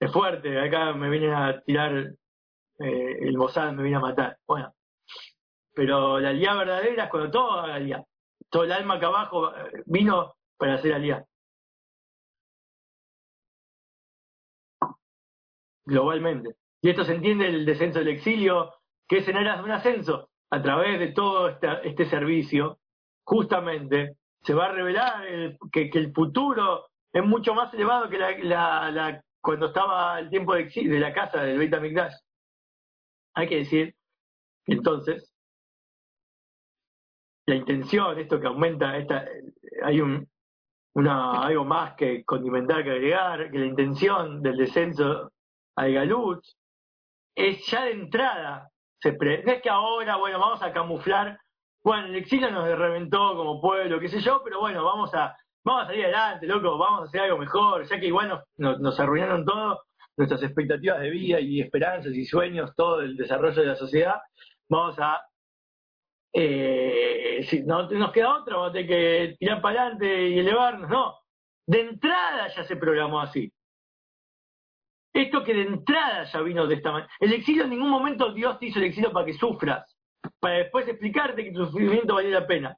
Es 0.00 0.12
fuerte, 0.12 0.58
acá 0.58 0.92
me 0.94 1.10
vienen 1.10 1.34
a 1.34 1.60
tirar 1.62 2.14
eh, 2.78 3.18
el 3.20 3.36
Mossad, 3.36 3.72
me 3.72 3.82
viene 3.82 3.98
a 3.98 4.00
matar. 4.00 4.38
Bueno, 4.46 4.72
pero 5.74 6.18
la 6.20 6.30
alía 6.30 6.54
verdadera 6.54 7.04
es 7.04 7.10
cuando 7.10 7.30
todo 7.30 7.60
alía, 7.60 8.04
todo 8.48 8.64
el 8.64 8.72
alma 8.72 8.94
acá 8.94 9.08
abajo 9.08 9.54
eh, 9.54 9.82
vino 9.86 10.34
para 10.56 10.74
hacer 10.74 10.94
alía. 10.94 11.24
Globalmente. 15.84 16.54
Y 16.82 16.90
esto 16.90 17.04
se 17.04 17.14
entiende 17.14 17.46
el 17.46 17.66
descenso 17.66 17.98
del 17.98 18.08
exilio, 18.08 18.72
que 19.08 19.18
es 19.18 19.28
en 19.28 19.36
aras 19.36 19.58
de 19.58 19.64
un 19.64 19.70
ascenso, 19.72 20.30
a 20.50 20.62
través 20.62 20.98
de 20.98 21.08
todo 21.08 21.48
este 21.48 22.06
servicio 22.06 22.78
justamente 23.30 24.16
se 24.42 24.54
va 24.54 24.66
a 24.66 24.72
revelar 24.72 25.24
que, 25.70 25.88
el 25.94 26.12
futuro 26.12 26.88
es 27.12 27.24
mucho 27.24 27.54
más 27.54 27.72
elevado 27.72 28.08
que 28.08 28.18
la, 28.18 29.22
cuando 29.40 29.66
estaba 29.66 30.18
el 30.18 30.28
tiempo 30.28 30.54
de, 30.54 30.64
de 30.64 30.98
la 30.98 31.12
casa 31.12 31.42
del 31.42 31.56
Beit 31.56 31.72
HaMikdash. 31.72 32.14
Hay 33.34 33.48
que 33.48 33.58
decir 33.58 33.94
entonces 34.66 35.32
la 37.46 37.54
intención, 37.54 38.18
esto 38.18 38.40
que 38.40 38.48
aumenta, 38.48 38.96
esta, 38.96 39.24
hay 39.84 40.00
un, 40.00 40.28
una, 40.94 41.42
algo 41.42 41.64
más 41.64 41.94
que 41.94 42.24
condimentar, 42.24 42.82
que 42.82 42.90
agregar, 42.90 43.48
que 43.52 43.58
la 43.58 43.66
intención 43.66 44.42
del 44.42 44.56
descenso 44.56 45.30
al 45.76 45.92
Galut 45.92 46.44
es 47.36 47.64
ya 47.66 47.84
de 47.84 47.92
entrada, 47.92 48.70
se 49.00 49.12
no 49.12 49.52
es 49.52 49.62
que 49.62 49.70
ahora, 49.70 50.16
bueno, 50.16 50.40
vamos 50.40 50.62
a 50.62 50.72
camuflar, 50.72 51.38
bueno, 51.82 52.06
el 52.08 52.16
exilio 52.16 52.50
nos 52.50 52.66
reventó 52.78 53.36
como 53.36 53.60
pueblo, 53.60 54.00
qué 54.00 54.08
sé 54.08 54.20
yo, 54.20 54.42
pero 54.44 54.60
bueno, 54.60 54.84
vamos 54.84 55.14
a, 55.14 55.36
vamos 55.64 55.84
a 55.84 55.86
salir 55.86 56.04
adelante, 56.04 56.46
loco, 56.46 56.76
vamos 56.78 57.02
a 57.02 57.04
hacer 57.04 57.20
algo 57.22 57.38
mejor, 57.38 57.86
ya 57.88 57.98
que 57.98 58.06
igual 58.06 58.42
nos, 58.56 59.00
arruinaron 59.00 59.44
todo, 59.44 59.82
nuestras 60.16 60.42
expectativas 60.42 61.00
de 61.00 61.10
vida 61.10 61.40
y 61.40 61.60
esperanzas 61.60 62.12
y 62.14 62.24
sueños, 62.24 62.72
todo 62.76 63.00
el 63.00 63.16
desarrollo 63.16 63.62
de 63.62 63.68
la 63.68 63.76
sociedad, 63.76 64.16
vamos 64.68 64.98
a 64.98 65.20
eh, 66.32 67.44
si 67.48 67.62
no 67.62 67.88
nos 67.88 68.12
queda 68.12 68.36
otra, 68.36 68.56
vamos 68.56 68.70
a 68.70 68.72
tener 68.72 68.86
que 68.86 69.36
tirar 69.38 69.60
para 69.60 69.82
adelante 69.82 70.28
y 70.28 70.38
elevarnos. 70.38 70.88
No, 70.88 71.16
de 71.66 71.80
entrada 71.80 72.48
ya 72.48 72.64
se 72.64 72.76
programó 72.76 73.20
así. 73.20 73.52
Esto 75.12 75.42
que 75.42 75.54
de 75.54 75.62
entrada 75.62 76.24
ya 76.24 76.40
vino 76.40 76.66
de 76.66 76.76
esta 76.76 76.92
manera. 76.92 77.12
El 77.18 77.32
exilio 77.32 77.64
en 77.64 77.70
ningún 77.70 77.90
momento 77.90 78.32
Dios 78.32 78.58
te 78.58 78.66
hizo 78.66 78.78
el 78.78 78.86
exilio 78.86 79.12
para 79.12 79.26
que 79.26 79.34
sufras, 79.34 79.96
para 80.38 80.56
después 80.56 80.86
explicarte 80.88 81.44
que 81.44 81.52
tu 81.52 81.66
sufrimiento 81.66 82.14
vale 82.14 82.30
la 82.30 82.46
pena. 82.46 82.76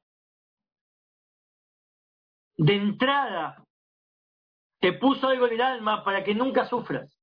De 2.56 2.74
entrada 2.74 3.64
te 4.80 4.92
puso 4.94 5.28
algo 5.28 5.46
en 5.46 5.54
el 5.54 5.60
alma 5.60 6.04
para 6.04 6.22
que 6.22 6.34
nunca 6.34 6.66
sufras, 6.66 7.16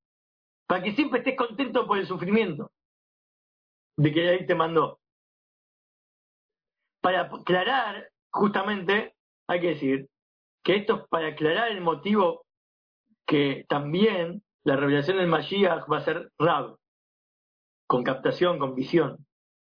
para 0.68 0.82
que 0.84 0.94
siempre 0.94 1.20
estés 1.20 1.36
contento 1.36 1.86
por 1.86 1.98
el 1.98 2.08
sufrimiento 2.08 2.72
de 3.98 4.14
que 4.14 4.30
ahí 4.30 4.46
te 4.46 4.56
mandó 4.56 5.00
para 7.02 7.22
aclarar, 7.22 8.10
justamente, 8.32 9.16
hay 9.48 9.62
que 9.62 9.68
decir 9.70 10.10
que 10.64 10.78
esto 10.78 10.96
es 10.96 11.08
para 11.10 11.30
aclarar 11.30 11.72
el 11.72 11.82
motivo 11.82 12.46
que 13.26 13.66
también 13.70 14.44
la 14.64 14.76
revelación 14.76 15.18
del 15.18 15.28
Mashiach 15.28 15.90
va 15.92 15.98
a 15.98 16.02
ser 16.04 16.32
Rab, 16.38 16.78
con 17.88 18.04
captación, 18.04 18.60
con 18.60 18.76
visión. 18.76 19.26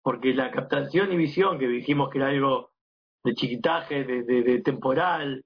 Porque 0.07 0.33
la 0.35 0.53
captación 0.53 1.13
y 1.13 1.17
visión, 1.17 1.59
que 1.59 1.67
dijimos 1.67 2.11
que 2.11 2.19
era 2.19 2.29
algo 2.29 2.71
de 3.25 3.35
chiquitaje, 3.35 4.05
de, 4.05 4.23
de 4.23 4.61
temporal, 4.61 5.43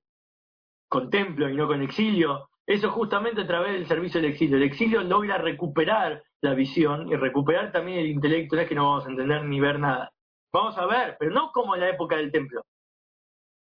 con 0.87 1.09
templo 1.09 1.49
y 1.49 1.57
no 1.57 1.67
con 1.67 1.81
exilio, 1.81 2.51
eso 2.67 2.91
justamente 2.91 3.41
a 3.41 3.47
través 3.47 3.73
del 3.73 3.87
servicio 3.87 4.21
del 4.21 4.33
exilio. 4.33 4.59
El 4.59 4.65
exilio 4.65 5.03
logra 5.03 5.39
recuperar 5.39 6.23
la 6.43 6.53
visión 6.53 7.09
y 7.09 7.17
recuperar 7.17 7.73
también 7.73 8.01
el 8.01 8.09
intelecto, 8.09 8.55
no 8.55 8.61
es 8.61 8.69
que 8.69 8.75
no 8.75 8.85
vamos 8.85 9.07
a 9.07 9.09
entender 9.09 9.43
ni 9.47 9.61
ver 9.61 9.79
nada. 9.79 10.13
Vamos 10.53 10.77
a 10.77 10.85
ver, 10.85 11.17
pero 11.19 11.31
no 11.31 11.53
como 11.53 11.75
en 11.75 11.81
la 11.81 11.89
época 11.89 12.17
del 12.17 12.31
templo. 12.31 12.61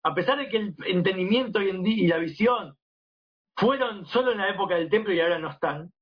A 0.03 0.13
pesar 0.13 0.37
de 0.37 0.49
que 0.49 0.57
el 0.57 0.75
entendimiento 0.85 1.59
día 1.59 1.73
y 1.81 2.07
la 2.07 2.17
visión 2.17 2.75
fueron 3.55 4.05
solo 4.07 4.33
en 4.33 4.39
la 4.39 4.49
época 4.49 4.75
del 4.75 4.89
templo 4.89 5.13
y 5.13 5.21
ahora 5.21 5.39
no 5.39 5.47
están, 5.47 5.93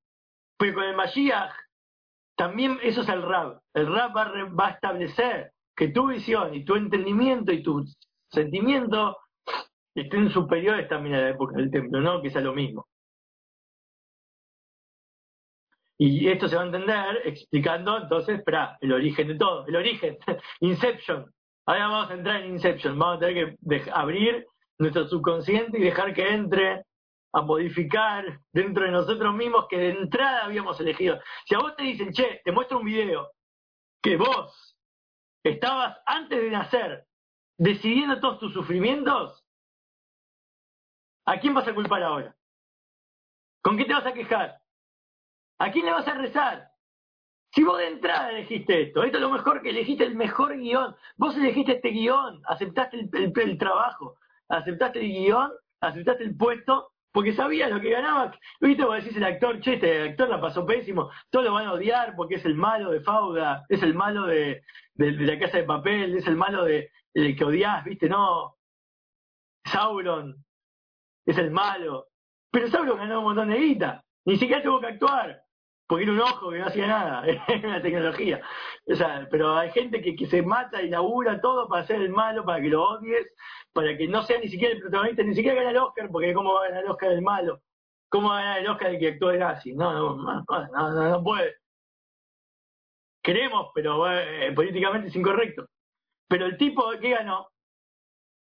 pero 0.57 0.73
con 0.73 0.85
el 0.85 0.95
Mashiach 0.95 1.53
también 2.38 2.79
eso 2.83 3.01
es 3.01 3.09
el 3.09 3.23
Rab. 3.23 3.59
El 3.73 3.88
Rab 3.88 4.15
va, 4.15 4.31
va 4.47 4.67
a 4.67 4.71
establecer 4.71 5.51
que 5.75 5.89
tu 5.89 6.07
visión 6.07 6.53
y 6.53 6.63
tu 6.63 6.75
entendimiento 6.75 7.51
y 7.51 7.63
tu 7.63 7.83
sentimiento 8.31 9.17
estén 9.95 10.29
superiores 10.29 10.88
también 10.88 11.15
a 11.15 11.21
la 11.21 11.29
época 11.29 11.57
del 11.57 11.71
templo, 11.71 11.99
no 11.99 12.21
que 12.21 12.29
sea 12.29 12.41
lo 12.41 12.53
mismo. 12.53 12.88
Y 15.99 16.27
esto 16.27 16.47
se 16.47 16.55
va 16.55 16.61
a 16.61 16.65
entender 16.65 17.21
explicando 17.25 17.97
entonces, 17.97 18.38
espera, 18.38 18.77
el 18.81 18.93
origen 18.93 19.29
de 19.29 19.35
todo, 19.35 19.65
el 19.65 19.75
origen, 19.75 20.17
Inception. 20.59 21.25
Ahora 21.65 21.88
vamos 21.88 22.11
a 22.11 22.13
entrar 22.13 22.41
en 22.41 22.51
Inception, 22.51 22.99
vamos 22.99 23.17
a 23.17 23.19
tener 23.25 23.57
que 23.57 23.91
abrir 23.91 24.45
nuestro 24.77 25.07
subconsciente 25.07 25.79
y 25.79 25.81
dejar 25.81 26.13
que 26.13 26.29
entre 26.29 26.83
a 27.38 27.41
modificar 27.41 28.41
dentro 28.51 28.83
de 28.83 28.91
nosotros 28.91 29.35
mismos 29.35 29.67
que 29.69 29.77
de 29.77 29.89
entrada 29.91 30.45
habíamos 30.45 30.79
elegido. 30.79 31.19
Si 31.45 31.53
a 31.53 31.59
vos 31.59 31.75
te 31.75 31.83
dicen, 31.83 32.11
che, 32.11 32.41
te 32.43 32.51
muestro 32.51 32.79
un 32.79 32.85
video 32.85 33.31
que 34.01 34.17
vos 34.17 34.75
estabas 35.43 35.99
antes 36.07 36.41
de 36.41 36.49
nacer 36.49 37.07
decidiendo 37.59 38.19
todos 38.19 38.39
tus 38.39 38.53
sufrimientos, 38.53 39.45
¿a 41.25 41.39
quién 41.39 41.53
vas 41.53 41.67
a 41.67 41.75
culpar 41.75 42.01
ahora? 42.01 42.35
¿Con 43.61 43.77
qué 43.77 43.85
te 43.85 43.93
vas 43.93 44.05
a 44.05 44.13
quejar? 44.13 44.59
¿A 45.59 45.71
quién 45.71 45.85
le 45.85 45.91
vas 45.91 46.07
a 46.07 46.15
rezar? 46.15 46.71
Si 47.51 47.63
vos 47.63 47.77
de 47.77 47.88
entrada 47.88 48.31
elegiste 48.31 48.81
esto, 48.81 49.03
esto 49.03 49.17
es 49.17 49.21
lo 49.21 49.29
mejor 49.29 49.61
que 49.61 49.69
elegiste 49.69 50.03
el 50.03 50.15
mejor 50.15 50.57
guion. 50.57 50.95
Vos 51.17 51.35
elegiste 51.38 51.73
este 51.73 51.89
guion, 51.89 52.41
aceptaste 52.45 53.09
el, 53.13 53.57
trabajo, 53.59 54.17
aceptaste 54.49 54.99
el 54.99 55.11
guion, 55.11 55.51
aceptaste 55.81 56.23
el 56.23 56.35
puesto, 56.35 56.93
porque 57.18 57.34
sabías 57.34 57.72
lo 57.72 57.82
que 57.82 57.89
ganabas. 57.89 58.38
Viste, 58.61 58.86
vos 58.86 59.03
decís 59.03 59.18
el 59.18 59.24
actor, 59.24 59.59
che, 59.59 59.74
este 59.74 60.09
actor 60.09 60.30
la 60.30 60.39
pasó 60.39 60.68
pésimo, 60.68 61.09
todos 61.32 61.45
lo 61.45 61.53
van 61.53 61.65
a 61.65 61.74
odiar 61.74 62.15
porque 62.15 62.36
es 62.36 62.45
el 62.45 62.53
malo 62.53 62.91
de 62.91 63.01
Fauda, 63.01 63.65
es 63.70 63.82
el 63.82 63.95
malo 63.95 64.28
de, 64.28 64.61
la 64.93 65.39
casa 65.39 65.57
de 65.57 65.63
papel, 65.63 66.15
es 66.15 66.28
el 66.28 66.36
malo 66.36 66.63
de, 66.63 66.91
que 67.15 67.43
odias, 67.43 67.84
viste, 67.86 68.07
no. 68.07 68.57
Sauron 69.65 70.45
es 71.26 71.39
el 71.39 71.49
malo. 71.49 72.09
Pero 72.51 72.68
Sauron 72.68 72.99
ganó 72.99 73.18
un 73.18 73.26
montón 73.26 73.49
de 73.49 73.57
guita, 73.57 74.03
ni 74.24 74.38
siquiera 74.38 74.61
tuvo 74.61 74.80
que 74.80 74.86
actuar 74.86 75.41
porque 75.88 76.09
un 76.09 76.19
ojo 76.19 76.51
que 76.51 76.59
no 76.59 76.67
hacía 76.67 76.88
nada, 76.88 77.25
era 77.47 77.67
una 77.67 77.81
tecnología. 77.81 78.41
O 78.85 78.95
sea, 78.95 79.27
pero 79.31 79.55
hay 79.55 79.71
gente 79.71 80.01
que, 80.01 80.15
que 80.15 80.27
se 80.27 80.41
mata 80.41 80.81
y 80.81 80.89
labura 80.89 81.39
todo 81.39 81.67
para 81.67 81.83
hacer 81.83 82.01
el 82.01 82.09
malo, 82.09 82.45
para 82.45 82.61
que 82.61 82.67
lo 82.69 82.83
odies, 82.83 83.27
para 83.73 83.95
que 83.97 84.07
no 84.07 84.23
sea 84.23 84.39
ni 84.39 84.49
siquiera 84.49 84.73
el 84.73 84.81
protagonista, 84.81 85.23
ni 85.23 85.35
siquiera 85.35 85.55
gana 85.55 85.71
el 85.71 85.77
Oscar, 85.77 86.09
porque 86.11 86.33
¿cómo 86.33 86.53
va 86.53 86.65
a 86.65 86.67
ganar 86.67 86.83
el 86.83 86.91
Oscar 86.91 87.11
el 87.11 87.21
malo? 87.21 87.61
¿Cómo 88.09 88.29
va 88.29 88.39
a 88.39 88.41
ganar 88.41 88.59
el 88.59 88.67
Oscar 88.67 88.91
el 88.91 88.99
que 88.99 89.07
actúa 89.09 89.31
de 89.31 89.39
nazi? 89.39 89.73
No, 89.73 89.93
no, 89.93 90.45
no, 90.47 91.09
no, 91.09 91.23
puede. 91.23 91.55
Queremos, 93.23 93.71
pero 93.73 94.11
eh, 94.11 94.51
políticamente 94.53 95.07
es 95.07 95.15
incorrecto. 95.15 95.67
Pero 96.27 96.45
el 96.45 96.57
tipo 96.57 96.89
que 96.99 97.11
ganó, 97.11 97.47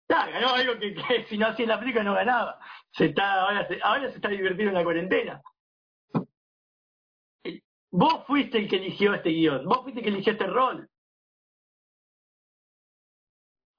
ganó 0.07 0.53
algo 0.55 0.79
que, 0.79 1.25
si 1.29 1.37
no 1.37 1.47
hacía 1.47 1.63
en 1.63 1.69
la 1.69 1.79
película 1.79 2.03
no 2.03 2.13
ganaba. 2.15 2.59
Se 2.91 3.05
está, 3.05 3.41
ahora, 3.41 3.67
se, 3.67 3.79
ahora 3.83 4.09
se 4.09 4.15
está 4.15 4.29
divirtiendo 4.29 4.69
en 4.69 4.75
la 4.75 4.83
cuarentena. 4.83 5.41
Vos 7.91 8.25
fuiste 8.27 8.59
el 8.59 8.69
que 8.69 8.75
eligió 8.77 9.13
este 9.13 9.29
guion, 9.29 9.65
vos 9.65 9.81
fuiste 9.81 9.99
el 9.99 10.03
que 10.03 10.11
eligió 10.11 10.33
este 10.33 10.45
rol. 10.45 10.87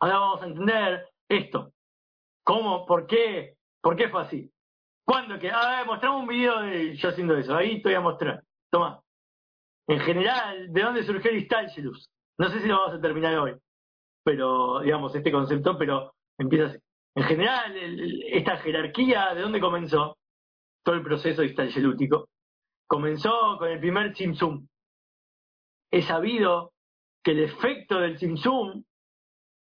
Ahora 0.00 0.18
vamos 0.18 0.42
a 0.42 0.46
entender 0.46 1.08
esto. 1.28 1.72
¿Cómo? 2.44 2.86
¿Por 2.86 3.06
qué? 3.06 3.56
¿Por 3.80 3.96
qué 3.96 4.08
fue 4.08 4.22
así? 4.22 4.50
¿Cuándo 5.04 5.38
que? 5.38 5.50
A 5.50 5.76
ver, 5.76 5.86
mostramos 5.86 6.22
un 6.22 6.28
video 6.28 6.60
de 6.60 6.96
yo 6.96 7.08
haciendo 7.10 7.36
eso. 7.36 7.54
Ahí 7.54 7.82
te 7.82 7.90
voy 7.90 7.96
a 7.96 8.00
mostrar. 8.00 8.42
Toma. 8.70 9.02
En 9.88 10.00
general, 10.00 10.72
¿de 10.72 10.82
dónde 10.82 11.04
surgió 11.04 11.30
el 11.30 11.38
Istalgelus? 11.38 12.08
No 12.38 12.48
sé 12.48 12.60
si 12.60 12.68
lo 12.68 12.78
vamos 12.78 12.98
a 12.98 13.00
terminar 13.00 13.36
hoy. 13.38 13.56
Pero, 14.24 14.80
digamos, 14.80 15.14
este 15.14 15.32
concepto, 15.32 15.76
pero 15.78 16.14
empieza 16.38 16.66
así. 16.66 16.78
En 17.16 17.24
general, 17.24 17.74
esta 18.28 18.56
jerarquía, 18.58 19.34
¿de 19.34 19.42
dónde 19.42 19.60
comenzó? 19.60 20.16
Todo 20.84 20.94
el 20.94 21.02
proceso 21.02 21.42
istalgelútico 21.42 22.29
comenzó 22.90 23.56
con 23.56 23.68
el 23.68 23.78
primer 23.78 24.12
Tzimtzum. 24.12 24.66
He 25.92 26.02
sabido 26.02 26.72
que 27.22 27.30
el 27.30 27.44
efecto 27.44 28.00
del 28.00 28.16
Tzimtzum 28.16 28.82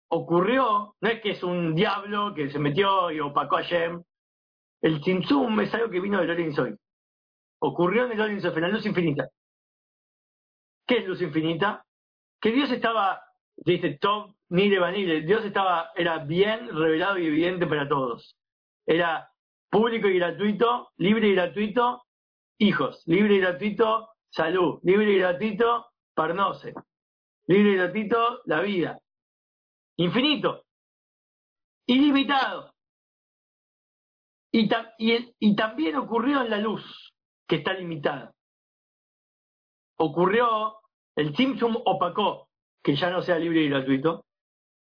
ocurrió, 0.09 0.95
no 0.99 1.09
es 1.09 1.21
que 1.21 1.31
es 1.31 1.43
un 1.43 1.75
diablo 1.75 2.33
que 2.33 2.49
se 2.49 2.57
metió 2.57 3.11
y 3.11 3.19
opacó 3.19 3.57
a 3.57 3.61
Shem. 3.61 4.03
El 4.81 4.99
Tzimtzum 4.99 5.59
es 5.59 5.71
algo 5.75 5.91
que 5.91 5.99
vino 5.99 6.17
del 6.17 6.27
Lorenzoy. 6.29 6.75
Ocurrió 7.59 8.05
en 8.05 8.13
el 8.13 8.17
Lorenzoy, 8.17 8.51
en 8.55 8.61
la 8.61 8.69
luz 8.69 8.85
infinita. 8.87 9.29
¿Qué 10.87 10.97
es 10.97 11.05
luz 11.05 11.21
infinita? 11.21 11.85
Que 12.41 12.51
Dios 12.51 12.71
estaba, 12.71 13.21
dice 13.57 13.99
Top 14.01 14.33
Nile 14.49 14.79
Vanille, 14.79 15.21
Dios 15.21 15.45
estaba, 15.45 15.91
era 15.95 16.17
bien 16.17 16.67
revelado 16.67 17.19
y 17.19 17.27
evidente 17.27 17.67
para 17.67 17.87
todos. 17.87 18.35
Era 18.87 19.29
público 19.69 20.07
y 20.07 20.17
gratuito, 20.17 20.89
libre 20.97 21.27
y 21.27 21.35
gratuito, 21.35 22.03
hijos, 22.57 23.03
libre 23.05 23.35
y 23.35 23.39
gratuito, 23.39 24.09
salud, 24.29 24.79
libre 24.83 25.13
y 25.13 25.19
gratuito, 25.19 25.87
parnose, 26.13 26.73
libre 27.47 27.71
y 27.71 27.75
gratuito, 27.75 28.41
la 28.45 28.61
vida. 28.61 28.99
Infinito, 29.97 30.63
ilimitado. 31.87 32.73
Y, 34.51 34.69
y, 35.39 35.55
también 35.55 35.95
ocurrió 35.95 36.41
en 36.41 36.49
la 36.51 36.57
luz, 36.57 37.13
que 37.47 37.57
está 37.57 37.73
limitada. 37.73 38.33
Ocurrió, 39.97 40.77
el 41.15 41.35
Simpson 41.35 41.75
opacó 41.85 42.49
que 42.83 42.95
ya 42.95 43.09
no 43.09 43.21
sea 43.21 43.39
libre 43.39 43.61
y 43.61 43.69
gratuito, 43.69 44.25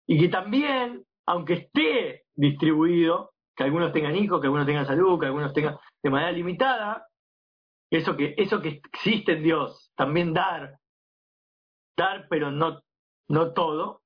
y 0.06 0.20
que 0.20 0.28
también, 0.28 1.04
aunque 1.26 1.54
esté 1.54 2.24
distribuido, 2.34 3.32
que 3.56 3.64
algunos 3.64 3.92
tengan 3.92 4.14
hijos, 4.14 4.40
que 4.40 4.46
algunos 4.46 4.66
tengan 4.66 4.86
salud, 4.86 5.18
que 5.18 5.26
algunos 5.26 5.52
tengan 5.52 5.76
de 6.02 6.10
manera 6.10 6.30
limitada, 6.30 7.06
eso 7.90 8.16
que, 8.16 8.34
eso 8.36 8.60
que 8.60 8.68
existe 8.68 9.32
en 9.32 9.42
Dios, 9.42 9.92
también 9.96 10.34
dar, 10.34 10.78
dar 11.96 12.26
pero 12.28 12.50
no, 12.50 12.82
no 13.28 13.52
todo, 13.52 14.02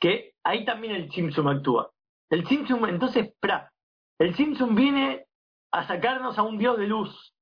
que 0.00 0.34
ahí 0.44 0.64
también 0.64 0.94
el 0.94 1.10
Simpson 1.12 1.48
actúa. 1.48 1.90
El 2.30 2.46
Simpson, 2.46 2.88
entonces, 2.88 3.34
pra, 3.40 3.70
el 4.18 4.34
Simpson 4.34 4.74
viene 4.74 5.26
a 5.72 5.86
sacarnos 5.86 6.38
a 6.38 6.42
un 6.42 6.58
Dios 6.58 6.78
de 6.78 6.86
luz, 6.86 7.34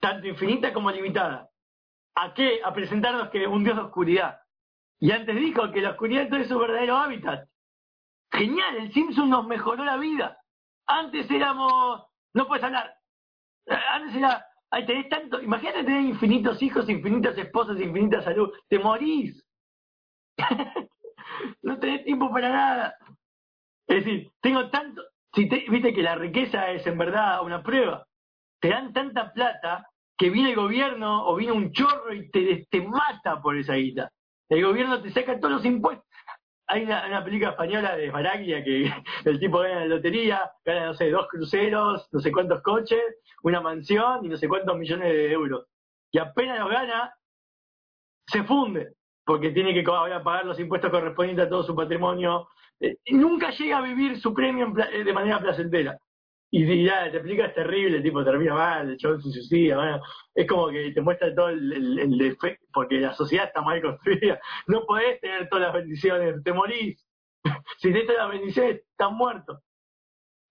tanto 0.00 0.28
infinita 0.28 0.72
como 0.72 0.90
limitada. 0.90 1.50
¿A 2.14 2.34
qué? 2.34 2.60
A 2.64 2.72
presentarnos 2.72 3.30
que 3.30 3.46
un 3.46 3.64
Dios 3.64 3.76
de 3.76 3.82
oscuridad. 3.82 4.40
Y 4.98 5.12
antes 5.12 5.34
dijo 5.36 5.70
que 5.72 5.80
la 5.80 5.90
oscuridad 5.90 6.32
es 6.34 6.48
su 6.48 6.58
verdadero 6.58 6.96
hábitat. 6.96 7.48
Genial, 8.32 8.76
el 8.76 8.92
Simpson 8.92 9.30
nos 9.30 9.46
mejoró 9.46 9.84
la 9.84 9.96
vida. 9.96 10.38
Antes 10.86 11.30
éramos, 11.30 12.04
no 12.34 12.46
puedes 12.46 12.64
hablar. 12.64 12.94
Antes 13.66 14.16
era, 14.16 14.44
ay, 14.70 14.86
tenés 14.86 15.08
tanto, 15.08 15.40
imagínate 15.40 15.84
tener 15.84 16.02
infinitos 16.02 16.62
hijos, 16.62 16.88
infinitas 16.88 17.36
esposas, 17.36 17.80
infinita 17.80 18.22
salud. 18.22 18.50
Te 18.68 18.78
morís. 18.78 19.44
no 21.62 21.78
tenés 21.78 22.04
tiempo 22.04 22.30
para 22.30 22.50
nada. 22.50 22.94
Es 23.86 24.04
decir, 24.04 24.30
tengo 24.40 24.70
tanto, 24.70 25.02
viste 25.34 25.92
que 25.92 26.02
la 26.02 26.14
riqueza 26.14 26.70
es 26.70 26.86
en 26.86 26.98
verdad 26.98 27.42
una 27.42 27.62
prueba. 27.62 28.06
Te 28.60 28.68
dan 28.68 28.92
tanta 28.92 29.32
plata 29.32 29.88
que 30.16 30.30
viene 30.30 30.50
el 30.50 30.56
gobierno 30.56 31.26
o 31.26 31.34
viene 31.34 31.52
un 31.52 31.72
chorro 31.72 32.12
y 32.12 32.30
te, 32.30 32.66
te 32.70 32.82
mata 32.82 33.40
por 33.40 33.56
esa 33.56 33.74
guita. 33.74 34.10
El 34.48 34.64
gobierno 34.64 35.00
te 35.00 35.10
saca 35.10 35.38
todos 35.38 35.54
los 35.54 35.64
impuestos. 35.64 36.06
Hay 36.72 36.84
una, 36.84 37.24
película 37.24 37.50
española 37.50 37.96
de 37.96 38.12
Maraglia 38.12 38.62
que 38.62 38.92
el 39.24 39.40
tipo 39.40 39.58
gana 39.58 39.80
la 39.80 39.86
lotería, 39.86 40.52
gana, 40.64 40.86
no 40.86 40.94
sé, 40.94 41.10
dos 41.10 41.26
cruceros, 41.28 42.08
no 42.12 42.20
sé 42.20 42.30
cuántos 42.30 42.62
coches, 42.62 43.02
una 43.42 43.60
mansión 43.60 44.24
y 44.24 44.28
no 44.28 44.36
sé 44.36 44.46
cuántos 44.46 44.78
millones 44.78 45.08
de 45.08 45.32
euros. 45.32 45.66
Y 46.12 46.18
apenas 46.18 46.60
lo 46.60 46.68
gana, 46.68 47.12
se 48.24 48.44
funde, 48.44 48.94
porque 49.24 49.50
tiene 49.50 49.74
que 49.74 49.82
pagar 49.82 50.46
los 50.46 50.60
impuestos 50.60 50.92
correspondientes 50.92 51.46
a 51.46 51.48
todo 51.48 51.64
su 51.64 51.74
patrimonio. 51.74 52.48
Eh, 52.78 52.98
nunca 53.10 53.50
llega 53.50 53.78
a 53.78 53.82
vivir 53.82 54.20
su 54.20 54.32
premio 54.32 54.72
eh, 54.92 55.02
de 55.02 55.12
manera 55.12 55.40
placentera. 55.40 55.98
Y, 56.52 56.84
ya, 56.84 57.10
te 57.10 57.18
explica, 57.18 57.46
es 57.46 57.54
terrible, 57.54 58.00
tipo, 58.00 58.24
termina 58.24 58.54
mal, 58.54 58.90
el 58.90 58.96
chabón 58.96 59.22
se 59.22 59.30
suicida, 59.30 59.76
bueno, 59.76 60.02
es 60.34 60.48
como 60.48 60.68
que 60.68 60.90
te 60.90 61.00
muestra 61.00 61.32
todo 61.32 61.48
el, 61.48 62.18
defecto, 62.18 62.66
porque 62.72 62.98
la 62.98 63.14
sociedad 63.14 63.46
está 63.46 63.62
mal 63.62 63.80
construida, 63.80 64.40
no 64.66 64.84
podés 64.84 65.20
tener 65.20 65.48
todas 65.48 65.66
las 65.66 65.74
bendiciones, 65.74 66.42
te 66.42 66.52
morís, 66.52 67.06
si 67.78 67.92
tenés 67.92 68.06
todas 68.06 68.22
las 68.22 68.30
bendiciones, 68.30 68.80
estás 68.90 69.12
muerto. 69.12 69.60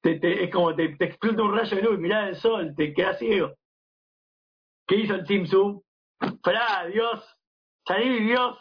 Te, 0.01 0.43
es 0.45 0.49
como 0.49 0.73
te, 0.73 0.95
te, 0.95 1.05
explota 1.05 1.43
un 1.43 1.57
rayo 1.57 1.75
de 1.75 1.83
luz, 1.83 1.99
mirá 1.99 2.29
el 2.29 2.35
sol, 2.37 2.73
te 2.77 2.93
quedas 2.93 3.19
ciego. 3.19 3.53
¿Qué 4.87 4.95
hizo 4.95 5.15
el 5.15 5.25
Team 5.25 5.45
Zoom? 5.45 5.81
Pará, 6.41 6.85
Dios, 6.87 7.21
salí 7.85 8.23
Dios, 8.23 8.57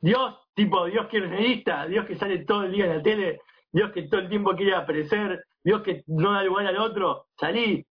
Dios, 0.00 0.38
tipo 0.54 0.86
Dios 0.86 1.06
kirchnerista, 1.06 1.86
Dios 1.86 2.06
que 2.06 2.16
sale 2.16 2.44
todo 2.44 2.64
el 2.64 2.72
día 2.72 2.86
en 2.86 2.96
la 2.96 3.02
tele, 3.02 3.40
Dios 3.72 3.92
que 3.92 4.02
todo 4.02 4.20
el 4.20 4.28
tiempo 4.28 4.54
quiere 4.56 4.74
aparecer, 4.74 5.44
Dios 5.62 5.82
que 5.82 6.02
no 6.06 6.32
da 6.32 6.42
lugar 6.42 6.66
al 6.66 6.78
otro, 6.78 7.26
salí. 7.38 7.86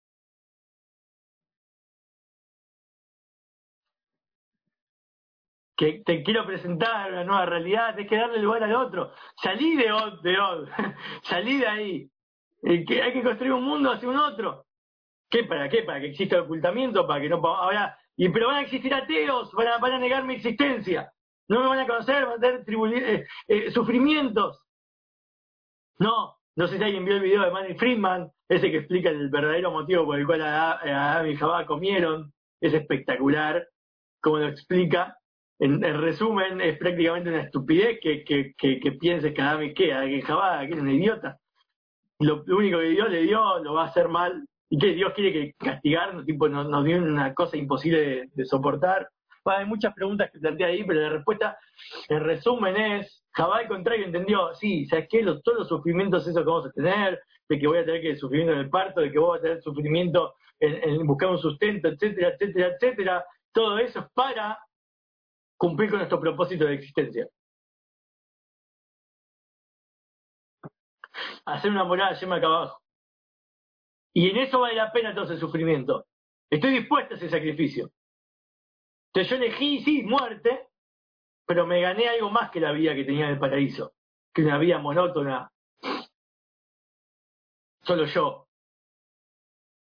Que 5.78 6.02
te 6.06 6.24
quiero 6.24 6.46
presentar 6.46 7.12
una 7.12 7.24
nueva 7.26 7.46
realidad, 7.46 7.96
hay 7.98 8.08
que 8.08 8.16
darle 8.16 8.40
lugar 8.40 8.64
al 8.64 8.76
otro. 8.76 9.12
Salí 9.42 9.76
de 9.76 9.92
Od, 9.92 10.22
de 10.22 10.40
Od, 10.40 10.70
salí 11.24 11.58
de 11.60 11.68
ahí. 11.68 12.12
Que 12.88 13.02
hay 13.02 13.14
que 13.14 13.24
construir 13.24 13.52
un 13.54 13.64
mundo 13.64 13.92
hacia 13.92 14.08
un 14.08 14.18
otro. 14.18 14.66
¿Qué? 15.30 15.44
¿Para 15.44 15.68
qué? 15.68 15.84
¿Para 15.84 16.00
que 16.00 16.08
exista 16.08 16.42
ocultamiento? 16.42 17.06
¿Para 17.06 17.22
que 17.22 17.30
no 17.30 17.46
ahora 17.46 17.98
y 18.18 18.30
pero 18.30 18.48
van 18.48 18.58
a 18.58 18.62
existir 18.62 18.94
ateos, 18.94 19.52
van 19.54 19.68
a, 19.68 19.78
van 19.78 19.94
a 19.94 20.00
negar 20.00 20.24
mi 20.24 20.36
existencia. 20.36 21.12
No 21.48 21.62
me 21.62 21.68
van 21.68 21.80
a 21.80 21.88
conocer, 21.88 22.26
van 22.26 22.38
a 22.38 22.40
tener 22.40 22.64
eh, 22.94 23.28
eh, 23.48 23.72
sufrimientos. 23.72 24.65
No, 26.00 26.38
no 26.56 26.68
sé 26.68 26.78
si 26.78 26.84
alguien 26.84 27.06
vio 27.06 27.16
el 27.16 27.22
video 27.22 27.44
de 27.44 27.52
Manny 27.52 27.76
Friedman, 27.76 28.32
ese 28.48 28.72
que 28.72 28.78
explica 28.78 29.10
el 29.10 29.30
verdadero 29.30 29.72
motivo 29.72 30.06
por 30.06 30.20
el 30.20 30.26
cual 30.26 30.42
Adam 30.42 31.28
y 31.28 31.36
Jabá 31.36 31.66
comieron. 31.66 32.32
Es 32.62 32.74
espectacular 32.74 33.68
como 34.22 34.40
lo 34.40 34.48
explica. 34.48 35.18
En, 35.60 35.82
resumen, 35.82 36.60
es 36.60 36.78
prácticamente 36.78 37.30
una 37.30 37.44
estupidez 37.44 38.00
que, 38.02 38.24
que, 38.24 38.54
que, 38.58 38.92
pienses 38.94 39.34
que 39.34 39.42
Adam 39.42 39.64
y 39.64 39.74
que, 39.74 39.88
que 39.88 40.22
Jabá, 40.22 40.66
que 40.66 40.74
es 40.74 40.80
un 40.80 40.90
idiota. 40.90 41.38
Lo, 42.20 42.44
único 42.48 42.80
que 42.80 42.90
Dios 42.90 43.10
le 43.10 43.22
dio 43.22 43.60
lo 43.60 43.74
va 43.74 43.84
a 43.84 43.88
hacer 43.88 44.10
mal. 44.10 44.46
Y 44.70 44.80
que 44.80 44.94
Dios 44.94 45.14
quiere 45.14 45.32
que 45.32 45.54
castigarnos, 45.54 46.26
tipo, 46.26 46.50
nos, 46.50 46.68
nos 46.68 46.84
dio 46.84 46.98
una 46.98 47.34
cosa 47.34 47.56
imposible 47.56 48.30
de, 48.34 48.46
soportar. 48.46 49.08
Hay 49.46 49.66
muchas 49.66 49.94
preguntas 49.94 50.30
que 50.32 50.40
plantea 50.40 50.68
ahí, 50.68 50.84
pero 50.84 51.02
la 51.02 51.10
respuesta, 51.10 51.58
en 52.10 52.20
resumen, 52.22 52.76
es 52.78 53.24
Jabá 53.32 53.58
al 53.58 53.68
contrario 53.68 54.06
entendió, 54.06 54.54
sí, 54.56 54.86
¿sabes 54.86 55.08
qué? 55.10 55.24
todos 55.44 55.60
los 55.60 55.68
sufrimientos 55.68 56.26
esos 56.26 56.42
que 56.42 56.50
vamos 56.50 56.68
a 56.68 56.72
tener, 56.72 57.22
de 57.50 57.60
que 57.60 57.68
voy 57.68 57.80
a 57.80 57.86
tener 57.86 58.02
que 58.02 58.16
sufrimiento 58.16 58.54
en 58.54 58.60
el 58.60 58.70
parto, 58.70 59.02
de 59.02 59.12
que 59.12 59.20
voy 59.20 59.38
a 59.38 59.42
tener 59.42 59.62
sufrimiento 59.62 60.36
en, 60.60 61.06
buscar 61.06 61.30
un 61.30 61.38
sustento, 61.38 61.90
etcétera, 61.90 62.30
etcétera, 62.30 62.76
etcétera, 62.76 63.26
todo 63.52 63.78
eso 63.80 64.00
es 64.00 64.06
para 64.14 64.58
cumplir 65.58 65.90
con 65.90 66.00
nuestro 66.00 66.20
propósito 66.20 66.66
de 66.66 66.76
existencia. 66.76 67.28
Hacer 71.46 71.72
una 71.72 71.84
morada 71.84 72.14
llama 72.14 72.38
acá 72.38 72.48
abajo. 72.48 72.82
Y 74.14 74.30
en 74.30 74.38
eso 74.38 74.62
vale 74.62 74.76
la 74.76 74.92
pena 74.92 75.14
todo 75.14 75.26
ese 75.26 75.38
sufrimiento. 75.38 76.06
Estoy 76.50 76.72
dispuesto 76.72 77.14
a 77.14 77.18
ese 77.18 77.30
sacrificio. 77.30 77.92
Entonces 79.16 79.30
yo 79.30 79.46
elegí, 79.46 79.82
sí, 79.82 80.04
muerte, 80.04 80.68
pero 81.48 81.66
me 81.66 81.80
gané 81.80 82.10
algo 82.10 82.30
más 82.30 82.52
que 82.52 82.60
la 82.60 82.74
vida 82.74 82.94
que 82.94 83.06
tenía 83.06 83.28
en 83.28 83.32
el 83.32 83.40
paraíso, 83.40 83.94
que 84.34 84.44
una 84.44 84.58
vida 84.58 84.78
monótona. 84.78 85.50
Solo 87.84 88.06
yo. 88.08 88.50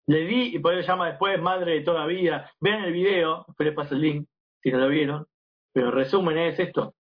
Le 0.09 0.27
di, 0.27 0.57
y 0.57 0.59
por 0.59 0.75
eso 0.75 0.87
llama 0.87 1.09
después 1.09 1.41
Madre 1.41 1.73
de 1.73 1.81
toda 1.81 2.05
vida. 2.05 2.53
Vean 2.61 2.85
el 2.85 2.93
video, 2.93 3.47
después 3.47 3.67
les 3.67 3.75
paso 3.75 3.95
el 3.95 4.03
link, 4.03 4.29
si 4.63 4.71
no 4.71 4.79
lo 4.81 4.89
vieron. 4.89 5.27
Pero 5.73 5.91
resumen 5.91 6.37
es 6.37 6.59
esto. 6.59 6.95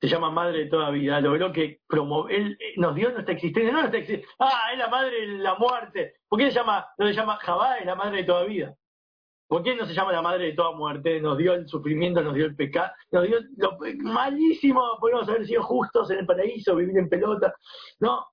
Se 0.00 0.06
llama 0.06 0.30
Madre 0.30 0.60
de 0.60 0.66
toda 0.66 0.90
vida. 0.90 1.20
Logró 1.20 1.50
que 1.50 1.80
él 2.30 2.56
eh, 2.60 2.74
nos 2.76 2.94
dio 2.94 3.10
nuestra 3.10 3.34
existencia. 3.34 3.72
No 3.72 3.80
nuestra 3.80 3.98
existencia. 3.98 4.32
Ah, 4.38 4.70
es 4.72 4.78
la 4.78 4.86
madre 4.86 5.22
de 5.22 5.38
la 5.38 5.56
muerte. 5.56 6.18
¿Por 6.28 6.38
qué 6.38 6.52
se 6.52 6.54
llama, 6.60 6.86
no 6.98 7.06
se 7.08 7.14
llama 7.14 7.38
Jabá? 7.38 7.78
Es 7.78 7.86
la 7.86 7.96
madre 7.96 8.18
de 8.18 8.24
toda 8.24 8.44
vida. 8.44 8.76
¿Por 9.46 9.62
qué 9.62 9.76
no 9.76 9.86
se 9.86 9.94
llama 9.94 10.12
la 10.12 10.22
madre 10.22 10.46
de 10.46 10.52
toda 10.54 10.72
muerte? 10.72 11.20
Nos 11.20 11.36
dio 11.36 11.54
el 11.54 11.68
sufrimiento, 11.68 12.22
nos 12.22 12.34
dio 12.34 12.46
el 12.46 12.56
pecado, 12.56 12.92
nos 13.10 13.26
dio 13.26 13.38
lo 13.56 13.78
malísimo, 14.02 14.82
podemos 15.00 15.28
haber 15.28 15.46
sido 15.46 15.62
justos 15.62 16.10
en 16.10 16.20
el 16.20 16.26
paraíso, 16.26 16.76
vivir 16.76 16.96
en 16.98 17.08
pelota. 17.08 17.54
No, 18.00 18.26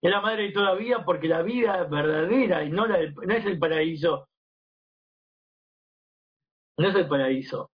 es 0.00 0.10
la 0.10 0.20
madre 0.20 0.44
de 0.44 0.52
toda 0.52 0.74
vida 0.74 1.04
porque 1.04 1.28
la 1.28 1.42
vida 1.42 1.84
verdadera 1.84 2.64
y 2.64 2.70
no, 2.70 2.86
la 2.86 2.98
no 3.10 3.34
es 3.34 3.46
el 3.46 3.58
paraíso. 3.58 4.28
No 6.78 6.88
es 6.88 6.94
el 6.94 7.08
paraíso. 7.08 7.70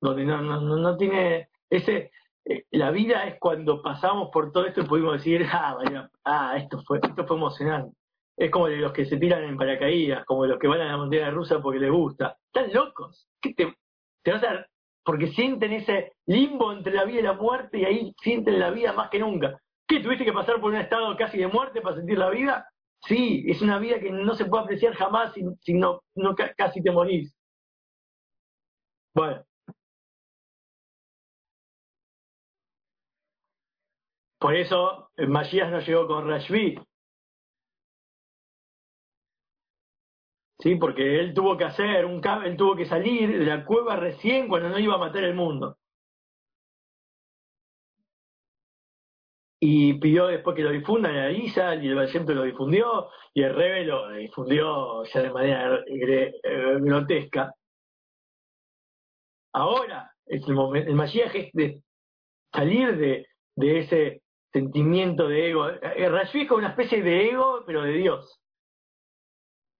Donde 0.00 0.24
no, 0.24 0.42
no, 0.42 0.60
no, 0.60 0.96
tiene 0.96 1.48
ese, 1.70 2.10
eh, 2.44 2.64
la 2.72 2.90
vida 2.90 3.24
es 3.26 3.38
cuando 3.38 3.80
pasamos 3.82 4.30
por 4.32 4.52
todo 4.52 4.66
esto 4.66 4.80
y 4.80 4.86
pudimos 4.86 5.14
decir, 5.14 5.46
ah, 5.52 5.74
vaya, 5.74 6.10
ah, 6.24 6.56
esto 6.56 6.82
fue, 6.82 6.98
esto 7.02 7.26
fue 7.26 7.36
emocionante. 7.36 7.96
Es 8.42 8.50
como 8.50 8.66
los 8.66 8.92
que 8.92 9.04
se 9.04 9.18
tiran 9.18 9.44
en 9.44 9.56
paracaídas, 9.56 10.24
como 10.24 10.46
los 10.46 10.58
que 10.58 10.66
van 10.66 10.80
a 10.80 10.86
la 10.86 10.96
montaña 10.96 11.30
rusa 11.30 11.62
porque 11.62 11.78
les 11.78 11.92
gusta. 11.92 12.36
Están 12.46 12.72
locos. 12.72 13.28
¿Qué 13.40 13.54
te, 13.54 13.72
vas 14.32 14.42
a, 14.42 14.66
porque 15.04 15.28
sienten 15.28 15.72
ese 15.72 16.14
limbo 16.26 16.72
entre 16.72 16.92
la 16.92 17.04
vida 17.04 17.20
y 17.20 17.22
la 17.22 17.34
muerte 17.34 17.78
y 17.78 17.84
ahí 17.84 18.14
sienten 18.20 18.58
la 18.58 18.70
vida 18.70 18.94
más 18.94 19.10
que 19.10 19.20
nunca. 19.20 19.60
¿Qué? 19.86 20.00
¿Tuviste 20.00 20.24
que 20.24 20.32
pasar 20.32 20.60
por 20.60 20.72
un 20.72 20.78
estado 20.80 21.16
casi 21.16 21.38
de 21.38 21.46
muerte 21.46 21.80
para 21.82 21.94
sentir 21.94 22.18
la 22.18 22.30
vida? 22.30 22.66
Sí, 23.06 23.44
es 23.46 23.62
una 23.62 23.78
vida 23.78 24.00
que 24.00 24.10
no 24.10 24.34
se 24.34 24.46
puede 24.46 24.64
apreciar 24.64 24.94
jamás 24.94 25.32
si, 25.34 25.74
no, 25.74 26.02
no 26.16 26.34
casi 26.56 26.82
te 26.82 26.90
morís. 26.90 27.32
Bueno. 29.14 29.44
Por 34.40 34.56
eso 34.56 35.10
Masías 35.28 35.70
no 35.70 35.78
llegó 35.78 36.08
con 36.08 36.26
Rashbi, 36.28 36.76
¿sí? 40.62 40.76
Porque 40.76 41.18
él 41.20 41.34
tuvo 41.34 41.56
que 41.56 41.64
hacer 41.64 42.04
un 42.06 42.22
él 42.44 42.56
tuvo 42.56 42.76
que 42.76 42.86
salir 42.86 43.38
de 43.38 43.44
la 43.46 43.64
cueva 43.64 43.96
recién 43.96 44.48
cuando 44.48 44.68
no 44.68 44.78
iba 44.78 44.94
a 44.94 44.98
matar 44.98 45.24
el 45.24 45.34
mundo. 45.34 45.76
Y 49.60 49.94
pidió 49.94 50.26
después 50.26 50.56
que 50.56 50.62
lo 50.62 50.70
difundan 50.70 51.14
a 51.16 51.30
Isa, 51.30 51.76
y 51.76 51.86
el 51.86 51.94
Vallecento 51.94 52.34
lo 52.34 52.42
difundió, 52.42 53.08
y 53.32 53.42
el 53.42 53.54
Rebe 53.54 53.84
lo 53.84 54.10
difundió 54.10 55.04
ya 55.04 55.22
de 55.22 55.30
manera 55.30 55.80
eh, 55.86 56.78
grotesca. 56.80 57.52
Ahora 59.54 60.10
es 60.26 60.46
el 60.48 60.54
momento, 60.54 60.90
es 61.04 61.52
de 61.52 61.82
salir 62.52 62.96
de, 62.96 63.26
ese 63.78 64.22
sentimiento 64.52 65.28
de 65.28 65.50
ego. 65.50 65.68
Eh, 65.68 66.08
Rashi 66.08 66.42
es 66.42 66.50
una 66.50 66.70
especie 66.70 67.02
de 67.02 67.30
ego, 67.30 67.62
pero 67.66 67.82
de 67.82 67.92
Dios. 67.92 68.41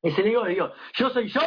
Es 0.02 0.18
el 0.18 0.26
ego 0.26 0.44
de 0.44 0.54
Dios. 0.54 0.72
Yo 0.94 1.10
soy 1.10 1.28
yo, 1.28 1.40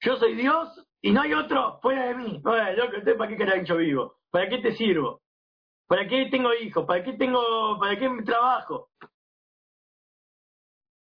yo 0.00 0.16
soy 0.16 0.34
Dios 0.34 0.84
y 1.02 1.12
no 1.12 1.22
hay 1.22 1.34
otro 1.34 1.78
fuera 1.80 2.06
de 2.06 2.14
mí. 2.14 2.42
Oye, 2.44 2.72
loco, 2.76 3.18
¿para 3.18 3.30
qué 3.30 3.36
carajo 3.36 3.64
yo 3.64 3.76
vivo? 3.76 4.16
¿Para 4.30 4.48
qué 4.48 4.58
te 4.58 4.72
sirvo? 4.72 5.20
¿Para 5.86 6.06
qué 6.08 6.26
tengo 6.26 6.54
hijos? 6.54 6.84
¿Para 6.86 7.02
qué 7.02 7.14
tengo, 7.14 7.78
para 7.78 7.98
qué 7.98 8.10
trabajo? 8.24 8.90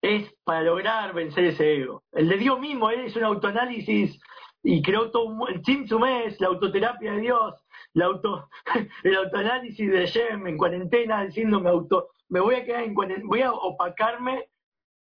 Es 0.01 0.33
para 0.43 0.61
lograr 0.63 1.13
vencer 1.13 1.45
ese 1.45 1.75
ego. 1.81 2.03
El 2.11 2.29
de 2.29 2.37
Dios 2.37 2.59
mismo, 2.59 2.89
es 2.89 3.15
un 3.15 3.23
autoanálisis 3.23 4.19
y 4.63 4.81
creó 4.81 5.11
todo 5.11 5.47
el 5.47 5.61
Tzimtzum 5.61 6.05
es 6.05 6.39
la 6.39 6.47
autoterapia 6.47 7.13
de 7.13 7.21
Dios, 7.21 7.55
la 7.93 8.05
auto, 8.05 8.49
el 9.03 9.15
autoanálisis 9.15 9.91
de 9.91 10.05
Shem 10.05 10.47
en 10.47 10.57
cuarentena 10.57 11.23
diciendo 11.25 11.57
auto, 11.67 12.09
me 12.29 12.39
voy 12.39 12.55
a 12.55 12.65
quedar 12.65 12.83
en 12.83 12.93
cuarentena, 12.93 13.27
voy 13.27 13.41
a 13.41 13.53
opacarme 13.53 14.49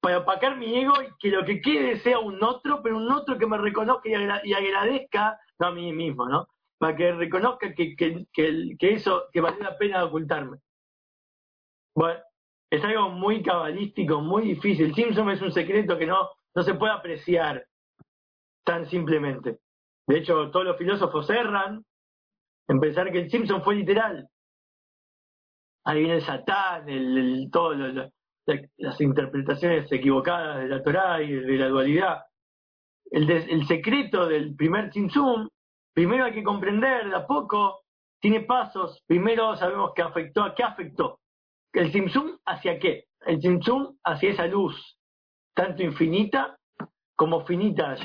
para 0.01 0.17
opacar 0.17 0.57
mi 0.57 0.75
ego 0.75 0.93
y 1.01 1.09
que 1.19 1.29
lo 1.29 1.45
que 1.45 1.61
quede 1.61 1.99
sea 1.99 2.19
un 2.19 2.43
otro, 2.43 2.81
pero 2.81 2.97
un 2.97 3.11
otro 3.11 3.37
que 3.37 3.45
me 3.45 3.57
reconozca 3.57 4.09
y, 4.09 4.53
agradezca, 4.53 5.39
no 5.59 5.67
a 5.67 5.71
mí 5.71 5.93
mismo, 5.93 6.27
¿no? 6.27 6.47
Para 6.79 6.95
que 6.95 7.11
reconozca 7.11 7.73
que, 7.75 7.95
que, 7.95 8.25
que, 8.33 8.93
eso, 8.93 9.25
que 9.31 9.41
vale 9.41 9.59
la 9.59 9.77
pena 9.77 10.03
ocultarme. 10.03 10.57
Bueno, 11.95 12.19
es 12.71 12.83
algo 12.83 13.09
muy 13.09 13.43
cabalístico, 13.43 14.21
muy 14.21 14.43
difícil. 14.43 14.95
Simpson 14.95 15.29
es 15.29 15.41
un 15.41 15.51
secreto 15.51 15.97
que 15.97 16.07
no, 16.07 16.31
no 16.55 16.63
se 16.63 16.73
puede 16.73 16.93
apreciar 16.93 17.63
tan 18.63 18.87
simplemente. 18.87 19.59
De 20.07 20.17
hecho, 20.17 20.49
todos 20.49 20.65
los 20.65 20.77
filósofos 20.77 21.29
erran 21.29 21.85
en 22.67 22.79
pensar 22.79 23.11
que 23.11 23.19
el 23.19 23.29
Simpson 23.29 23.63
fue 23.63 23.75
literal. 23.75 24.27
Ahí 25.83 25.99
viene 25.99 26.15
el 26.15 26.21
Satán, 26.23 26.89
el, 26.89 27.49
todo 27.51 27.75
las 28.77 28.99
interpretaciones 28.99 29.91
equivocadas 29.91 30.59
de 30.59 30.67
la 30.67 30.83
Torá 30.83 31.21
y 31.21 31.31
de 31.31 31.57
la 31.57 31.67
dualidad. 31.67 32.23
El, 33.11 33.67
secreto 33.67 34.27
del 34.27 34.55
primer 34.55 34.91
Simpson, 34.93 35.49
primero 35.93 36.25
hay 36.25 36.33
que 36.33 36.43
comprender 36.43 37.09
de 37.09 37.15
a 37.15 37.27
poco, 37.27 37.81
tiene 38.21 38.41
pasos. 38.41 39.03
Primero 39.05 39.55
sabemos 39.57 39.91
que 39.93 40.01
afectó, 40.01 40.43
¿a 40.43 40.55
qué 40.55 40.63
afectó? 40.63 41.19
¿El 41.73 41.91
Simpson 41.91 42.39
hacia 42.45 42.79
qué? 42.79 43.05
El 43.25 43.41
Simpson 43.41 43.97
hacia 44.03 44.31
esa 44.31 44.47
luz, 44.47 44.97
tanto 45.53 45.83
infinita 45.83 46.57
como 47.15 47.45
finita. 47.45 47.95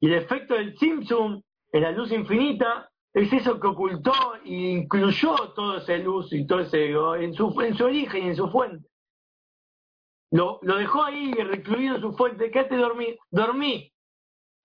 Y 0.00 0.06
el 0.06 0.14
efecto 0.14 0.54
del 0.54 0.76
Simpson 0.76 1.42
en 1.72 1.82
la 1.82 1.90
luz 1.90 2.12
infinita 2.12 2.90
es 3.14 3.32
eso 3.32 3.58
que 3.58 3.66
ocultó 3.66 4.12
e 4.44 4.52
incluyó 4.52 5.34
toda 5.54 5.78
esa 5.78 5.96
luz 5.96 6.32
y 6.32 6.46
todo 6.46 6.60
ese 6.60 6.90
en 6.90 7.34
su, 7.34 7.60
en 7.60 7.74
su 7.74 7.84
origen 7.84 8.24
y 8.24 8.28
en 8.28 8.36
su 8.36 8.48
fuente. 8.48 8.91
Lo, 10.32 10.58
lo 10.62 10.76
dejó 10.78 11.04
ahí 11.04 11.30
recluido 11.34 11.96
en 11.96 12.00
su 12.00 12.12
fuente. 12.14 12.50
Quédate 12.50 12.76
dormí, 12.76 13.16
dormí. 13.30 13.92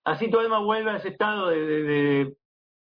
Así 0.04 0.30
tu 0.30 0.40
alma 0.40 0.60
vuelve 0.60 0.90
a 0.90 0.96
ese 0.96 1.10
estado 1.10 1.48
de, 1.48 2.34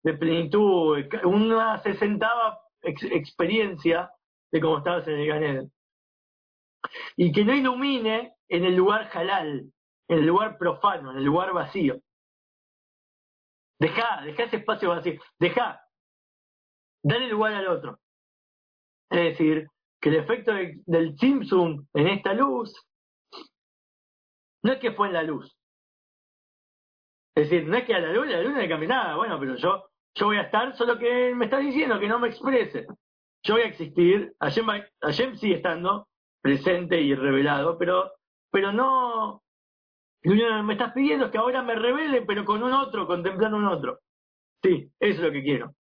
de, 0.02 0.14
plenitud, 0.14 1.04
una 1.24 1.78
sesentava 1.82 2.58
experiencia 2.80 4.10
de 4.50 4.60
cómo 4.60 4.78
estabas 4.78 5.06
en 5.06 5.18
el 5.18 5.26
Ganed. 5.28 5.68
Y 7.16 7.30
que 7.30 7.44
no 7.44 7.54
ilumine 7.54 8.36
en 8.48 8.64
el 8.64 8.74
lugar 8.74 9.10
halal, 9.12 9.70
en 10.08 10.18
el 10.18 10.26
lugar 10.26 10.56
profano, 10.56 11.10
en 11.10 11.18
el 11.18 11.24
lugar 11.24 11.52
vacío. 11.52 12.00
Deja, 13.78 14.22
deja 14.22 14.44
ese 14.44 14.56
espacio 14.56 14.88
vacío, 14.88 15.20
deja, 15.38 15.78
dale 17.02 17.28
lugar 17.28 17.52
al 17.52 17.68
otro. 17.68 17.98
Es 19.10 19.20
decir, 19.20 19.68
que 20.02 20.08
el 20.08 20.16
efecto 20.16 20.52
del 20.52 21.16
Simpson 21.16 21.88
en 21.94 22.08
esta 22.08 22.34
luz 22.34 22.74
no 24.64 24.72
es 24.72 24.80
que 24.80 24.92
fue 24.92 25.06
en 25.06 25.14
la 25.14 25.22
luz. 25.22 25.56
Es 27.36 27.48
decir, 27.48 27.68
no 27.68 27.76
es 27.76 27.84
que 27.84 27.94
a 27.94 28.00
la 28.00 28.12
luz, 28.12 28.26
la 28.26 28.42
luna 28.42 28.66
no 28.66 28.78
nada, 28.78 29.16
bueno, 29.16 29.38
pero 29.38 29.54
yo, 29.54 29.84
yo 30.16 30.26
voy 30.26 30.38
a 30.38 30.42
estar, 30.42 30.76
solo 30.76 30.98
que 30.98 31.32
me 31.36 31.44
está 31.44 31.58
diciendo 31.58 32.00
que 32.00 32.08
no 32.08 32.18
me 32.18 32.28
exprese. 32.28 32.86
Yo 33.44 33.54
voy 33.54 33.62
a 33.62 33.66
existir, 33.66 34.34
Hashem, 34.40 35.36
sigue 35.36 35.54
estando 35.54 36.08
presente 36.42 37.00
y 37.00 37.14
revelado, 37.14 37.78
pero, 37.78 38.12
pero 38.50 38.72
no, 38.72 39.42
me 40.24 40.72
estás 40.72 40.92
pidiendo 40.92 41.30
que 41.30 41.38
ahora 41.38 41.62
me 41.62 41.76
revele, 41.76 42.22
pero 42.22 42.44
con 42.44 42.62
un 42.62 42.72
otro, 42.72 43.06
contemplando 43.06 43.56
un 43.56 43.66
otro. 43.66 44.00
Sí, 44.62 44.90
eso 44.98 45.20
es 45.20 45.26
lo 45.26 45.32
que 45.32 45.42
quiero. 45.42 45.74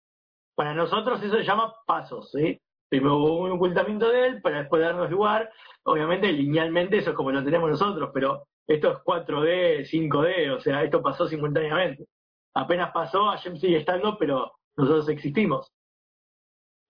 Para 0.56 0.74
nosotros 0.74 1.22
eso 1.22 1.36
se 1.36 1.44
llama 1.44 1.72
pasos, 1.86 2.32
¿sí? 2.32 2.60
Primero 2.88 3.16
hubo 3.18 3.44
un 3.44 3.52
ocultamiento 3.52 4.08
de 4.08 4.26
él 4.26 4.42
para 4.42 4.60
después 4.60 4.80
darnos 4.82 5.10
lugar. 5.10 5.50
Obviamente, 5.84 6.32
linealmente 6.32 6.98
eso 6.98 7.10
es 7.10 7.16
como 7.16 7.30
lo 7.30 7.44
tenemos 7.44 7.70
nosotros, 7.70 8.10
pero 8.12 8.46
esto 8.66 8.92
es 8.92 8.98
4D, 8.98 9.84
5D, 9.88 10.56
o 10.56 10.60
sea, 10.60 10.82
esto 10.82 11.02
pasó 11.02 11.26
simultáneamente. 11.26 12.06
Apenas 12.54 12.90
pasó, 12.92 13.26
Hashem 13.26 13.56
sigue 13.56 13.78
estando, 13.78 14.16
pero 14.18 14.52
nosotros 14.76 15.08
existimos. 15.08 15.70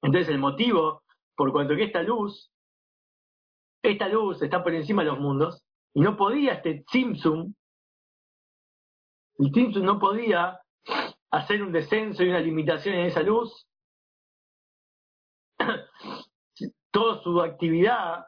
Entonces 0.02 0.28
el 0.28 0.38
motivo, 0.38 1.02
por 1.36 1.52
cuanto 1.52 1.74
que 1.74 1.84
esta 1.84 2.02
luz, 2.02 2.50
esta 3.82 4.08
luz 4.08 4.40
está 4.42 4.62
por 4.62 4.74
encima 4.74 5.02
de 5.02 5.10
los 5.10 5.18
mundos, 5.18 5.62
y 5.94 6.00
no 6.00 6.16
podía 6.16 6.54
este 6.54 6.84
Simpson, 6.90 7.54
el 9.38 9.52
Simpson 9.52 9.84
no 9.84 9.98
podía 9.98 10.60
hacer 11.30 11.62
un 11.62 11.72
descenso 11.72 12.24
y 12.24 12.28
una 12.28 12.40
limitación 12.40 12.96
en 12.96 13.06
esa 13.06 13.22
luz. 13.22 13.66
Toda 16.90 17.22
su 17.22 17.40
actividad 17.40 18.26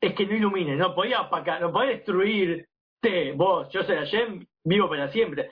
es 0.00 0.14
que 0.14 0.26
no 0.26 0.34
ilumine, 0.34 0.76
no 0.76 0.94
podía 0.94 1.20
apacar, 1.20 1.60
no 1.60 1.72
podía 1.72 1.90
destruirte, 1.90 3.32
vos, 3.34 3.68
yo 3.72 3.82
soy 3.84 3.96
Hashem, 3.96 4.46
vivo 4.64 4.88
para 4.88 5.10
siempre. 5.10 5.50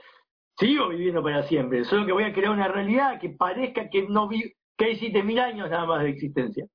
Sigo 0.58 0.88
viviendo 0.88 1.22
para 1.22 1.42
siempre, 1.44 1.84
solo 1.84 2.06
que 2.06 2.12
voy 2.12 2.24
a 2.24 2.32
crear 2.32 2.52
una 2.52 2.68
realidad 2.68 3.20
que 3.20 3.30
parezca 3.30 3.88
que 3.90 4.06
no 4.08 4.28
vi, 4.28 4.52
que 4.76 4.84
hay 4.84 4.96
siete 4.96 5.22
mil 5.22 5.38
años 5.40 5.68
nada 5.70 5.86
más 5.86 6.02
de 6.02 6.10
existencia 6.10 6.66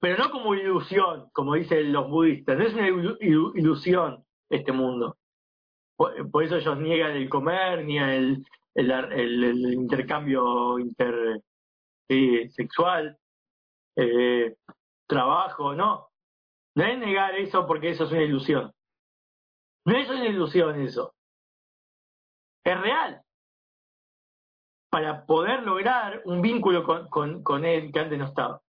pero 0.00 0.16
no 0.16 0.30
como 0.30 0.54
ilusión, 0.54 1.28
como 1.32 1.54
dicen 1.54 1.92
los 1.92 2.08
budistas, 2.08 2.56
no 2.58 2.64
es 2.64 2.74
una 2.74 2.88
ilusión 2.88 4.24
este 4.48 4.72
mundo. 4.72 5.16
Por, 5.96 6.42
eso 6.42 6.56
ellos 6.56 6.78
niegan 6.78 7.12
el 7.12 7.28
comer, 7.28 7.84
ni 7.84 7.98
el, 7.98 8.44
el, 8.74 9.72
intercambio 9.72 10.78
intersexual, 10.78 12.50
sexual, 12.50 13.18
eh, 13.96 14.56
trabajo, 15.06 15.74
no. 15.74 16.08
No 16.76 16.84
es 16.84 16.98
negar 16.98 17.34
eso 17.36 17.66
porque 17.66 17.90
eso 17.90 18.04
es 18.04 18.12
una 18.12 18.22
ilusión. 18.22 18.72
No 19.86 19.96
es 19.96 20.08
una 20.08 20.26
ilusión 20.26 20.80
eso. 20.80 21.14
Es 22.64 22.80
real. 22.80 23.22
Para 24.90 25.24
poder 25.24 25.62
lograr 25.62 26.22
un 26.24 26.42
vínculo 26.42 26.84
con, 27.08 27.42
con 27.42 27.64
él 27.64 27.90
que 27.92 28.00
antes 28.00 28.18
no 28.18 28.26
estaba. 28.26 28.60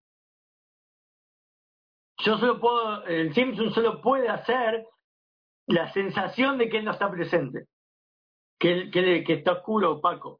Yo 2.23 2.37
solo 2.37 2.59
puedo, 2.59 3.03
el 3.05 3.33
Simpson 3.33 3.71
solo 3.71 4.01
puede 4.01 4.29
hacer 4.29 4.85
la 5.67 5.91
sensación 5.91 6.57
de 6.57 6.69
que 6.69 6.77
él 6.77 6.85
no 6.85 6.91
está 6.91 7.09
presente, 7.09 7.65
que, 8.61 9.23
está 9.27 9.53
oscuro, 9.53 9.93
opaco. 9.93 10.39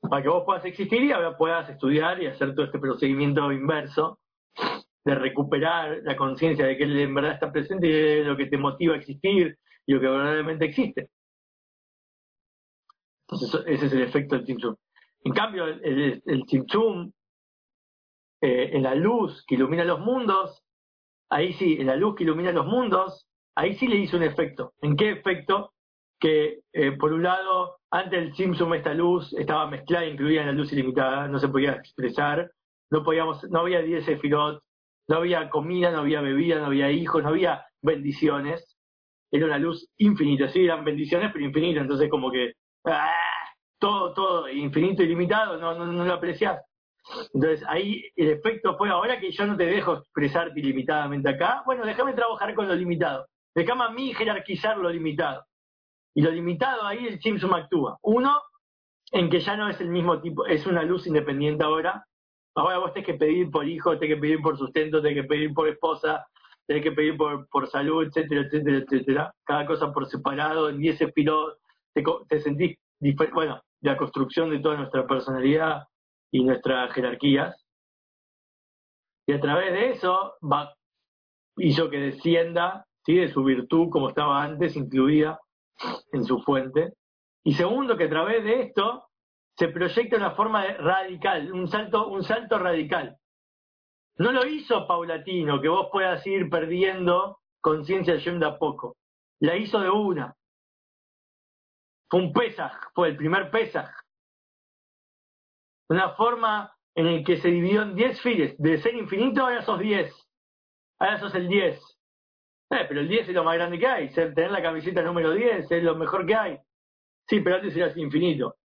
Para 0.00 0.22
que 0.22 0.28
vos 0.28 0.44
puedas 0.44 0.64
existir 0.64 1.02
y 1.02 1.12
ahora 1.12 1.36
puedas 1.36 1.68
estudiar 1.68 2.22
y 2.22 2.26
hacer 2.26 2.54
todo 2.54 2.66
este 2.66 2.78
procedimiento 2.78 3.52
inverso 3.52 4.18
de 5.04 5.14
recuperar 5.14 5.98
la 6.02 6.16
conciencia 6.16 6.66
de 6.66 6.76
que 6.78 6.84
en 6.84 7.14
verdad 7.14 7.32
está 7.32 7.52
presente 7.52 7.86
y 7.86 7.92
de 7.92 8.24
lo 8.24 8.36
que 8.36 8.46
te 8.46 8.56
motiva 8.56 8.94
a 8.94 8.98
existir 8.98 9.58
y 9.86 9.92
lo 9.92 10.00
que 10.00 10.08
verdaderamente 10.08 10.64
existe. 10.64 11.10
Entonces, 13.28 13.62
ese 13.66 13.86
es 13.86 13.92
el 13.92 14.02
efecto 14.02 14.36
del 14.36 14.46
Chimchum. 14.46 14.74
En 15.24 15.32
cambio, 15.32 15.66
el, 15.66 15.84
el, 15.84 16.22
el 16.24 16.44
eh, 18.40 18.70
en 18.76 18.82
la 18.82 18.94
luz 18.94 19.44
que 19.46 19.54
ilumina 19.54 19.84
los 19.84 20.00
mundos, 20.00 20.62
ahí 21.30 21.52
sí, 21.54 21.76
en 21.78 21.86
la 21.86 21.96
luz 21.96 22.14
que 22.14 22.24
ilumina 22.24 22.52
los 22.52 22.66
mundos, 22.66 23.26
ahí 23.54 23.74
sí 23.74 23.86
le 23.88 23.96
hizo 23.96 24.16
un 24.16 24.22
efecto. 24.22 24.74
¿En 24.80 24.96
qué 24.96 25.10
efecto? 25.10 25.73
Que 26.24 26.60
eh, 26.72 26.92
por 26.92 27.12
un 27.12 27.22
lado, 27.22 27.76
antes 27.90 28.18
del 28.18 28.34
Simpson 28.34 28.72
esta 28.72 28.94
luz 28.94 29.34
estaba 29.34 29.66
mezclada, 29.66 30.06
incluida 30.06 30.40
en 30.40 30.46
la 30.46 30.52
luz 30.54 30.72
ilimitada, 30.72 31.28
no 31.28 31.38
se 31.38 31.48
podía 31.48 31.72
expresar, 31.72 32.50
no 32.90 33.04
podíamos, 33.04 33.44
no 33.50 33.60
había 33.60 33.82
10 33.82 34.06
sefirot, 34.06 34.62
no 35.06 35.16
había 35.16 35.50
comida, 35.50 35.90
no 35.90 35.98
había 35.98 36.22
bebida, 36.22 36.60
no 36.60 36.66
había 36.66 36.90
hijos, 36.90 37.22
no 37.22 37.28
había 37.28 37.66
bendiciones. 37.82 38.78
Era 39.30 39.44
una 39.44 39.58
luz 39.58 39.86
infinita, 39.98 40.48
sí, 40.48 40.64
eran 40.64 40.82
bendiciones, 40.82 41.30
pero 41.30 41.44
infinitas, 41.44 41.82
entonces 41.82 42.08
como 42.08 42.30
que 42.30 42.52
¡ah! 42.86 43.12
todo, 43.78 44.14
todo 44.14 44.48
infinito 44.48 45.02
y 45.02 45.08
limitado, 45.08 45.58
no, 45.58 45.74
no, 45.74 45.84
no 45.84 46.06
lo 46.06 46.14
apreciás. 46.14 46.58
Entonces 47.34 47.62
ahí 47.68 48.02
el 48.16 48.30
efecto 48.30 48.78
fue, 48.78 48.88
ahora 48.88 49.20
que 49.20 49.30
yo 49.30 49.46
no 49.46 49.58
te 49.58 49.66
dejo 49.66 49.98
expresarte 49.98 50.58
ilimitadamente 50.58 51.28
acá, 51.28 51.62
bueno, 51.66 51.84
déjame 51.84 52.14
trabajar 52.14 52.54
con 52.54 52.66
lo 52.66 52.74
limitado. 52.74 53.26
Déjame 53.54 53.84
a 53.84 53.90
mí 53.90 54.14
jerarquizar 54.14 54.78
lo 54.78 54.88
limitado. 54.88 55.44
Y 56.14 56.22
lo 56.22 56.30
limitado 56.30 56.86
ahí 56.86 57.06
el 57.06 57.20
Simpson 57.20 57.52
actúa. 57.54 57.98
Uno, 58.02 58.40
en 59.10 59.28
que 59.28 59.40
ya 59.40 59.56
no 59.56 59.68
es 59.68 59.80
el 59.80 59.88
mismo 59.90 60.20
tipo, 60.20 60.46
es 60.46 60.66
una 60.66 60.82
luz 60.82 61.06
independiente 61.06 61.64
ahora. 61.64 62.06
Ahora 62.54 62.78
vos 62.78 62.92
tenés 62.92 63.06
que 63.06 63.14
pedir 63.14 63.50
por 63.50 63.66
hijo, 63.66 63.98
tenés 63.98 64.14
que 64.14 64.20
pedir 64.20 64.40
por 64.40 64.56
sustento, 64.56 65.02
tenés 65.02 65.22
que 65.22 65.28
pedir 65.28 65.52
por 65.52 65.68
esposa, 65.68 66.24
tenés 66.66 66.84
que 66.84 66.92
pedir 66.92 67.16
por, 67.16 67.48
por 67.48 67.68
salud, 67.68 68.06
etcétera, 68.06 68.42
etcétera, 68.42 68.78
etcétera. 68.78 69.34
Cada 69.44 69.66
cosa 69.66 69.92
por 69.92 70.06
separado, 70.06 70.68
en 70.68 70.78
10 70.78 71.00
espirot, 71.00 71.58
te, 71.92 72.04
te 72.28 72.40
sentís, 72.40 72.76
bueno, 73.32 73.60
la 73.80 73.96
construcción 73.96 74.50
de 74.50 74.60
toda 74.60 74.76
nuestra 74.76 75.06
personalidad 75.06 75.82
y 76.30 76.44
nuestras 76.44 76.92
jerarquías. 76.92 77.56
Y 79.26 79.32
a 79.32 79.40
través 79.40 79.72
de 79.72 79.90
eso 79.90 80.34
va, 80.40 80.74
hizo 81.56 81.90
que 81.90 81.98
descienda 81.98 82.86
¿sí? 83.04 83.16
de 83.16 83.32
su 83.32 83.42
virtud 83.42 83.90
como 83.90 84.08
estaba 84.08 84.42
antes, 84.42 84.76
incluida 84.76 85.40
en 86.12 86.24
su 86.24 86.40
fuente. 86.40 86.94
Y 87.44 87.54
segundo, 87.54 87.96
que 87.96 88.04
a 88.04 88.10
través 88.10 88.44
de 88.44 88.62
esto 88.62 89.06
se 89.56 89.68
proyecta 89.68 90.16
una 90.16 90.32
forma 90.32 90.64
radical, 90.66 91.52
un 91.52 91.68
salto, 91.68 92.08
un 92.08 92.24
salto 92.24 92.58
radical. 92.58 93.18
No 94.16 94.32
lo 94.32 94.46
hizo 94.46 94.86
paulatino, 94.86 95.60
que 95.60 95.68
vos 95.68 95.88
puedas 95.90 96.24
ir 96.26 96.48
perdiendo 96.48 97.38
conciencia 97.60 98.14
de 98.14 98.46
a 98.46 98.58
poco. 98.58 98.96
La 99.40 99.56
hizo 99.56 99.80
de 99.80 99.90
una. 99.90 100.34
Fue 102.08 102.20
un 102.20 102.32
Pesaj, 102.32 102.72
fue 102.94 103.08
el 103.08 103.16
primer 103.16 103.50
Pesaj. 103.50 103.90
Una 105.88 106.10
forma 106.10 106.74
en 106.94 107.16
la 107.16 107.24
que 107.24 107.38
se 107.38 107.48
dividió 107.48 107.82
en 107.82 107.94
10 107.96 108.20
files. 108.20 108.54
De 108.58 108.78
ser 108.80 108.94
infinito, 108.94 109.42
ahora 109.42 109.62
sos 109.62 109.80
10. 109.80 110.14
Ahora 110.98 111.18
sos 111.18 111.34
el 111.34 111.48
10. 111.48 111.80
Eh, 112.74 112.86
pero 112.88 113.00
el 113.00 113.08
10 113.08 113.28
es 113.28 113.34
lo 113.34 113.44
más 113.44 113.54
grande 113.54 113.78
que 113.78 113.86
hay. 113.86 114.10
Tener 114.10 114.50
la 114.50 114.62
camiseta 114.62 115.02
número 115.02 115.32
10 115.32 115.70
es 115.70 115.82
lo 115.82 115.94
mejor 115.94 116.26
que 116.26 116.34
hay. 116.34 116.58
Sí, 117.28 117.40
pero 117.40 117.56
antes 117.56 117.76
eras 117.76 117.96
infinito. 117.96 118.56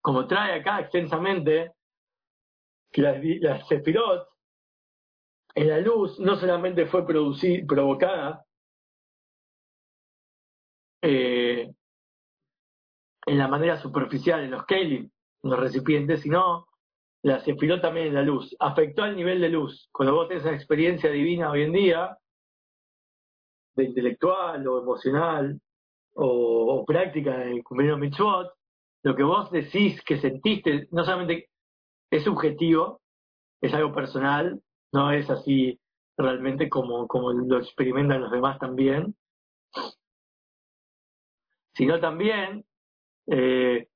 Como 0.00 0.26
trae 0.26 0.60
acá 0.60 0.80
extensamente, 0.80 1.72
que 2.90 3.02
las, 3.02 3.16
las 3.40 3.66
Sefirot, 3.68 4.28
en 5.54 5.68
la 5.68 5.78
luz, 5.78 6.18
no 6.18 6.36
solamente 6.36 6.86
fue 6.86 7.06
producir, 7.06 7.66
provocada 7.66 8.44
eh, 11.02 11.72
en 13.26 13.38
la 13.38 13.48
manera 13.48 13.80
superficial, 13.80 14.42
en 14.42 14.50
los 14.50 14.64
Kelim, 14.66 15.10
en 15.42 15.50
los 15.50 15.58
recipientes, 15.58 16.22
sino 16.22 16.66
la 17.22 17.40
Sefirot 17.40 17.80
también 17.80 18.08
en 18.08 18.14
la 18.14 18.22
luz. 18.22 18.54
Afectó 18.58 19.04
al 19.04 19.16
nivel 19.16 19.40
de 19.40 19.48
luz. 19.48 19.88
Cuando 19.92 20.14
vos 20.14 20.28
tenés 20.28 20.44
una 20.44 20.54
experiencia 20.54 21.10
divina 21.10 21.50
hoy 21.50 21.62
en 21.62 21.72
día, 21.72 22.18
de 23.74 23.84
intelectual 23.84 24.66
o 24.66 24.82
emocional 24.82 25.60
o, 26.14 26.84
práctica 26.86 27.42
en 27.42 27.52
el 27.52 27.64
cumplimiento 27.64 27.98
mitzvot, 27.98 28.52
lo 29.04 29.16
que 29.16 29.22
vos 29.22 29.50
decís 29.50 30.02
que 30.02 30.18
sentiste, 30.18 30.88
no 30.90 31.04
solamente 31.04 31.48
es 32.10 32.24
subjetivo, 32.24 33.00
es 33.60 33.72
algo 33.72 33.94
personal, 33.94 34.60
no 34.92 35.12
es 35.12 35.30
así 35.30 35.80
realmente 36.16 36.68
como, 36.68 37.06
como 37.06 37.32
lo 37.32 37.58
experimentan 37.58 38.20
los 38.20 38.32
demás 38.32 38.58
también, 38.58 39.16
sino 41.74 41.98
también 42.00 42.64
eh, 43.28 43.88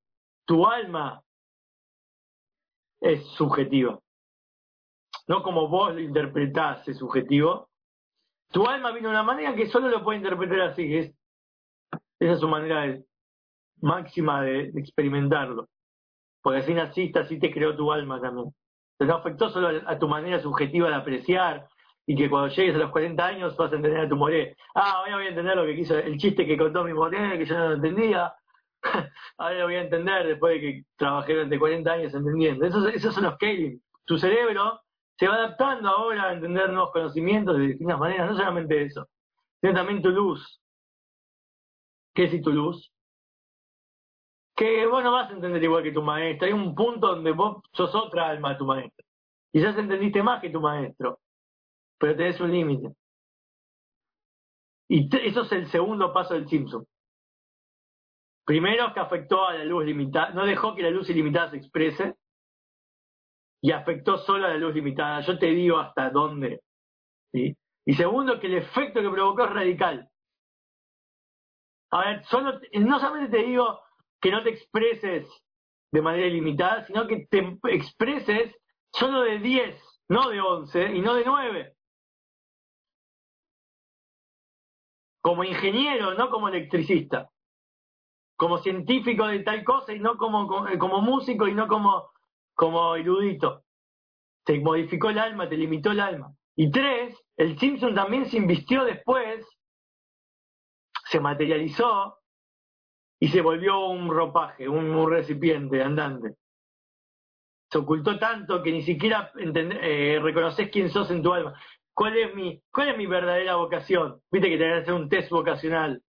tu 0.45 0.65
alma 0.65 1.23
es 3.01 3.25
subjetiva. 3.35 3.99
No 5.27 5.43
como 5.43 5.67
vos 5.67 5.93
lo 5.93 5.99
interpretás 5.99 6.87
es 6.87 6.97
subjetivo. 6.97 7.69
Tu 8.51 8.65
alma 8.65 8.91
viene 8.91 9.07
de 9.07 9.13
una 9.13 9.23
manera 9.23 9.55
que 9.55 9.67
solo 9.67 9.89
lo 9.89 10.03
puede 10.03 10.19
interpretar 10.19 10.61
así. 10.61 10.95
Es, 10.95 11.13
esa 12.19 12.33
es 12.33 12.39
su 12.39 12.47
manera 12.47 12.97
máxima 13.81 14.41
de, 14.41 14.71
experimentarlo. 14.75 15.67
Porque 16.41 16.59
así 16.59 16.73
naciste, 16.73 17.19
así 17.19 17.39
te 17.39 17.51
creó 17.51 17.75
tu 17.75 17.91
alma 17.91 18.21
también. 18.21 18.53
Pero 18.97 19.11
no 19.11 19.17
afectó 19.17 19.49
solo 19.49 19.81
a, 19.85 19.99
tu 19.99 20.07
manera 20.07 20.39
subjetiva 20.39 20.87
de 20.87 20.95
apreciar 20.95 21.67
y 22.05 22.15
que 22.15 22.29
cuando 22.29 22.47
llegues 22.47 22.75
a 22.75 22.79
los 22.79 22.91
40 22.91 23.25
años 23.25 23.57
vas 23.57 23.71
a 23.71 23.75
entender 23.75 23.99
a 23.99 24.09
tu 24.09 24.15
moré. 24.15 24.55
Ah, 24.73 24.93
ahora 24.99 25.17
voy 25.17 25.25
a 25.25 25.29
entender 25.29 25.57
lo 25.57 25.65
que 25.65 25.75
quiso, 25.75 25.97
el 25.97 26.17
chiste 26.17 26.47
que 26.47 26.57
contó 26.57 26.85
mi 26.85 26.93
moré, 26.93 27.37
que 27.37 27.45
yo 27.45 27.57
no 27.57 27.69
lo 27.69 27.75
entendía. 27.75 28.33
ahora 29.37 29.59
lo 29.59 29.65
voy 29.65 29.75
a 29.75 29.81
entender 29.81 30.27
después 30.27 30.55
de 30.55 30.61
que 30.61 30.83
trabajé 30.95 31.33
durante 31.33 31.59
40 31.59 31.91
años 31.91 32.13
entendiendo. 32.13 32.65
Esos, 32.65 32.85
esos 32.93 33.13
son 33.13 33.23
los 33.25 33.37
Keilim. 33.37 33.79
Tu 34.05 34.17
cerebro 34.17 34.81
se 35.17 35.27
va 35.27 35.35
adaptando 35.35 35.89
ahora 35.89 36.29
a 36.29 36.33
entender 36.33 36.69
nuevos 36.69 36.91
conocimientos 36.91 37.57
de 37.57 37.67
distintas 37.67 37.99
maneras, 37.99 38.29
no 38.29 38.37
solamente 38.37 38.83
eso, 38.83 39.07
sino 39.61 39.73
también 39.73 40.01
tu 40.01 40.09
luz. 40.09 40.61
¿Qué 42.13 42.25
es 42.25 42.41
tu 42.41 42.51
luz? 42.51 42.91
Que 44.55 44.85
vos 44.87 45.03
no 45.03 45.11
vas 45.11 45.29
a 45.29 45.33
entender 45.33 45.63
igual 45.63 45.83
que 45.83 45.91
tu 45.91 46.01
maestro. 46.01 46.47
Hay 46.47 46.53
un 46.53 46.73
punto 46.73 47.07
donde 47.07 47.31
vos 47.31 47.61
sos 47.73 47.93
otra 47.93 48.29
alma 48.29 48.53
de 48.53 48.57
tu 48.57 48.65
maestro. 48.65 49.05
Quizás 49.51 49.77
entendiste 49.77 50.23
más 50.23 50.41
que 50.41 50.49
tu 50.49 50.59
maestro, 50.59 51.19
pero 51.99 52.15
tenés 52.15 52.39
un 52.39 52.51
límite. 52.51 52.95
Y 54.89 55.09
eso 55.27 55.41
es 55.41 55.51
el 55.51 55.67
segundo 55.69 56.13
paso 56.13 56.33
del 56.33 56.47
Simpson. 56.47 56.85
Primero 58.47 58.93
que 58.93 59.01
afectó 59.01 59.45
a 59.45 59.55
la 59.55 59.65
luz 59.65 59.83
limitada, 59.83 60.29
no 60.29 60.45
dejó 60.45 60.73
que 60.73 60.81
la 60.81 60.89
luz 60.89 61.09
ilimitada 61.09 61.49
se 61.49 61.57
exprese 61.57 62.15
y 63.61 63.73
afectó 63.73 64.17
solo 64.19 64.45
a 64.45 64.51
la 64.51 64.57
luz 64.57 64.73
limitada. 64.73 65.19
Yo 65.19 65.37
te 65.37 65.47
digo 65.47 65.77
hasta 65.77 66.09
dónde. 66.11 66.61
Y 67.33 67.93
segundo, 67.93 68.39
que 68.39 68.47
el 68.47 68.55
efecto 68.55 69.01
que 69.01 69.09
provocó 69.09 69.43
es 69.43 69.49
radical. 69.49 70.09
A 71.91 71.99
ver, 72.05 72.23
solo, 72.23 72.57
no 72.71 72.99
solamente 73.01 73.37
te 73.37 73.43
digo 73.43 73.81
que 74.21 74.31
no 74.31 74.41
te 74.41 74.51
expreses 74.51 75.27
de 75.91 76.01
manera 76.01 76.27
ilimitada, 76.27 76.85
sino 76.85 77.05
que 77.05 77.27
te 77.29 77.59
expreses 77.65 78.55
solo 78.93 79.23
de 79.23 79.39
10, 79.39 80.05
no 80.07 80.29
de 80.29 80.39
11 80.39 80.95
y 80.95 81.01
no 81.01 81.15
de 81.15 81.25
9. 81.25 81.73
Como 85.21 85.43
ingeniero, 85.43 86.13
no 86.13 86.29
como 86.29 86.47
electricista 86.47 87.29
como 88.37 88.59
científico 88.59 89.27
de 89.27 89.39
tal 89.39 89.63
cosa 89.63 89.93
y 89.93 89.99
no 89.99 90.15
como, 90.15 90.67
eh, 90.67 90.77
como 90.77 91.01
músico 91.01 91.47
y 91.47 91.53
no 91.53 91.67
como, 91.67 92.11
como 92.53 92.95
erudito. 92.95 93.63
Te 94.45 94.59
modificó 94.59 95.09
el 95.09 95.19
alma, 95.19 95.49
te 95.49 95.57
limitó 95.57 95.91
el 95.91 95.99
alma. 95.99 96.31
Y 96.55 96.71
tres, 96.71 97.17
el 97.35 97.59
Simpson 97.59 97.93
también 97.93 98.27
se 98.27 98.37
invistió 98.37 98.85
después, 98.85 99.45
se 101.09 101.19
materializó 101.19 102.19
y 103.19 103.27
se 103.29 103.41
volvió 103.41 103.87
un 103.87 104.09
ropaje, 104.09 104.69
un, 104.69 105.09
recipiente 105.09 105.81
andante. 105.81 106.35
Se 107.69 107.79
ocultó 107.79 108.17
tanto 108.17 108.63
que 108.63 108.71
ni 108.71 108.83
siquiera 108.83 109.31
eh, 109.35 110.19
reconoces 110.21 110.69
quién 110.69 110.89
sos 110.89 111.09
en 111.11 111.21
tu 111.21 111.33
alma. 111.33 111.59
¿Cuál 111.93 112.15
es 112.17 112.35
mi, 112.35 112.61
cuál 112.71 112.89
es 112.89 112.97
mi 112.97 113.07
verdadera 113.07 113.55
vocación? 113.55 114.21
Viste 114.31 114.49
que 114.49 114.57
tenés 114.57 114.75
que 114.75 114.81
hacer 114.83 114.93
un 114.93 115.09
test 115.09 115.31
vocacional. 115.31 116.01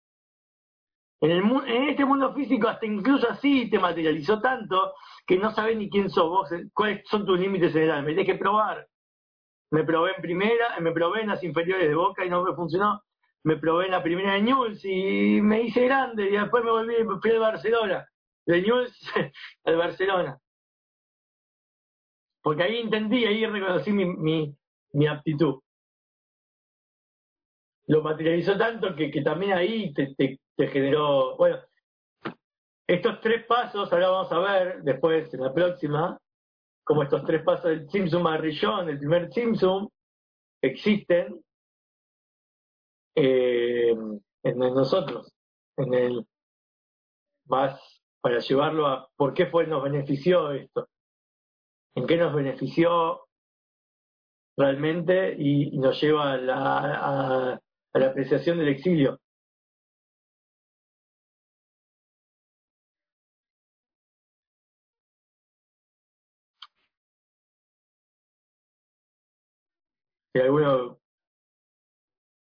En, 1.21 1.31
el, 1.33 1.43
en 1.67 1.89
este 1.89 2.05
mundo 2.05 2.33
físico, 2.33 2.69
hasta 2.69 2.87
incluso 2.87 3.29
así 3.29 3.69
te 3.69 3.79
materializó 3.79 4.41
tanto 4.41 4.95
que 5.27 5.37
no 5.37 5.51
sabes 5.53 5.77
ni 5.77 5.91
quién 5.91 6.09
sos 6.09 6.29
vos, 6.29 6.53
eh, 6.53 6.69
cuáles 6.73 7.07
son 7.09 7.27
tus 7.27 7.39
límites 7.39 7.75
en 7.75 7.83
el 7.83 7.91
alma. 7.91 8.07
tienes 8.09 8.27
que 8.27 8.37
probar. 8.37 8.87
Me 9.71 9.85
probé 9.85 10.13
en 10.17 10.23
primera, 10.23 10.79
me 10.81 10.93
probé 10.93 11.23
en 11.23 11.29
las 11.29 11.43
inferiores 11.45 11.89
de 11.89 11.95
Boca 11.95 12.25
y 12.25 12.31
no 12.31 12.45
me 12.45 12.55
funcionó. 12.55 13.03
Me 13.45 13.57
probé 13.57 13.87
en 13.87 13.93
la 13.93 14.03
primera 14.03 14.35
de 14.35 14.43
Newell's 14.43 14.85
y 14.85 15.41
me 15.43 15.63
hice 15.63 15.85
grande 15.85 16.29
y 16.29 16.33
después 16.37 16.65
me 16.65 16.71
volví, 16.71 16.95
fui 17.21 17.31
al 17.31 17.39
Barcelona. 17.39 18.09
De 18.47 18.63
Newell's 18.63 19.13
al 19.65 19.77
Barcelona. 19.77 20.39
Porque 22.43 22.63
ahí 22.63 22.79
entendí, 22.79 23.25
ahí 23.25 23.45
reconocí 23.45 23.93
mi, 23.93 24.07
mi, 24.07 24.57
mi 24.93 25.07
aptitud. 25.07 25.61
Lo 27.87 28.03
materializó 28.03 28.57
tanto 28.57 28.95
que, 28.95 29.11
que 29.11 29.23
también 29.23 29.53
ahí 29.53 29.93
te, 29.93 30.15
te, 30.15 30.39
te 30.59 30.67
generó, 30.67 31.37
bueno, 31.37 31.61
estos 32.89 33.21
tres 33.21 33.47
pasos, 33.47 33.93
ahora 33.93 34.09
vamos 34.09 34.33
a 34.33 34.39
ver 34.41 34.83
después 34.83 35.33
en 35.33 35.41
la 35.41 35.55
próxima, 35.55 36.19
como 36.83 37.05
estos 37.05 37.25
tres 37.25 37.45
pasos 37.45 37.67
del 37.67 37.89
Simsum 37.89 38.27
Rillón, 38.27 38.89
el 38.89 38.99
primer 38.99 39.33
Simsum, 39.33 39.89
existen 40.61 41.41
eh, 43.15 43.95
en 44.43 44.59
nosotros, 44.59 45.33
en 45.77 45.95
el 45.95 46.27
más 47.47 47.81
para 48.21 48.41
llevarlo 48.41 48.89
a 48.89 49.09
por 49.15 49.35
qué 49.35 49.47
fue 49.47 49.65
nos 49.69 49.85
benefició 49.85 50.51
esto, 50.51 50.89
en 51.95 52.05
qué 52.05 52.17
nos 52.17 52.35
benefició 52.35 53.29
realmente 54.57 55.37
y, 55.39 55.79
nos 55.79 56.01
lleva 56.01 56.33
a 56.33 56.37
la, 56.37 57.53
a 57.53 57.99
la 57.99 58.07
apreciación 58.07 58.59
del 58.59 58.71
exilio. 58.71 59.21
Si 70.39 70.45
alguno 70.45 71.01